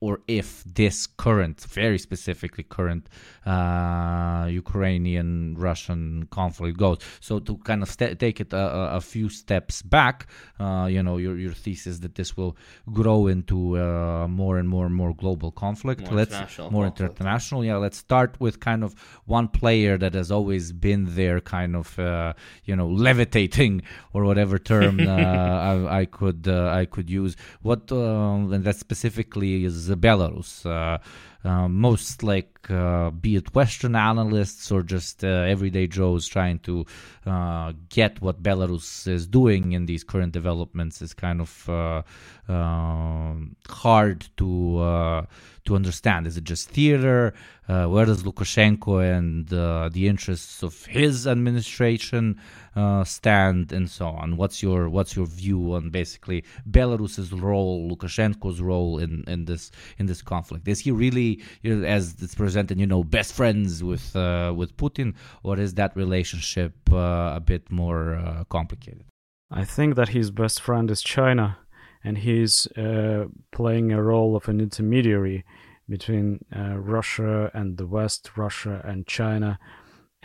or 0.04 0.20
if 0.28 0.66
this 0.66 1.08
current, 1.08 1.58
very 1.82 1.98
specifically 1.98 2.66
current 2.78 3.04
uh, 3.46 4.46
Ukrainian 4.64 5.56
Russian 5.68 6.28
conflict 6.40 6.78
goes. 6.78 6.98
So 7.22 7.40
to 7.48 7.52
kind 7.70 7.82
of 7.84 7.90
st- 7.90 8.20
take 8.20 8.38
it 8.42 8.52
a, 8.52 8.66
a- 8.98 9.02
few 9.14 9.30
steps 9.30 9.82
back, 9.82 10.18
uh, 10.60 10.88
you 10.96 11.02
know, 11.06 11.16
your 11.26 11.36
your 11.46 11.56
thesis 11.64 11.96
that 12.04 12.16
this 12.20 12.36
will 12.38 12.54
grow 13.00 13.20
into 13.28 13.58
uh, 13.78 14.28
more 14.28 14.56
and 14.62 14.68
more 14.68 14.86
and 14.90 14.96
more 15.02 15.14
global 15.24 15.52
conflict. 15.66 16.02
More 16.02 16.16
let's 16.20 16.34
international 16.34 16.72
more 16.76 16.88
conflict. 16.88 17.12
international. 17.14 17.60
Yeah, 17.70 17.78
let's 17.86 18.00
start 18.08 18.32
with 18.46 18.56
kind 18.70 18.84
of 18.88 18.92
one 19.38 19.48
player 19.60 19.94
that 20.04 20.14
has 20.22 20.30
always 20.38 20.66
been 20.88 21.04
there, 21.20 21.40
kind 21.40 21.74
of 21.82 21.88
uh, 21.98 22.34
you 22.66 22.76
know 22.80 22.88
levitating 23.08 23.74
or 24.14 24.22
whatever 24.30 24.58
term 24.74 24.96
uh, 25.16 25.72
I, 25.72 26.02
I 26.02 26.06
could 26.18 26.42
uh, 26.48 26.82
I 26.82 26.84
could 26.94 27.10
use. 27.10 27.34
What 27.62 27.84
um, 27.92 28.52
and 28.54 28.64
that 28.68 28.78
specifically 28.88 29.64
is 29.70 29.90
uh, 29.90 29.93
Belarus. 29.96 30.66
Uh, 30.66 30.98
uh, 31.48 31.68
most 31.68 32.24
like 32.24 32.53
uh, 32.70 33.12
be 33.12 33.36
it 33.36 33.54
Western 33.56 33.96
analysts 33.96 34.72
or 34.72 34.84
just 34.84 35.24
uh, 35.24 35.28
everyday 35.28 35.88
Joes 35.88 36.28
trying 36.28 36.60
to 36.60 36.86
uh, 37.26 37.74
get 37.90 38.22
what 38.22 38.44
Belarus 38.44 39.08
is 39.08 39.28
doing 39.28 39.72
in 39.72 39.86
these 39.86 40.04
current 40.04 40.34
developments 40.34 41.02
is 41.02 41.14
kind 41.14 41.42
of 41.42 41.70
um, 42.50 43.56
hard 43.68 44.28
to 44.38 45.28
to 45.66 45.76
understand. 45.76 46.28
Is 46.28 46.36
it 46.36 46.44
just 46.44 46.70
theater? 46.70 47.34
where 47.66 48.06
does 48.06 48.24
Lukashenko 48.24 49.18
and 49.18 49.48
the 49.48 50.08
interests 50.08 50.64
of 50.64 50.86
his 50.86 51.26
administration 51.26 52.40
stand, 53.06 53.72
and 53.72 53.90
so 53.90 54.08
on? 54.08 54.36
What's 54.36 54.62
your 54.62 54.90
what's 54.90 55.16
your 55.16 55.26
view 55.26 55.74
on 55.74 55.90
basically 55.90 56.44
Belarus's 56.70 57.32
role, 57.32 57.90
Lukashenko's 57.90 58.60
role 58.62 59.00
in, 59.00 59.24
in 59.28 59.46
this 59.46 59.72
in 59.98 60.08
this 60.08 60.22
conflict? 60.22 60.68
Is 60.68 60.82
he 60.82 60.92
really 60.92 61.42
as 61.64 62.16
it's 62.22 62.36
presented, 62.54 62.80
you 62.80 62.86
know, 62.86 63.04
best 63.04 63.34
friends 63.34 63.84
with 63.84 64.16
uh, 64.16 64.54
with 64.56 64.78
Putin, 64.78 65.16
or 65.42 65.60
is 65.60 65.74
that 65.74 65.96
relationship 65.96 66.74
uh, 66.92 67.40
a 67.40 67.42
bit 67.44 67.72
more 67.72 68.14
uh, 68.14 68.44
complicated? 68.50 69.06
I 69.50 69.66
think 69.66 69.96
that 69.96 70.10
his 70.10 70.30
best 70.30 70.62
friend 70.62 70.92
is 70.92 71.02
China, 71.02 71.58
and 72.04 72.20
he's 72.20 72.68
uh, 72.78 73.26
playing 73.52 73.92
a 73.92 74.04
role 74.04 74.36
of 74.36 74.48
an 74.48 74.60
intermediary 74.60 75.44
between 75.90 76.46
uh, 76.56 76.78
Russia 76.78 77.50
and 77.56 77.78
the 77.78 77.88
West, 77.88 78.38
Russia 78.38 78.82
and 78.86 79.08
China. 79.08 79.58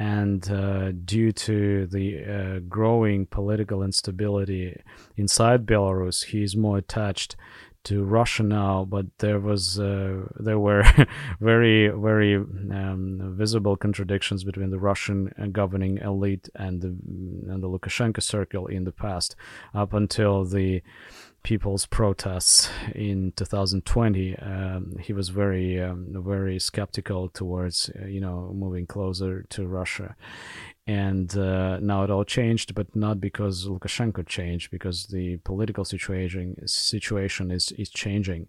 And 0.00 0.48
uh, 0.50 0.92
due 0.92 1.32
to 1.32 1.86
the 1.88 2.62
growing 2.68 3.26
political 3.26 3.82
instability 3.82 4.80
inside 5.16 5.66
Belarus, 5.66 6.26
he's 6.26 6.54
more 6.54 6.78
attached 6.78 7.34
to 7.84 8.04
Russia 8.04 8.42
now, 8.42 8.84
but 8.84 9.06
there 9.18 9.40
was 9.40 9.78
uh, 9.78 10.26
there 10.38 10.58
were 10.58 10.84
very 11.40 11.88
very 11.88 12.36
um, 12.36 13.34
visible 13.36 13.76
contradictions 13.76 14.44
between 14.44 14.70
the 14.70 14.78
Russian 14.78 15.32
uh, 15.38 15.46
governing 15.46 15.98
elite 15.98 16.48
and 16.54 16.80
the 16.80 16.88
and 16.88 17.62
the 17.62 17.68
Lukashenko 17.68 18.22
circle 18.22 18.66
in 18.66 18.84
the 18.84 18.92
past, 18.92 19.36
up 19.74 19.92
until 19.92 20.44
the 20.44 20.82
people's 21.42 21.86
protests 21.86 22.68
in 22.94 23.32
2020. 23.36 24.36
Um, 24.36 24.96
he 25.00 25.12
was 25.12 25.28
very 25.28 25.80
um, 25.80 26.08
very 26.26 26.58
skeptical 26.58 27.28
towards 27.28 27.90
uh, 27.98 28.06
you 28.06 28.20
know 28.20 28.52
moving 28.54 28.86
closer 28.86 29.44
to 29.50 29.66
Russia, 29.66 30.16
and 30.88 31.36
uh, 31.36 31.78
now 31.80 32.02
it 32.02 32.10
all 32.10 32.24
changed, 32.24 32.74
but 32.74 32.96
not 32.96 33.20
because 33.20 33.66
Lukashenko 33.66 34.26
changed, 34.26 34.70
because 34.70 35.06
the 35.08 35.36
political 35.44 35.84
situation 35.84 36.56
situation 36.66 37.50
is 37.50 37.72
is 37.72 37.90
changing. 37.90 38.48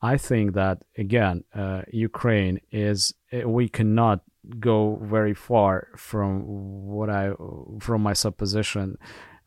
I 0.00 0.16
think 0.16 0.54
that 0.54 0.78
again, 0.96 1.42
uh, 1.52 1.82
Ukraine 1.90 2.60
is 2.70 3.12
uh, 3.32 3.48
we 3.48 3.68
cannot 3.68 4.20
go 4.60 5.00
very 5.02 5.34
far 5.34 5.88
from 5.96 6.30
what 6.96 7.10
I 7.10 7.32
from 7.80 8.02
my 8.02 8.14
supposition 8.14 8.96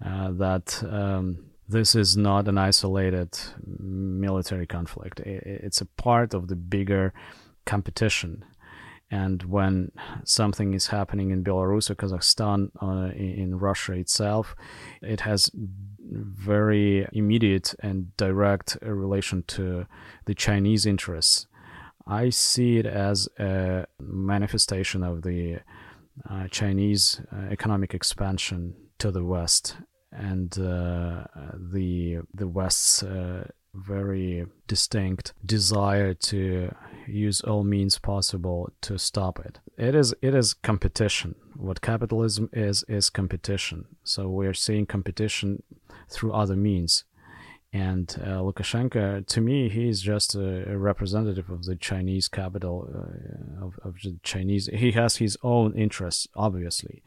uh, 0.06 0.32
that. 0.34 0.84
Um, 0.84 1.52
this 1.68 1.96
is 1.96 2.16
not 2.16 2.48
an 2.48 2.60
isolated 2.60 3.32
military 3.80 4.68
conflict. 4.68 5.20
It's 5.22 5.82
a 5.82 5.88
part 5.88 6.36
of 6.36 6.48
the 6.48 6.56
bigger 6.56 7.12
competition 7.66 8.46
and 9.12 9.44
when 9.44 9.92
something 10.24 10.74
is 10.74 10.88
happening 10.88 11.30
in 11.30 11.44
Belarus 11.44 11.90
or 11.90 11.96
Kazakhstan, 11.96 12.70
uh, 12.82 13.14
in 13.16 13.60
Russia 13.60 13.94
itself, 13.94 14.56
it 15.02 15.22
has 15.22 15.52
very 15.54 17.08
immediate 17.14 17.76
and 17.80 18.16
direct 18.18 18.78
relation 18.82 19.44
to 19.48 19.86
the 20.26 20.34
Chinese 20.34 20.86
interests. 20.86 21.48
I 22.08 22.30
see 22.30 22.78
it 22.78 22.86
as 22.86 23.28
a 23.40 23.86
manifestation 24.00 25.04
of 25.04 25.24
the 25.24 25.60
uh, 26.30 26.48
Chinese 26.50 27.22
uh, 27.32 27.48
economic 27.52 27.94
expansion 27.94 28.76
to 29.00 29.12
the 29.12 29.24
West 29.24 29.78
and 30.12 30.58
uh, 30.60 31.26
the 31.74 32.20
the 32.34 32.48
West's 32.48 33.04
uh, 33.04 33.48
very 33.76 34.46
distinct 34.68 35.34
desire 35.46 36.14
to 36.14 36.74
use 37.08 37.42
all 37.42 37.64
means 37.64 38.00
possible 38.00 38.72
to 38.82 38.98
stop 38.98 39.40
it. 39.40 39.60
It 39.78 39.96
is 39.96 40.14
it 40.22 40.34
is 40.34 40.54
competition. 40.54 41.36
What 41.56 41.82
capitalism 41.82 42.50
is 42.54 42.84
is 42.88 43.10
competition. 43.10 43.86
So 44.04 44.30
we 44.30 44.48
are 44.48 44.54
seeing 44.54 44.86
competition 44.86 45.64
through 46.10 46.34
other 46.34 46.56
means. 46.56 47.04
And 47.76 48.10
uh, 48.24 48.40
Lukashenko, 48.40 49.28
to 49.28 49.42
me, 49.42 49.68
he 49.68 49.90
is 49.90 50.02
just 50.02 50.34
a, 50.34 50.72
a 50.72 50.78
representative 50.78 51.50
of 51.50 51.66
the 51.66 51.76
Chinese 51.76 52.30
capital, 52.30 52.88
uh, 52.90 53.66
of, 53.66 53.78
of 53.84 53.96
the 54.02 54.18
Chinese. 54.24 54.68
He 54.68 54.94
has 54.94 55.18
his 55.18 55.38
own 55.44 55.74
interests, 55.78 56.26
obviously, 56.38 57.04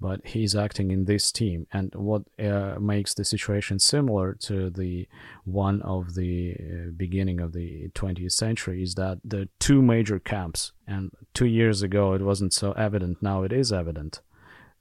but 0.00 0.20
he's 0.24 0.54
acting 0.54 0.92
in 0.92 1.06
this 1.06 1.32
team. 1.32 1.66
And 1.72 1.92
what 1.96 2.22
uh, 2.38 2.78
makes 2.78 3.14
the 3.14 3.24
situation 3.24 3.80
similar 3.80 4.34
to 4.42 4.70
the 4.70 5.08
one 5.42 5.82
of 5.82 6.14
the 6.14 6.54
uh, 6.54 6.90
beginning 6.96 7.40
of 7.40 7.52
the 7.52 7.88
20th 7.88 8.30
century 8.30 8.80
is 8.80 8.94
that 8.94 9.18
the 9.24 9.48
two 9.58 9.82
major 9.82 10.20
camps, 10.20 10.70
and 10.86 11.10
two 11.34 11.46
years 11.46 11.82
ago 11.82 12.12
it 12.12 12.22
wasn't 12.22 12.52
so 12.52 12.70
evident, 12.74 13.22
now 13.22 13.42
it 13.42 13.52
is 13.52 13.72
evident. 13.72 14.20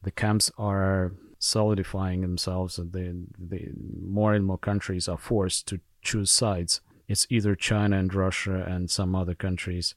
The 0.03 0.11
camps 0.11 0.51
are 0.59 1.13
solidifying 1.43 2.21
themselves 2.21 2.77
and 2.77 2.93
the, 2.93 3.25
the 3.39 3.71
more 3.99 4.33
and 4.33 4.45
more 4.45 4.59
countries 4.59 5.07
are 5.07 5.17
forced 5.17 5.67
to 5.67 5.79
choose 6.03 6.31
sides. 6.31 6.81
It's 7.07 7.27
either 7.29 7.55
china 7.55 7.97
and 7.97 8.13
russia 8.13 8.63
and 8.67 8.89
some 8.89 9.15
other 9.15 9.35
countries 9.35 9.95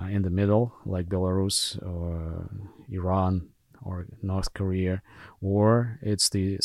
uh, 0.00 0.06
in 0.06 0.22
the 0.22 0.30
middle 0.30 0.72
like 0.86 1.06
belarus 1.06 1.76
or 1.84 2.48
iran 2.90 3.48
or 3.84 4.06
north 4.22 4.54
korea 4.54 5.02
or 5.42 5.98
it's 6.00 6.30
the 6.30 6.58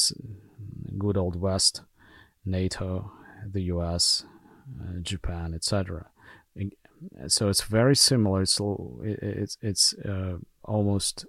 good 0.98 1.18
old 1.18 1.36
west 1.36 1.82
nato 2.46 3.12
the 3.46 3.64
us 3.64 4.24
uh, 4.82 5.00
japan 5.02 5.54
etc 5.54 6.06
so 7.28 7.50
it's 7.50 7.62
very 7.62 7.96
similar. 7.96 8.42
It's 8.42 8.60
it's 9.04 9.58
it's 9.62 9.94
uh, 10.00 10.38
almost 10.64 11.26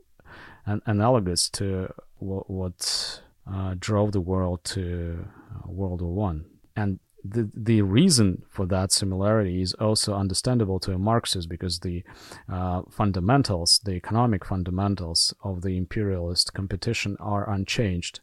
an- 0.66 0.82
analogous 0.86 1.48
to 1.50 1.92
what, 2.18 2.50
what 2.50 3.22
uh, 3.50 3.74
drove 3.78 4.12
the 4.12 4.20
world 4.20 4.64
to 4.64 5.26
uh, 5.54 5.70
World 5.70 6.02
War 6.02 6.14
One, 6.14 6.44
and 6.76 6.98
the 7.24 7.50
the 7.54 7.82
reason 7.82 8.42
for 8.48 8.66
that 8.66 8.92
similarity 8.92 9.60
is 9.60 9.74
also 9.74 10.14
understandable 10.14 10.78
to 10.80 10.92
a 10.92 10.98
Marxist 10.98 11.48
because 11.48 11.80
the 11.80 12.04
uh, 12.48 12.82
fundamentals, 12.90 13.80
the 13.84 13.92
economic 13.92 14.44
fundamentals 14.44 15.34
of 15.42 15.62
the 15.62 15.76
imperialist 15.76 16.52
competition 16.54 17.16
are 17.20 17.50
unchanged. 17.50 18.20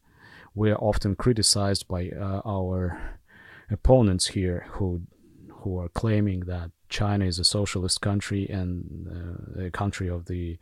We 0.53 0.71
are 0.71 0.77
often 0.77 1.15
criticized 1.15 1.87
by 1.87 2.09
uh, 2.09 2.41
our 2.45 3.19
opponents 3.69 4.27
here 4.27 4.67
who 4.71 5.01
who 5.49 5.79
are 5.79 5.89
claiming 5.89 6.41
that 6.41 6.71
China 6.99 7.25
is 7.25 7.39
a 7.39 7.43
socialist 7.59 7.99
country 8.09 8.43
and 8.59 8.71
uh, 9.17 9.67
a 9.67 9.71
country 9.81 10.09
of 10.09 10.21
the 10.25 10.57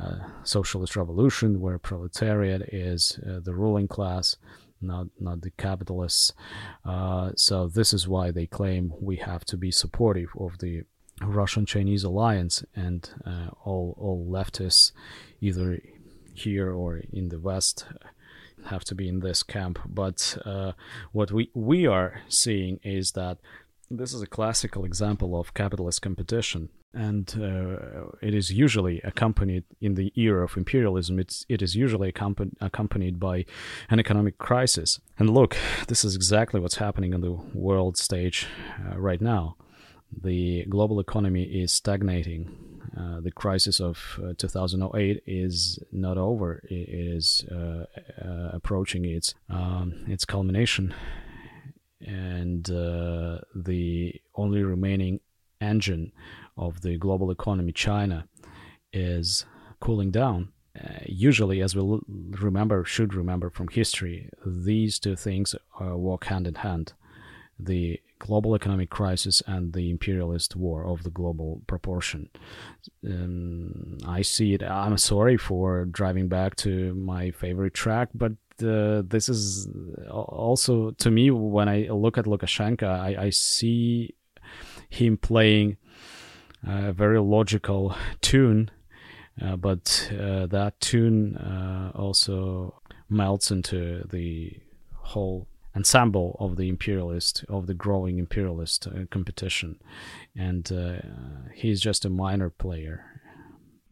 uh, 0.00 0.18
socialist 0.44 0.94
revolution, 0.96 1.60
where 1.64 1.78
proletariat 1.78 2.62
is 2.72 3.18
uh, 3.26 3.40
the 3.46 3.54
ruling 3.62 3.88
class, 3.88 4.36
not 4.80 5.06
not 5.18 5.40
the 5.40 5.52
capitalists. 5.66 6.32
Uh, 6.92 7.26
so 7.36 7.56
this 7.78 7.92
is 7.92 8.06
why 8.14 8.26
they 8.30 8.46
claim 8.58 8.92
we 9.10 9.16
have 9.16 9.44
to 9.50 9.56
be 9.56 9.72
supportive 9.72 10.30
of 10.38 10.58
the 10.58 10.74
Russian-Chinese 11.40 12.04
alliance, 12.06 12.56
and 12.86 13.00
uh, 13.30 13.48
all 13.68 13.86
all 14.04 14.20
leftists, 14.36 14.92
either 15.40 15.68
here 16.44 16.70
or 16.82 17.00
in 17.12 17.28
the 17.28 17.40
West, 17.50 17.86
have 18.64 18.84
to 18.84 18.94
be 18.94 19.06
in 19.08 19.20
this 19.20 19.42
camp. 19.42 19.78
But 19.86 20.38
uh, 20.44 20.72
what 21.12 21.30
we 21.32 21.50
we 21.54 21.86
are 21.86 22.10
seeing 22.28 22.78
is 22.82 23.12
that 23.12 23.38
this 23.90 24.12
is 24.14 24.22
a 24.22 24.26
classical 24.26 24.84
example 24.84 25.38
of 25.38 25.54
capitalist 25.54 26.02
competition, 26.02 26.68
and 26.92 27.34
uh, 27.40 28.06
it 28.22 28.34
is 28.34 28.50
usually 28.50 29.00
accompanied 29.02 29.64
in 29.80 29.94
the 29.94 30.12
era 30.16 30.44
of 30.44 30.56
imperialism. 30.56 31.18
It's 31.18 31.44
it 31.48 31.62
is 31.62 31.74
usually 31.74 32.08
accompanied 32.08 32.56
accompanied 32.60 33.18
by 33.20 33.44
an 33.90 33.98
economic 34.00 34.38
crisis. 34.38 35.00
And 35.18 35.30
look, 35.30 35.56
this 35.88 36.04
is 36.04 36.14
exactly 36.14 36.60
what's 36.60 36.76
happening 36.76 37.14
on 37.14 37.20
the 37.20 37.32
world 37.32 37.96
stage 37.96 38.46
uh, 38.86 38.98
right 38.98 39.20
now. 39.20 39.56
The 40.22 40.64
global 40.66 41.00
economy 41.00 41.42
is 41.42 41.72
stagnating. 41.72 42.56
Uh, 42.96 43.20
the 43.20 43.32
crisis 43.32 43.80
of 43.80 44.20
uh, 44.22 44.34
2008 44.38 45.24
is 45.26 45.80
not 45.90 46.16
over. 46.16 46.60
It 46.70 46.88
is 46.88 47.44
uh, 47.50 47.86
uh, 48.24 48.50
approaching 48.52 49.04
its 49.04 49.34
um, 49.50 50.04
its 50.06 50.24
culmination 50.24 50.94
and 52.04 52.70
uh, 52.70 53.38
the 53.54 54.20
only 54.34 54.62
remaining 54.62 55.20
engine 55.60 56.12
of 56.56 56.82
the 56.82 56.96
global 56.98 57.30
economy, 57.30 57.72
China, 57.72 58.26
is 58.92 59.46
cooling 59.80 60.10
down. 60.10 60.50
Uh, 60.78 60.98
usually, 61.06 61.60
as 61.60 61.76
we 61.76 62.00
remember, 62.08 62.84
should 62.84 63.14
remember 63.14 63.48
from 63.50 63.68
history, 63.68 64.28
these 64.44 64.98
two 64.98 65.16
things 65.16 65.54
uh, 65.80 65.96
walk 65.96 66.24
hand 66.24 66.46
in 66.46 66.56
hand. 66.56 66.92
The 67.58 68.00
global 68.18 68.54
economic 68.54 68.90
crisis 68.90 69.42
and 69.46 69.72
the 69.72 69.90
imperialist 69.90 70.56
war 70.56 70.84
of 70.84 71.02
the 71.02 71.10
global 71.10 71.62
proportion. 71.66 72.28
Um, 73.06 73.98
I 74.06 74.22
see 74.22 74.54
it. 74.54 74.62
I'm 74.62 74.98
sorry 74.98 75.36
for 75.36 75.84
driving 75.84 76.28
back 76.28 76.56
to 76.56 76.94
my 76.94 77.30
favorite 77.30 77.74
track, 77.74 78.08
but 78.14 78.32
uh, 78.62 79.02
this 79.06 79.28
is 79.28 79.68
also 80.10 80.90
to 80.92 81.10
me 81.10 81.30
when 81.30 81.68
I 81.68 81.88
look 81.90 82.18
at 82.18 82.26
Lukashenko, 82.26 82.88
I, 82.88 83.24
I 83.24 83.30
see 83.30 84.14
him 84.88 85.16
playing 85.16 85.76
a 86.66 86.92
very 86.92 87.20
logical 87.20 87.94
tune, 88.20 88.70
uh, 89.42 89.56
but 89.56 90.10
uh, 90.12 90.46
that 90.46 90.80
tune 90.80 91.36
uh, 91.36 91.92
also 91.94 92.80
melts 93.08 93.50
into 93.50 94.06
the 94.10 94.56
whole 94.94 95.46
ensemble 95.76 96.36
of 96.38 96.56
the 96.56 96.68
imperialist 96.68 97.44
of 97.48 97.66
the 97.66 97.74
growing 97.74 98.18
imperialist 98.18 98.86
uh, 98.86 99.04
competition. 99.10 99.80
And 100.36 100.70
uh, 100.72 100.96
he's 101.52 101.80
just 101.80 102.04
a 102.04 102.10
minor 102.10 102.50
player 102.50 103.13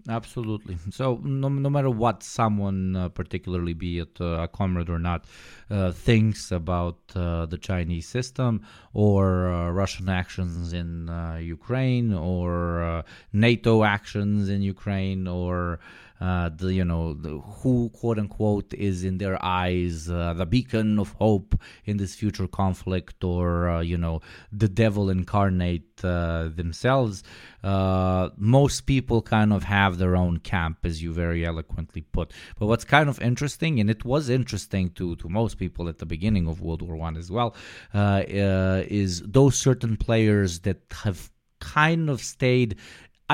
Absolutely. 0.09 0.79
So 0.91 1.21
no, 1.23 1.49
no 1.49 1.71
matter 1.71 1.91
what 1.91 2.25
someone, 2.25 2.97
uh, 2.97 3.09
particularly 3.09 3.73
be 3.73 4.01
it 4.01 4.21
uh, 4.21 4.43
a 4.43 4.49
comrade 4.49 4.91
or 4.91 4.99
not, 4.99 5.27
uh, 5.71 5.93
thinks 5.93 6.51
about 6.51 6.99
uh, 7.15 7.47
the 7.47 7.57
Chinese 7.57 8.09
system 8.09 8.67
or 8.95 9.53
uh, 9.53 9.71
Russian 9.71 10.09
actions 10.09 10.73
in 10.73 11.09
uh, 11.09 11.37
Ukraine 11.37 12.13
or 12.13 13.05
NATO 13.33 13.85
actions 13.85 14.49
in 14.49 14.63
Ukraine 14.63 15.29
or 15.29 15.79
uh, 16.23 16.51
the 16.55 16.73
you 16.73 16.85
know 16.85 17.15
the, 17.15 17.31
who 17.61 17.91
quote 17.91 18.17
unquote 18.17 18.73
is 18.75 19.03
in 19.03 19.19
their 19.19 19.45
eyes 19.45 20.09
uh, 20.09 20.33
the 20.35 20.47
beacon 20.47 21.01
of 21.01 21.11
hope 21.15 21.61
in 21.85 21.97
this 21.97 22.15
future 22.15 22.47
conflict 22.47 23.25
or 23.25 23.69
uh, 23.69 23.81
you 23.81 23.99
know 23.99 24.21
the 24.53 24.69
devil 24.69 25.11
incarnate 25.11 26.05
uh, 26.05 26.49
themselves. 26.55 27.25
Uh, 27.65 28.29
most 28.37 28.83
people 28.83 29.21
kind 29.21 29.53
of 29.53 29.65
have 29.65 29.99
their 29.99 30.15
own 30.15 30.37
camp 30.39 30.79
as 30.85 31.03
you 31.03 31.13
very 31.13 31.45
eloquently 31.45 32.03
put. 32.03 32.33
But 32.57 32.67
what's 32.67 32.85
kind 32.85 33.09
of 33.09 33.21
interesting 33.21 33.81
and 33.81 33.91
it 33.91 34.05
was 34.05 34.29
interesting 34.29 34.91
to 34.91 35.17
to 35.17 35.29
most 35.29 35.59
people 35.59 35.89
at 35.89 35.99
the 35.99 36.07
beginning 36.07 36.47
of 36.47 36.61
world 36.61 36.83
war 36.83 36.95
one 36.95 37.17
as 37.17 37.33
well 37.33 37.57
is 37.93 39.23
those 39.23 39.57
certain 39.57 39.97
players 39.97 40.61
that 40.61 40.83
have 41.03 41.33
kind 41.59 42.11
of 42.11 42.21
stayed 42.21 42.77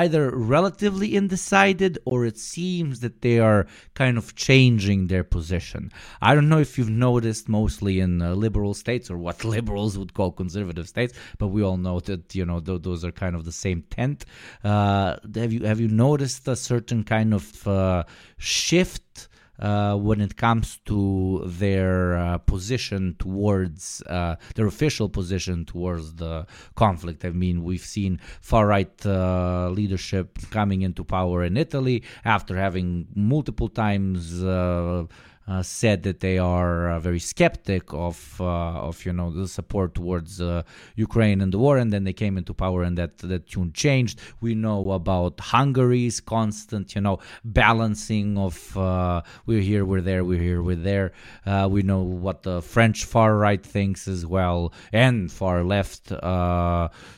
either 0.03 0.30
relatively 0.30 1.16
undecided 1.16 1.99
or 2.05 2.24
it 2.24 2.38
seems 2.38 3.01
that 3.01 3.22
they 3.22 3.38
are 3.38 3.66
kind 3.94 4.16
of 4.16 4.34
changing 4.34 5.07
their 5.07 5.24
position. 5.24 5.90
I 6.22 6.34
don't 6.34 6.49
know 6.49 6.61
if 6.61 6.78
you've 6.78 6.90
noticed 7.09 7.49
mostly 7.49 8.01
in 8.01 8.22
uh, 8.22 8.34
liberal 8.34 8.74
states 8.74 9.11
or 9.11 9.18
what 9.18 9.44
liberals 9.57 9.99
would 9.99 10.14
call 10.14 10.30
conservative 10.32 10.88
states, 10.88 11.14
but 11.38 11.49
we 11.49 11.62
all 11.62 11.76
know 11.76 11.99
that 12.01 12.34
you 12.34 12.44
know 12.46 12.61
th- 12.61 12.82
those 12.82 13.05
are 13.05 13.12
kind 13.12 13.34
of 13.34 13.44
the 13.44 13.53
same 13.66 13.82
tent. 13.96 14.24
Uh, 14.62 15.16
have 15.34 15.53
you 15.53 15.62
have 15.64 15.80
you 15.80 15.88
noticed 15.88 16.46
a 16.49 16.57
certain 16.57 17.03
kind 17.05 17.34
of 17.34 17.44
uh, 17.66 18.05
shift? 18.36 19.28
Uh, 19.59 19.96
when 19.96 20.20
it 20.20 20.36
comes 20.36 20.78
to 20.86 21.42
their 21.46 22.16
uh, 22.16 22.38
position 22.38 23.16
towards 23.18 24.02
uh, 24.02 24.36
their 24.54 24.66
official 24.66 25.09
position 25.09 25.64
towards 25.64 26.14
the 26.14 26.46
conflict. 26.74 27.24
I 27.24 27.30
mean, 27.30 27.64
we've 27.64 27.80
seen 27.80 28.20
far 28.40 28.66
right 28.66 29.06
uh, 29.06 29.68
leadership 29.70 30.38
coming 30.50 30.82
into 30.82 31.04
power 31.04 31.42
in 31.44 31.56
Italy 31.56 32.02
after 32.24 32.56
having 32.56 33.06
multiple 33.14 33.68
times 33.68 34.42
uh, 35.49 35.62
said 35.62 36.03
that 36.03 36.20
they 36.20 36.36
are 36.36 36.90
uh, 36.90 37.01
very 37.01 37.18
skeptic 37.18 37.94
of 37.94 38.36
uh, 38.38 38.44
of 38.88 39.07
you 39.07 39.12
know 39.14 39.30
the 39.30 39.49
support 39.49 39.94
towards 39.94 40.42
uh, 40.42 40.62
Ukraine 40.94 41.40
and 41.40 41.53
the 41.55 41.59
war, 41.59 41.78
and 41.78 41.90
then 41.90 42.05
they 42.05 42.12
came 42.12 42.36
into 42.36 42.53
power, 42.53 42.82
and 42.82 42.99
that 42.99 43.16
that 43.18 43.49
tune 43.49 43.72
changed. 43.72 44.20
We 44.42 44.55
know 44.55 44.92
about 44.92 45.40
Hungary's 45.40 46.20
constant 46.20 46.94
you 46.94 47.01
know 47.01 47.18
balancing 47.44 48.36
of 48.36 48.76
uh, 48.76 49.22
we're 49.46 49.62
here, 49.62 49.86
we're 49.86 50.03
there, 50.03 50.22
we're 50.22 50.42
here, 50.42 50.62
we're 50.62 50.76
there. 50.76 51.12
we 51.68 51.82
know 51.82 52.03
what 52.03 52.42
the 52.42 52.61
French 52.61 53.07
far 53.07 53.36
right 53.36 53.64
thinks 53.64 54.07
as 54.07 54.26
well, 54.26 54.74
and 54.92 55.32
far 55.32 55.64
left. 55.64 56.12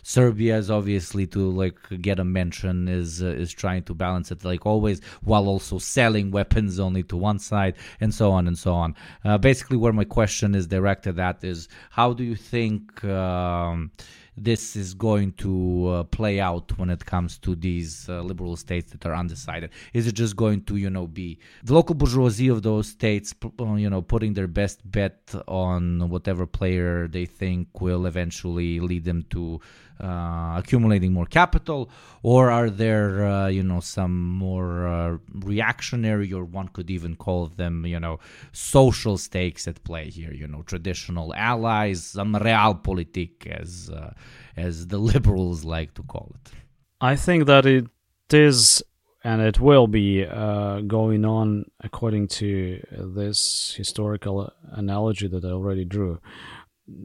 Serbia 0.03 0.57
is 0.57 0.71
obviously 0.71 1.27
to 1.27 1.51
like 1.51 1.79
get 2.01 2.21
a 2.21 2.25
mention 2.25 2.87
is 2.87 3.23
is 3.23 3.53
trying 3.53 3.83
to 3.85 3.95
balance 3.95 4.31
it 4.31 4.45
like 4.45 4.67
always, 4.67 5.01
while 5.23 5.49
also 5.49 5.79
selling 5.79 6.31
weapons 6.31 6.79
only 6.79 7.03
to 7.03 7.17
one 7.17 7.41
side 7.41 7.75
and. 8.01 8.15
So 8.15 8.20
so 8.21 8.31
on 8.39 8.47
and 8.51 8.59
so 8.67 8.73
on. 8.85 8.91
Uh, 9.25 9.39
basically, 9.39 9.79
where 9.83 9.95
my 10.03 10.07
question 10.19 10.49
is 10.61 10.67
directed 10.67 11.17
at 11.19 11.39
is 11.53 11.59
how 11.99 12.09
do 12.19 12.23
you 12.31 12.37
think 12.55 12.81
um, 13.05 13.91
this 14.37 14.63
is 14.83 14.89
going 14.95 15.31
to 15.45 15.53
uh, 15.89 16.03
play 16.19 16.37
out 16.49 16.67
when 16.79 16.91
it 16.97 17.03
comes 17.13 17.39
to 17.39 17.51
these 17.55 17.93
uh, 18.09 18.21
liberal 18.31 18.57
states 18.57 18.89
that 18.93 19.07
are 19.09 19.17
undecided? 19.23 19.71
Is 19.99 20.07
it 20.07 20.15
just 20.25 20.35
going 20.37 20.61
to, 20.69 20.75
you 20.77 20.91
know, 20.97 21.07
be 21.07 21.39
the 21.65 21.75
local 21.79 21.95
bourgeoisie 21.95 22.49
of 22.49 22.61
those 22.63 22.87
states, 22.89 23.35
uh, 23.43 23.75
you 23.85 23.91
know, 23.93 24.03
putting 24.03 24.33
their 24.35 24.51
best 24.63 24.79
bet 24.97 25.21
on 25.49 25.83
whatever 26.15 26.45
player 26.47 27.09
they 27.09 27.27
think 27.27 27.81
will 27.81 28.05
eventually 28.07 28.81
lead 28.81 29.05
them 29.05 29.21
to 29.31 29.61
uh, 30.01 30.59
accumulating 30.59 31.13
more 31.13 31.27
capital, 31.27 31.91
or 32.23 32.51
are 32.51 32.71
there, 32.71 33.27
uh, 33.27 33.49
you 33.49 33.63
know, 33.63 33.81
some 33.81 34.29
more 34.31 34.87
uh, 34.87 35.19
reactionary, 35.35 36.33
or 36.33 36.45
one 36.45 36.69
could 36.69 36.91
even 36.91 37.17
call 37.17 37.47
them, 37.47 37.87
you 37.87 38.01
know, 38.01 38.19
social 38.53 39.17
stakes 39.19 39.69
at 39.69 39.83
play 39.85 40.11
here? 40.11 40.33
You 40.33 40.49
know, 40.49 40.63
traditional 40.63 41.35
allies, 41.35 42.05
some 42.05 42.35
realpolitik, 42.35 43.47
as 43.47 43.91
uh, 43.91 44.13
as 44.57 44.87
the 44.89 44.99
liberals 45.13 45.65
like 45.65 45.95
to 45.95 46.03
call 46.03 46.33
it. 46.35 46.53
I 47.01 47.17
think 47.17 47.47
that 47.47 47.67
it 47.67 47.87
is 48.33 48.83
and 49.23 49.43
it 49.43 49.61
will 49.61 49.87
be 49.87 50.25
uh, 50.25 50.81
going 50.81 51.25
on 51.25 51.67
according 51.81 52.29
to 52.29 52.83
this 52.91 53.75
historical 53.77 54.51
analogy 54.71 55.29
that 55.29 55.45
I 55.45 55.49
already 55.49 55.85
drew 55.85 56.21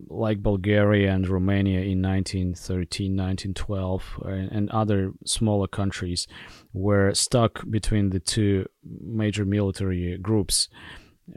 like 0.07 0.41
Bulgaria 0.41 1.11
and 1.11 1.27
Romania 1.27 1.81
in 1.81 2.01
1913, 2.01 3.15
1912, 3.15 4.19
and 4.25 4.69
other 4.71 5.11
smaller 5.25 5.67
countries 5.67 6.27
were 6.73 7.13
stuck 7.13 7.69
between 7.69 8.09
the 8.09 8.19
two 8.19 8.65
major 8.83 9.45
military 9.45 10.17
groups 10.17 10.69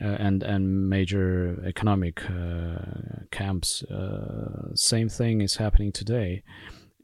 uh, 0.02 0.04
and 0.04 0.42
and 0.42 0.88
major 0.88 1.62
economic 1.66 2.22
uh, 2.30 3.24
camps. 3.30 3.82
Uh, 3.84 4.74
same 4.74 5.08
thing 5.08 5.40
is 5.40 5.56
happening 5.56 5.92
today, 5.92 6.42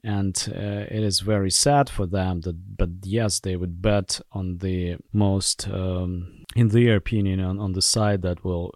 and 0.04 0.52
uh, 0.54 0.84
it 0.90 1.02
is 1.02 1.20
very 1.20 1.50
sad 1.50 1.88
for 1.88 2.06
them. 2.06 2.42
That, 2.42 2.76
but 2.76 2.90
yes, 3.02 3.40
they 3.40 3.56
would 3.56 3.80
bet 3.80 4.20
on 4.32 4.58
the 4.58 4.96
most. 5.12 5.68
Um, 5.68 6.44
in 6.54 6.68
their 6.68 6.94
opinion, 6.96 7.40
on, 7.40 7.58
on 7.58 7.72
the 7.72 7.82
side 7.82 8.22
that 8.22 8.44
will 8.44 8.74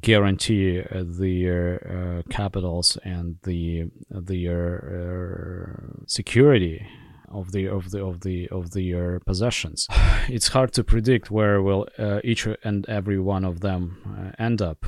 guarantee 0.00 0.80
uh, 0.80 1.04
their 1.04 2.22
uh, 2.24 2.32
capitals 2.32 2.96
and 3.04 3.36
the 3.42 3.90
their 4.08 4.64
uh, 4.96 6.04
security 6.06 6.86
of 7.30 7.52
the 7.52 7.68
of 7.68 7.90
the 7.90 8.02
of 8.02 8.20
the 8.20 8.48
of 8.48 8.70
their 8.70 9.20
possessions. 9.20 9.86
It's 10.28 10.48
hard 10.48 10.72
to 10.74 10.84
predict 10.84 11.30
where 11.30 11.60
will 11.60 11.88
uh, 11.98 12.20
each 12.22 12.46
and 12.62 12.88
every 12.88 13.18
one 13.18 13.44
of 13.44 13.60
them 13.60 13.82
uh, 14.06 14.42
end 14.42 14.62
up. 14.62 14.86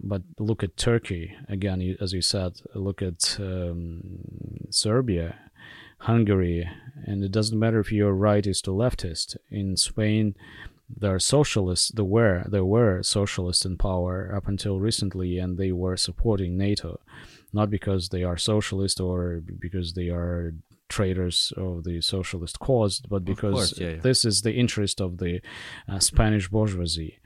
But 0.00 0.22
look 0.38 0.62
at 0.62 0.76
Turkey 0.76 1.34
again, 1.48 1.96
as 2.00 2.12
you 2.12 2.22
said. 2.22 2.60
Look 2.74 3.02
at 3.02 3.36
um, 3.40 4.66
Serbia, 4.70 5.36
Hungary, 5.98 6.68
and 7.04 7.24
it 7.24 7.32
doesn't 7.32 7.58
matter 7.58 7.80
if 7.80 7.92
you're 7.92 8.14
rightist 8.14 8.68
or 8.68 8.72
leftist. 8.72 9.36
In 9.50 9.76
Spain, 9.76 10.34
there 10.88 11.14
are 11.14 11.18
socialists 11.18 11.90
there 11.90 12.04
were 12.04 12.44
there 12.48 12.64
were 12.64 13.02
socialists 13.02 13.64
in 13.64 13.76
power 13.76 14.32
up 14.34 14.46
until 14.46 14.78
recently 14.78 15.38
and 15.38 15.58
they 15.58 15.72
were 15.72 15.96
supporting 15.96 16.56
nato 16.56 17.00
not 17.52 17.70
because 17.70 18.10
they 18.10 18.22
are 18.22 18.36
socialist 18.36 19.00
or 19.00 19.42
because 19.58 19.94
they 19.94 20.08
are 20.08 20.54
traitors 20.88 21.52
of 21.56 21.82
the 21.82 22.00
socialist 22.00 22.60
cause 22.60 23.00
but 23.08 23.24
because 23.24 23.54
course, 23.54 23.78
yeah, 23.78 23.88
yeah. 23.88 23.96
this 23.96 24.24
is 24.24 24.42
the 24.42 24.52
interest 24.52 25.00
of 25.00 25.18
the 25.18 25.40
uh, 25.88 25.98
spanish 25.98 26.48
bourgeoisie 26.48 27.18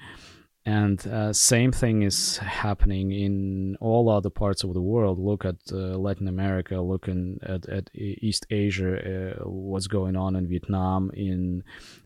and 0.67 1.07
uh, 1.07 1.33
same 1.33 1.73
thing 1.73 2.03
is 2.03 2.37
happening 2.39 3.13
in 3.13 3.77
all 3.81 4.09
other 4.09 4.31
parts 4.31 4.63
of 4.63 4.75
the 4.75 4.81
world. 4.81 5.19
Look 5.19 5.45
at 5.45 5.57
uh, 5.73 5.99
latin 5.99 6.29
america 6.29 6.81
looking 6.81 7.39
at, 7.43 7.69
at 7.69 7.91
east 7.95 8.47
asia 8.51 8.93
uh, 9.41 9.49
what's 9.49 9.87
going 9.87 10.17
on 10.17 10.37
in 10.37 10.47
vietnam 10.49 11.11
in 11.15 11.63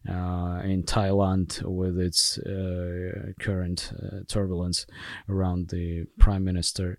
uh, 0.09 0.61
in 0.65 0.83
thailand 0.83 1.63
with 1.63 1.99
its 1.99 2.39
uh, 2.39 3.33
current 3.41 3.93
uh, 4.03 4.19
turbulence 4.29 4.87
around 5.29 5.69
the 5.69 6.05
prime 6.19 6.45
minister. 6.45 6.99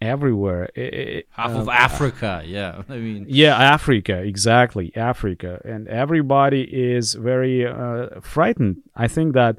Everywhere 0.00 0.68
it, 0.76 1.26
half 1.30 1.50
of 1.50 1.68
africa 1.68 2.42
yeah 2.46 2.82
i 2.88 2.96
mean. 2.96 3.26
Yeah 3.28 3.56
africa 3.56 4.16
exactly 4.22 4.92
africa. 4.96 5.60
And 5.64 5.88
everybody 5.88 6.62
is 6.62 7.14
very 7.14 7.66
frightened. 8.22 8.76
I 8.94 9.08
think 9.08 9.34
that 9.34 9.58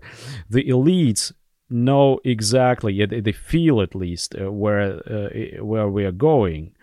the 0.50 0.64
elites 0.66 1.34
know 1.70 2.20
exactly 2.24 3.06
they 3.06 3.32
feel 3.32 3.82
at 3.82 3.96
least 3.96 4.36
uh, 4.40 4.52
where 4.52 5.02
uh, 5.10 5.64
where 5.64 5.88
we 5.88 6.06
are 6.06 6.12
going. 6.12 6.76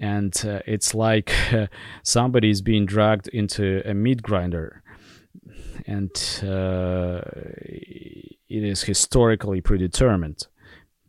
And 0.00 0.34
uh, 0.46 0.60
it's 0.64 0.94
like 0.94 1.32
somebody 2.02 2.50
is 2.50 2.62
being 2.62 2.86
dragged 2.86 3.28
into 3.28 3.82
a 3.84 3.94
meat 3.94 4.22
grinder. 4.22 4.82
And 5.86 6.10
uh, 6.42 7.22
it 8.48 8.64
is 8.64 8.82
historically 8.82 9.60
predetermined 9.60 10.46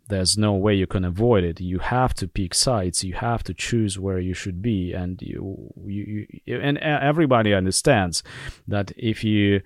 there's 0.10 0.38
no 0.38 0.54
way 0.54 0.74
you 0.74 0.88
can 0.88 1.06
avoid 1.06 1.44
it. 1.44 1.62
You 1.62 1.80
have 1.80 2.14
to 2.16 2.28
pick 2.28 2.54
sides. 2.54 3.04
You 3.04 3.14
have 3.14 3.44
to 3.44 3.54
choose 3.54 3.98
where 3.98 4.20
you 4.20 4.34
should 4.34 4.62
be. 4.62 4.92
And 4.92 5.22
you, 5.22 5.72
you, 5.86 6.28
you 6.46 6.60
and 6.60 6.78
everybody 6.80 7.54
understands 7.54 8.24
that 8.68 8.92
if 8.98 9.24
you 9.24 9.62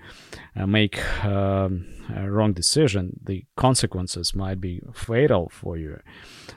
uh, 0.56 0.68
make 0.68 1.04
um, 1.24 1.88
a 2.16 2.30
wrong 2.30 2.54
decision 2.54 3.20
the 3.24 3.46
consequences 3.56 4.36
might 4.36 4.60
be 4.60 4.82
fatal 4.94 5.50
for 5.50 5.78
you. 5.78 6.00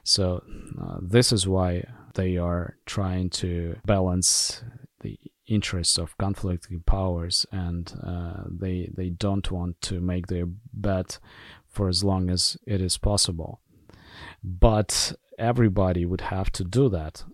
So 0.02 0.42
uh, 0.80 0.98
this 1.00 1.32
is 1.32 1.46
why 1.46 1.84
they 2.14 2.36
are 2.36 2.76
trying 2.86 3.30
to 3.30 3.76
balance 3.84 4.64
the 5.00 5.18
interests 5.46 5.96
of 5.96 6.18
conflicting 6.18 6.80
powers 6.80 7.46
and 7.52 7.94
uh, 8.04 8.42
they 8.50 8.90
they 8.96 9.10
don't 9.10 9.48
want 9.52 9.80
to 9.80 10.00
make 10.00 10.26
their 10.26 10.46
bet 10.72 11.20
for 11.68 11.88
as 11.88 12.02
long 12.02 12.28
as 12.30 12.56
it 12.66 12.80
is 12.80 12.98
possible 12.98 13.60
but 14.42 15.12
everybody 15.38 16.04
would 16.04 16.22
have 16.22 16.50
to 16.52 16.64
do 16.64 16.88
that. 16.90 17.24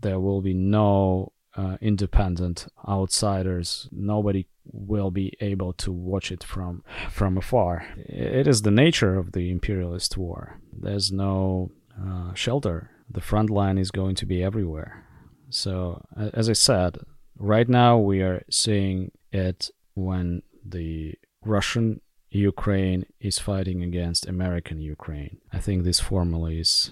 There 0.00 0.20
will 0.20 0.40
be 0.40 0.54
no 0.54 1.32
uh, 1.56 1.76
independent 1.80 2.66
outsiders. 2.88 3.88
Nobody 3.92 4.46
will 4.64 5.10
be 5.10 5.32
able 5.40 5.72
to 5.74 5.92
watch 5.92 6.30
it 6.32 6.42
from 6.42 6.84
from 7.10 7.36
afar. 7.36 7.86
It 7.96 8.46
is 8.46 8.62
the 8.62 8.70
nature 8.70 9.16
of 9.16 9.32
the 9.32 9.50
imperialist 9.50 10.16
war. 10.16 10.58
There's 10.72 11.12
no 11.12 11.70
uh, 12.00 12.34
shelter. 12.34 12.90
The 13.10 13.20
front 13.20 13.50
line 13.50 13.78
is 13.78 13.90
going 13.90 14.14
to 14.16 14.26
be 14.26 14.42
everywhere. 14.42 15.04
So, 15.50 16.02
as 16.32 16.48
I 16.48 16.54
said, 16.54 16.98
right 17.36 17.68
now 17.68 17.98
we 17.98 18.22
are 18.22 18.42
seeing 18.50 19.12
it 19.30 19.70
when 19.94 20.42
the 20.64 21.14
Russian 21.44 22.00
Ukraine 22.32 23.04
is 23.20 23.38
fighting 23.38 23.82
against 23.82 24.26
American 24.26 24.80
Ukraine. 24.80 25.36
I 25.52 25.58
think 25.58 25.84
this 25.84 26.00
formula 26.00 26.50
is 26.50 26.90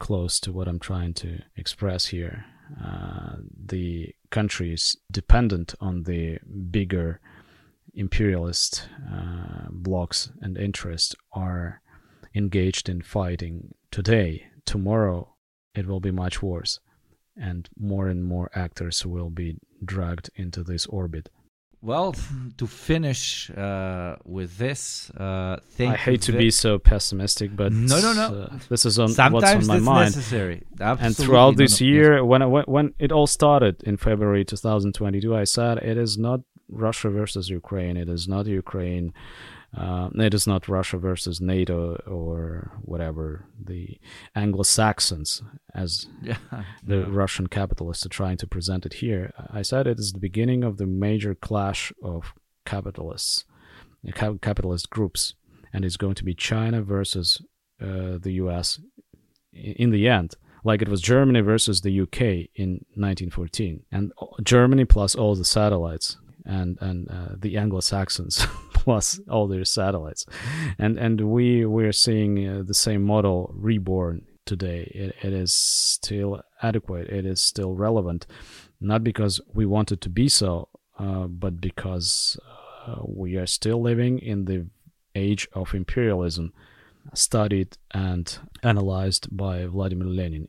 close 0.00 0.40
to 0.40 0.52
what 0.52 0.66
I'm 0.66 0.80
trying 0.80 1.14
to 1.14 1.42
express 1.56 2.06
here. 2.06 2.44
Uh, 2.84 3.36
the 3.66 4.14
countries 4.30 4.96
dependent 5.10 5.74
on 5.80 6.04
the 6.04 6.38
bigger 6.70 7.20
imperialist 7.94 8.88
uh, 9.12 9.68
blocks 9.70 10.32
and 10.40 10.58
interests 10.58 11.14
are 11.32 11.80
engaged 12.34 12.88
in 12.88 13.00
fighting 13.00 13.74
today. 13.92 14.46
Tomorrow, 14.64 15.34
it 15.74 15.86
will 15.86 16.00
be 16.00 16.10
much 16.10 16.42
worse, 16.42 16.80
and 17.36 17.68
more 17.78 18.08
and 18.08 18.24
more 18.24 18.50
actors 18.54 19.06
will 19.06 19.30
be 19.30 19.58
dragged 19.84 20.30
into 20.34 20.64
this 20.64 20.86
orbit. 20.86 21.28
Well, 21.82 22.14
to 22.58 22.66
finish 22.66 23.50
uh, 23.50 24.16
with 24.26 24.58
this, 24.58 25.10
uh, 25.18 25.56
I 25.78 25.96
hate 25.96 26.20
to 26.22 26.32
be 26.32 26.50
so 26.50 26.78
pessimistic, 26.78 27.56
but 27.56 27.72
no, 27.72 28.00
no, 28.00 28.12
no. 28.12 28.42
Uh, 28.42 28.58
this 28.68 28.84
is 28.84 28.98
on 28.98 29.08
Sometimes 29.08 29.66
what's 29.66 29.68
on 29.70 29.82
my 29.82 29.92
mind. 29.92 30.14
necessary. 30.14 30.62
Absolutely. 30.78 31.06
And 31.06 31.16
throughout 31.16 31.56
this 31.56 31.80
year, 31.80 32.16
yes. 32.18 32.24
when, 32.24 32.50
when 32.50 32.64
when 32.64 32.94
it 32.98 33.12
all 33.12 33.26
started 33.26 33.82
in 33.84 33.96
February 33.96 34.44
2022, 34.44 35.34
I 35.34 35.44
said 35.44 35.78
it 35.78 35.96
is 35.96 36.18
not 36.18 36.40
Russia 36.68 37.08
versus 37.08 37.48
Ukraine. 37.48 37.96
It 37.96 38.10
is 38.10 38.28
not 38.28 38.46
Ukraine 38.46 39.14
uh, 39.76 40.10
it 40.14 40.34
is 40.34 40.46
not 40.46 40.68
Russia 40.68 40.98
versus 40.98 41.40
NATO 41.40 41.94
or 42.06 42.72
whatever 42.82 43.46
the 43.62 43.98
Anglo-Saxons, 44.34 45.42
as 45.74 46.06
yeah, 46.22 46.38
the. 46.82 47.06
Russian 47.06 47.46
capitalists 47.46 48.04
are 48.04 48.10
trying 48.10 48.36
to 48.38 48.46
present 48.46 48.84
it 48.86 48.94
here. 48.94 49.32
I 49.52 49.62
said 49.62 49.86
it 49.86 49.98
is 49.98 50.12
the 50.12 50.18
beginning 50.18 50.64
of 50.64 50.76
the 50.76 50.86
major 50.86 51.34
clash 51.34 51.92
of 52.02 52.34
capitalists, 52.64 53.44
capitalist 54.40 54.90
groups, 54.90 55.34
and 55.72 55.84
it's 55.84 55.96
going 55.96 56.14
to 56.14 56.24
be 56.24 56.34
China 56.34 56.82
versus 56.82 57.40
uh, 57.80 58.18
the 58.20 58.32
U.S. 58.32 58.80
in 59.52 59.90
the 59.90 60.08
end 60.08 60.36
like 60.64 60.82
it 60.82 60.88
was 60.88 61.00
Germany 61.00 61.40
versus 61.40 61.80
the 61.80 62.00
UK 62.00 62.20
in 62.54 62.84
1914, 62.94 63.82
and 63.90 64.12
Germany 64.42 64.84
plus 64.84 65.14
all 65.14 65.34
the 65.34 65.44
satellites 65.44 66.16
and 66.44 66.78
and 66.80 67.08
uh, 67.10 67.34
the 67.38 67.56
Anglo-Saxons 67.56 68.46
plus 68.90 69.20
all 69.28 69.46
their 69.46 69.64
satellites, 69.64 70.26
and 70.76 70.98
and 70.98 71.20
we 71.20 71.64
we're 71.64 71.92
seeing 72.06 72.32
uh, 72.48 72.62
the 72.66 72.74
same 72.74 73.02
model 73.04 73.38
reborn 73.54 74.26
today. 74.44 74.80
It, 75.02 75.14
it 75.26 75.32
is 75.32 75.52
still 75.52 76.42
adequate. 76.60 77.06
It 77.08 77.24
is 77.24 77.40
still 77.40 77.72
relevant, 77.74 78.26
not 78.80 79.04
because 79.04 79.40
we 79.54 79.64
want 79.64 79.92
it 79.92 80.00
to 80.00 80.10
be 80.10 80.28
so, 80.28 80.68
uh, 80.98 81.26
but 81.28 81.60
because 81.60 82.36
uh, 82.86 83.02
we 83.06 83.36
are 83.36 83.46
still 83.46 83.80
living 83.80 84.18
in 84.18 84.46
the 84.46 84.66
age 85.14 85.46
of 85.52 85.72
imperialism, 85.72 86.52
studied 87.14 87.78
and 87.92 88.38
analyzed 88.64 89.28
by 89.30 89.66
Vladimir 89.66 90.08
Lenin. 90.08 90.48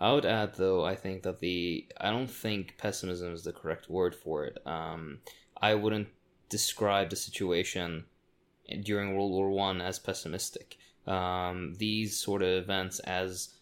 I 0.00 0.12
would 0.14 0.24
add, 0.24 0.54
though, 0.54 0.84
I 0.92 0.94
think 0.96 1.22
that 1.24 1.40
the 1.40 1.86
I 2.00 2.10
don't 2.10 2.30
think 2.30 2.78
pessimism 2.78 3.34
is 3.34 3.42
the 3.42 3.52
correct 3.52 3.90
word 3.90 4.14
for 4.14 4.46
it. 4.46 4.56
Um, 4.64 5.18
I 5.60 5.74
wouldn't 5.74 6.08
describe 6.58 7.10
the 7.10 7.16
situation 7.16 8.04
during 8.82 9.16
World 9.16 9.32
War 9.32 9.50
One 9.50 9.80
as 9.80 9.98
pessimistic. 9.98 10.76
Um, 11.04 11.74
these 11.78 12.16
sort 12.16 12.42
of 12.42 12.50
events, 12.64 13.00
as 13.00 13.54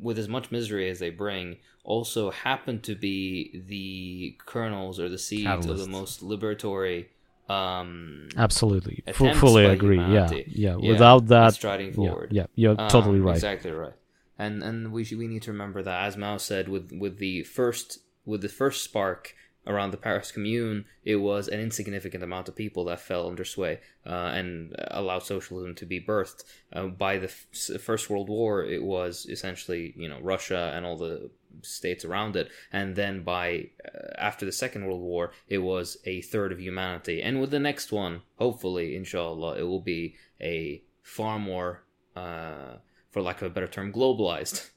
with 0.00 0.18
as 0.18 0.28
much 0.28 0.50
misery 0.50 0.90
as 0.90 0.98
they 0.98 1.10
bring, 1.10 1.58
also 1.84 2.30
happen 2.32 2.80
to 2.80 2.94
be 2.96 3.62
the 3.74 4.36
kernels 4.44 4.98
or 4.98 5.08
the 5.08 5.22
seeds 5.28 5.44
Catalyst. 5.44 5.70
of 5.70 5.78
the 5.78 5.88
most 5.98 6.14
liberatory. 6.32 7.06
Um, 7.48 8.28
Absolutely, 8.36 9.04
F- 9.06 9.36
fully 9.36 9.66
agree. 9.66 9.98
Yeah, 9.98 10.28
yeah, 10.32 10.42
yeah. 10.48 10.92
Without 10.92 11.26
that, 11.28 11.54
striding 11.54 11.92
forward. 11.92 12.32
Yeah, 12.32 12.46
yeah 12.54 12.70
you're 12.70 12.80
um, 12.80 12.88
totally 12.88 13.20
right. 13.20 13.36
Exactly 13.36 13.70
right. 13.70 13.94
And 14.36 14.64
and 14.64 14.92
we 14.92 15.06
we 15.16 15.28
need 15.28 15.42
to 15.42 15.52
remember 15.52 15.80
that, 15.82 15.98
as 16.08 16.16
Mao 16.16 16.38
said, 16.38 16.68
with 16.68 16.90
with 16.92 17.18
the 17.18 17.44
first 17.44 18.00
with 18.24 18.40
the 18.42 18.48
first 18.48 18.82
spark 18.82 19.34
around 19.66 19.90
the 19.90 19.96
Paris 19.96 20.30
Commune, 20.32 20.84
it 21.04 21.16
was 21.16 21.48
an 21.48 21.60
insignificant 21.60 22.22
amount 22.22 22.48
of 22.48 22.56
people 22.56 22.84
that 22.84 23.00
fell 23.00 23.26
under 23.26 23.44
sway 23.44 23.80
uh, 24.06 24.30
and 24.34 24.74
allowed 24.90 25.22
socialism 25.22 25.74
to 25.74 25.86
be 25.86 26.00
birthed. 26.00 26.44
Uh, 26.72 26.86
by 26.86 27.18
the 27.18 27.26
f- 27.26 27.80
First 27.80 28.08
World 28.08 28.28
War, 28.28 28.64
it 28.64 28.82
was 28.82 29.26
essentially 29.28 29.94
you 29.96 30.08
know 30.08 30.20
Russia 30.20 30.72
and 30.74 30.86
all 30.86 30.96
the 30.96 31.30
states 31.62 32.04
around 32.04 32.36
it, 32.36 32.50
and 32.72 32.96
then 32.96 33.22
by 33.22 33.70
uh, 33.84 34.14
after 34.18 34.44
the 34.46 34.52
Second 34.52 34.86
World 34.86 35.02
War, 35.02 35.32
it 35.48 35.58
was 35.58 35.96
a 36.04 36.20
third 36.22 36.52
of 36.52 36.60
humanity. 36.60 37.22
And 37.22 37.40
with 37.40 37.50
the 37.50 37.58
next 37.58 37.92
one, 37.92 38.22
hopefully, 38.36 38.96
inshallah, 38.96 39.58
it 39.58 39.62
will 39.62 39.80
be 39.80 40.16
a 40.40 40.82
far 41.02 41.38
more, 41.38 41.84
uh, 42.14 42.76
for 43.10 43.22
lack 43.22 43.42
of 43.42 43.50
a 43.50 43.54
better 43.54 43.68
term, 43.68 43.92
globalized 43.92 44.70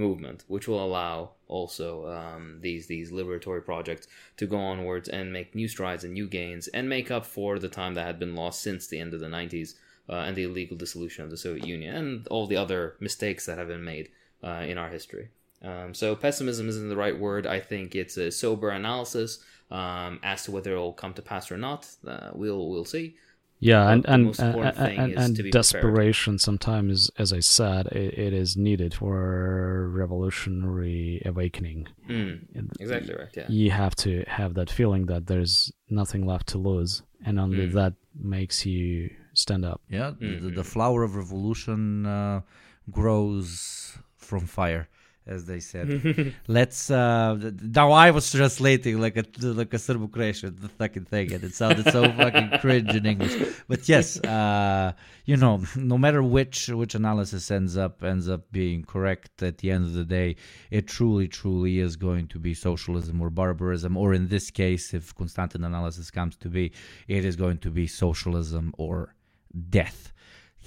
movement, 0.00 0.44
which 0.48 0.66
will 0.66 0.84
allow 0.84 1.30
also 1.46 2.08
um, 2.08 2.58
these 2.60 2.86
these 2.86 3.12
liberatory 3.12 3.64
projects 3.64 4.08
to 4.38 4.46
go 4.46 4.56
onwards 4.56 5.08
and 5.08 5.32
make 5.32 5.54
new 5.54 5.68
strides 5.68 6.04
and 6.04 6.14
new 6.14 6.26
gains 6.26 6.66
and 6.68 6.88
make 6.88 7.10
up 7.10 7.24
for 7.24 7.58
the 7.58 7.68
time 7.68 7.94
that 7.94 8.06
had 8.06 8.18
been 8.18 8.34
lost 8.34 8.62
since 8.62 8.86
the 8.86 8.98
end 8.98 9.14
of 9.14 9.20
the 9.20 9.26
90s 9.26 9.74
uh, 10.08 10.24
and 10.26 10.34
the 10.36 10.44
illegal 10.44 10.76
dissolution 10.76 11.24
of 11.24 11.30
the 11.30 11.36
Soviet 11.36 11.66
Union 11.66 11.94
and 11.94 12.28
all 12.28 12.46
the 12.46 12.56
other 12.56 12.96
mistakes 12.98 13.46
that 13.46 13.58
have 13.58 13.68
been 13.68 13.84
made 13.84 14.08
uh, 14.42 14.64
in 14.66 14.78
our 14.78 14.88
history. 14.88 15.28
Um, 15.62 15.92
so 15.94 16.16
pessimism 16.16 16.68
isn't 16.68 16.88
the 16.88 16.96
right 16.96 17.18
word. 17.18 17.46
I 17.46 17.60
think 17.60 17.94
it's 17.94 18.16
a 18.16 18.30
sober 18.30 18.70
analysis 18.70 19.44
um, 19.70 20.18
as 20.22 20.44
to 20.44 20.50
whether 20.50 20.74
it 20.74 20.78
will 20.78 20.92
come 20.92 21.14
to 21.14 21.22
pass 21.22 21.50
or 21.50 21.58
not. 21.58 21.86
Uh, 22.06 22.30
we'll 22.32 22.68
we'll 22.68 22.84
see. 22.84 23.16
Yeah, 23.60 23.90
and 23.90 24.06
and 24.06 24.38
and, 24.40 24.56
and, 24.78 25.12
and 25.18 25.52
desperation 25.52 26.32
prepared. 26.32 26.40
sometimes, 26.40 27.10
as 27.18 27.32
I 27.32 27.40
said, 27.40 27.88
it, 27.88 28.18
it 28.18 28.32
is 28.32 28.56
needed 28.56 28.94
for 28.94 29.90
revolutionary 29.90 31.20
awakening. 31.26 31.88
Mm, 32.08 32.70
exactly 32.80 33.14
right. 33.14 33.28
Yeah, 33.36 33.46
you 33.48 33.70
have 33.70 33.94
to 33.96 34.24
have 34.26 34.54
that 34.54 34.70
feeling 34.70 35.06
that 35.06 35.26
there's 35.26 35.72
nothing 35.90 36.26
left 36.26 36.46
to 36.48 36.58
lose, 36.58 37.02
and 37.24 37.38
only 37.38 37.68
mm. 37.68 37.72
that 37.74 37.92
makes 38.18 38.64
you 38.64 39.10
stand 39.34 39.66
up. 39.66 39.82
Yeah, 39.90 40.12
mm-hmm. 40.12 40.46
the, 40.46 40.50
the, 40.52 40.64
flower 40.64 41.02
of 41.02 41.14
revolution 41.14 42.06
uh, 42.06 42.40
grows 42.90 43.98
from 44.16 44.46
fire 44.46 44.88
as 45.30 45.44
they 45.46 45.60
said. 45.60 46.34
Let's. 46.48 46.90
Uh, 46.90 47.52
now 47.62 47.92
I 47.92 48.10
was 48.10 48.30
translating 48.30 49.00
like 49.00 49.16
a 49.16 49.24
like 49.40 49.72
a 49.72 49.78
Serbo-Croatian 49.78 50.56
the 50.60 50.68
fucking 50.68 51.04
thing, 51.04 51.32
and 51.32 51.44
it 51.44 51.54
sounded 51.54 51.90
so 51.92 52.10
fucking 52.20 52.58
cringe 52.60 52.94
in 52.94 53.06
English. 53.06 53.36
But 53.68 53.88
yes, 53.88 54.18
uh, 54.24 54.92
you 55.24 55.36
know, 55.36 55.62
no 55.76 55.96
matter 55.96 56.22
which 56.22 56.68
which 56.68 56.94
analysis 56.94 57.50
ends 57.50 57.76
up 57.76 58.02
ends 58.02 58.28
up 58.28 58.50
being 58.50 58.84
correct 58.84 59.42
at 59.42 59.58
the 59.58 59.70
end 59.70 59.84
of 59.84 59.94
the 59.94 60.04
day, 60.04 60.36
it 60.70 60.88
truly 60.88 61.28
truly 61.28 61.78
is 61.78 61.96
going 61.96 62.26
to 62.28 62.38
be 62.38 62.52
socialism 62.52 63.22
or 63.22 63.30
barbarism, 63.30 63.96
or 63.96 64.12
in 64.12 64.28
this 64.28 64.50
case, 64.50 64.92
if 64.92 65.14
Konstantin 65.14 65.64
analysis 65.64 66.10
comes 66.10 66.36
to 66.36 66.48
be, 66.48 66.72
it 67.06 67.24
is 67.24 67.36
going 67.36 67.58
to 67.58 67.70
be 67.70 67.86
socialism 67.86 68.74
or 68.76 69.14
death. 69.68 70.12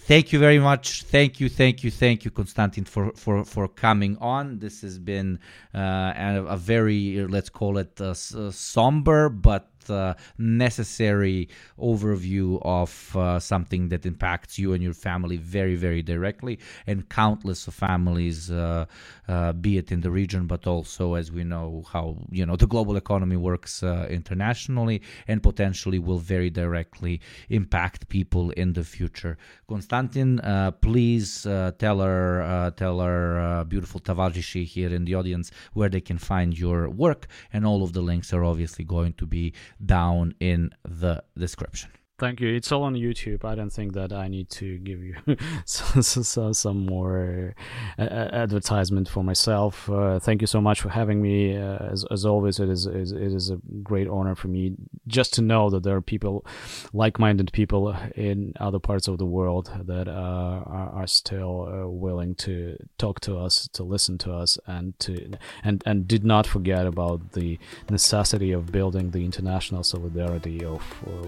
Thank 0.05 0.33
you 0.33 0.39
very 0.39 0.59
much. 0.59 1.03
Thank 1.03 1.39
you, 1.39 1.47
thank 1.47 1.81
you, 1.81 1.89
thank 1.89 2.25
you, 2.25 2.31
Konstantin, 2.31 2.83
for 2.83 3.13
for 3.15 3.45
for 3.45 3.69
coming 3.69 4.17
on. 4.19 4.59
This 4.59 4.81
has 4.81 4.99
been 4.99 5.39
uh, 5.73 6.11
a, 6.17 6.43
a 6.49 6.57
very 6.57 7.25
let's 7.25 7.47
call 7.49 7.77
it 7.77 8.01
uh, 8.01 8.13
somber 8.13 9.29
but 9.29 9.69
uh, 9.89 10.13
necessary 10.37 11.49
overview 11.79 12.59
of 12.63 13.15
uh, 13.15 13.39
something 13.39 13.89
that 13.89 14.05
impacts 14.05 14.57
you 14.57 14.73
and 14.73 14.83
your 14.83 14.93
family 14.93 15.37
very, 15.37 15.75
very 15.75 16.01
directly, 16.01 16.59
and 16.87 17.09
countless 17.09 17.67
of 17.67 17.73
families, 17.73 18.51
uh, 18.51 18.85
uh 19.27 19.53
be 19.53 19.77
it 19.77 19.91
in 19.91 20.01
the 20.01 20.11
region, 20.11 20.47
but 20.47 20.67
also 20.67 21.15
as 21.15 21.31
we 21.31 21.43
know 21.43 21.83
how 21.91 22.17
you 22.29 22.45
know 22.45 22.55
the 22.55 22.67
global 22.67 22.95
economy 22.97 23.37
works 23.37 23.83
uh, 23.83 24.07
internationally, 24.09 25.01
and 25.27 25.41
potentially 25.41 25.99
will 25.99 26.19
very 26.19 26.49
directly 26.49 27.21
impact 27.49 28.07
people 28.09 28.51
in 28.51 28.73
the 28.73 28.83
future. 28.83 29.37
Konstantin, 29.67 30.39
uh, 30.39 30.71
please 30.71 31.43
tell 31.77 32.01
our 32.01 32.71
tell 32.71 32.99
our 32.99 33.63
beautiful 33.65 33.99
Tavarishi 33.99 34.65
here 34.65 34.93
in 34.93 35.05
the 35.05 35.15
audience 35.15 35.51
where 35.73 35.89
they 35.89 36.01
can 36.01 36.17
find 36.17 36.57
your 36.57 36.89
work, 36.89 37.27
and 37.51 37.65
all 37.65 37.83
of 37.83 37.93
the 37.93 38.01
links 38.01 38.33
are 38.33 38.43
obviously 38.43 38.85
going 38.85 39.13
to 39.13 39.25
be 39.25 39.53
down 39.83 40.33
in 40.39 40.71
the 40.83 41.23
description. 41.37 41.91
Thank 42.19 42.39
you. 42.41 42.53
It's 42.53 42.71
all 42.71 42.83
on 42.83 42.93
YouTube. 42.93 43.43
I 43.43 43.55
don't 43.55 43.71
think 43.71 43.93
that 43.93 44.13
I 44.13 44.27
need 44.27 44.47
to 44.51 44.77
give 44.77 45.03
you 45.03 45.15
some, 45.65 46.53
some 46.53 46.85
more 46.85 47.55
uh, 47.97 48.03
advertisement 48.03 49.09
for 49.09 49.23
myself. 49.23 49.89
Uh, 49.89 50.19
thank 50.19 50.41
you 50.41 50.47
so 50.47 50.61
much 50.61 50.79
for 50.79 50.89
having 50.89 51.23
me. 51.23 51.57
Uh, 51.57 51.77
as, 51.77 52.05
as 52.11 52.23
always, 52.23 52.59
it 52.59 52.69
is, 52.69 52.85
it 52.85 53.11
is 53.11 53.49
a 53.49 53.57
great 53.81 54.07
honor 54.07 54.35
for 54.35 54.47
me 54.47 54.75
just 55.07 55.33
to 55.33 55.41
know 55.41 55.71
that 55.71 55.81
there 55.81 55.95
are 55.95 56.01
people, 56.01 56.45
like-minded 56.93 57.51
people 57.51 57.95
in 58.15 58.53
other 58.59 58.79
parts 58.79 59.07
of 59.07 59.17
the 59.17 59.25
world 59.25 59.71
that 59.83 60.07
uh, 60.07 60.11
are, 60.11 60.91
are, 60.93 61.07
still 61.07 61.67
uh, 61.67 61.87
willing 61.87 62.35
to 62.35 62.77
talk 62.99 63.19
to 63.21 63.37
us, 63.37 63.67
to 63.73 63.83
listen 63.83 64.17
to 64.19 64.31
us, 64.31 64.57
and 64.67 64.97
to 64.99 65.33
and 65.63 65.83
and 65.85 66.07
did 66.07 66.23
not 66.23 66.47
forget 66.47 66.85
about 66.85 67.33
the 67.33 67.59
necessity 67.89 68.51
of 68.51 68.71
building 68.71 69.11
the 69.11 69.25
international 69.25 69.83
solidarity 69.83 70.63
of 70.63 70.81
uh, 71.05 71.27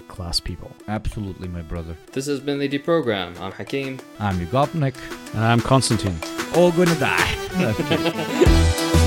working 0.00 0.16
class 0.16 0.40
people. 0.40 0.70
Absolutely, 0.88 1.48
my 1.48 1.62
brother. 1.62 1.96
This 2.12 2.26
has 2.26 2.40
been 2.40 2.58
the 2.58 2.68
Deprogram. 2.68 3.38
I'm 3.40 3.52
Hakim. 3.52 3.98
I'm 4.18 4.38
Yugopnik. 4.38 4.94
And 5.34 5.44
I'm 5.44 5.60
Konstantin. 5.60 6.16
All 6.54 6.72
gonna 6.72 6.98
die. 6.98 8.96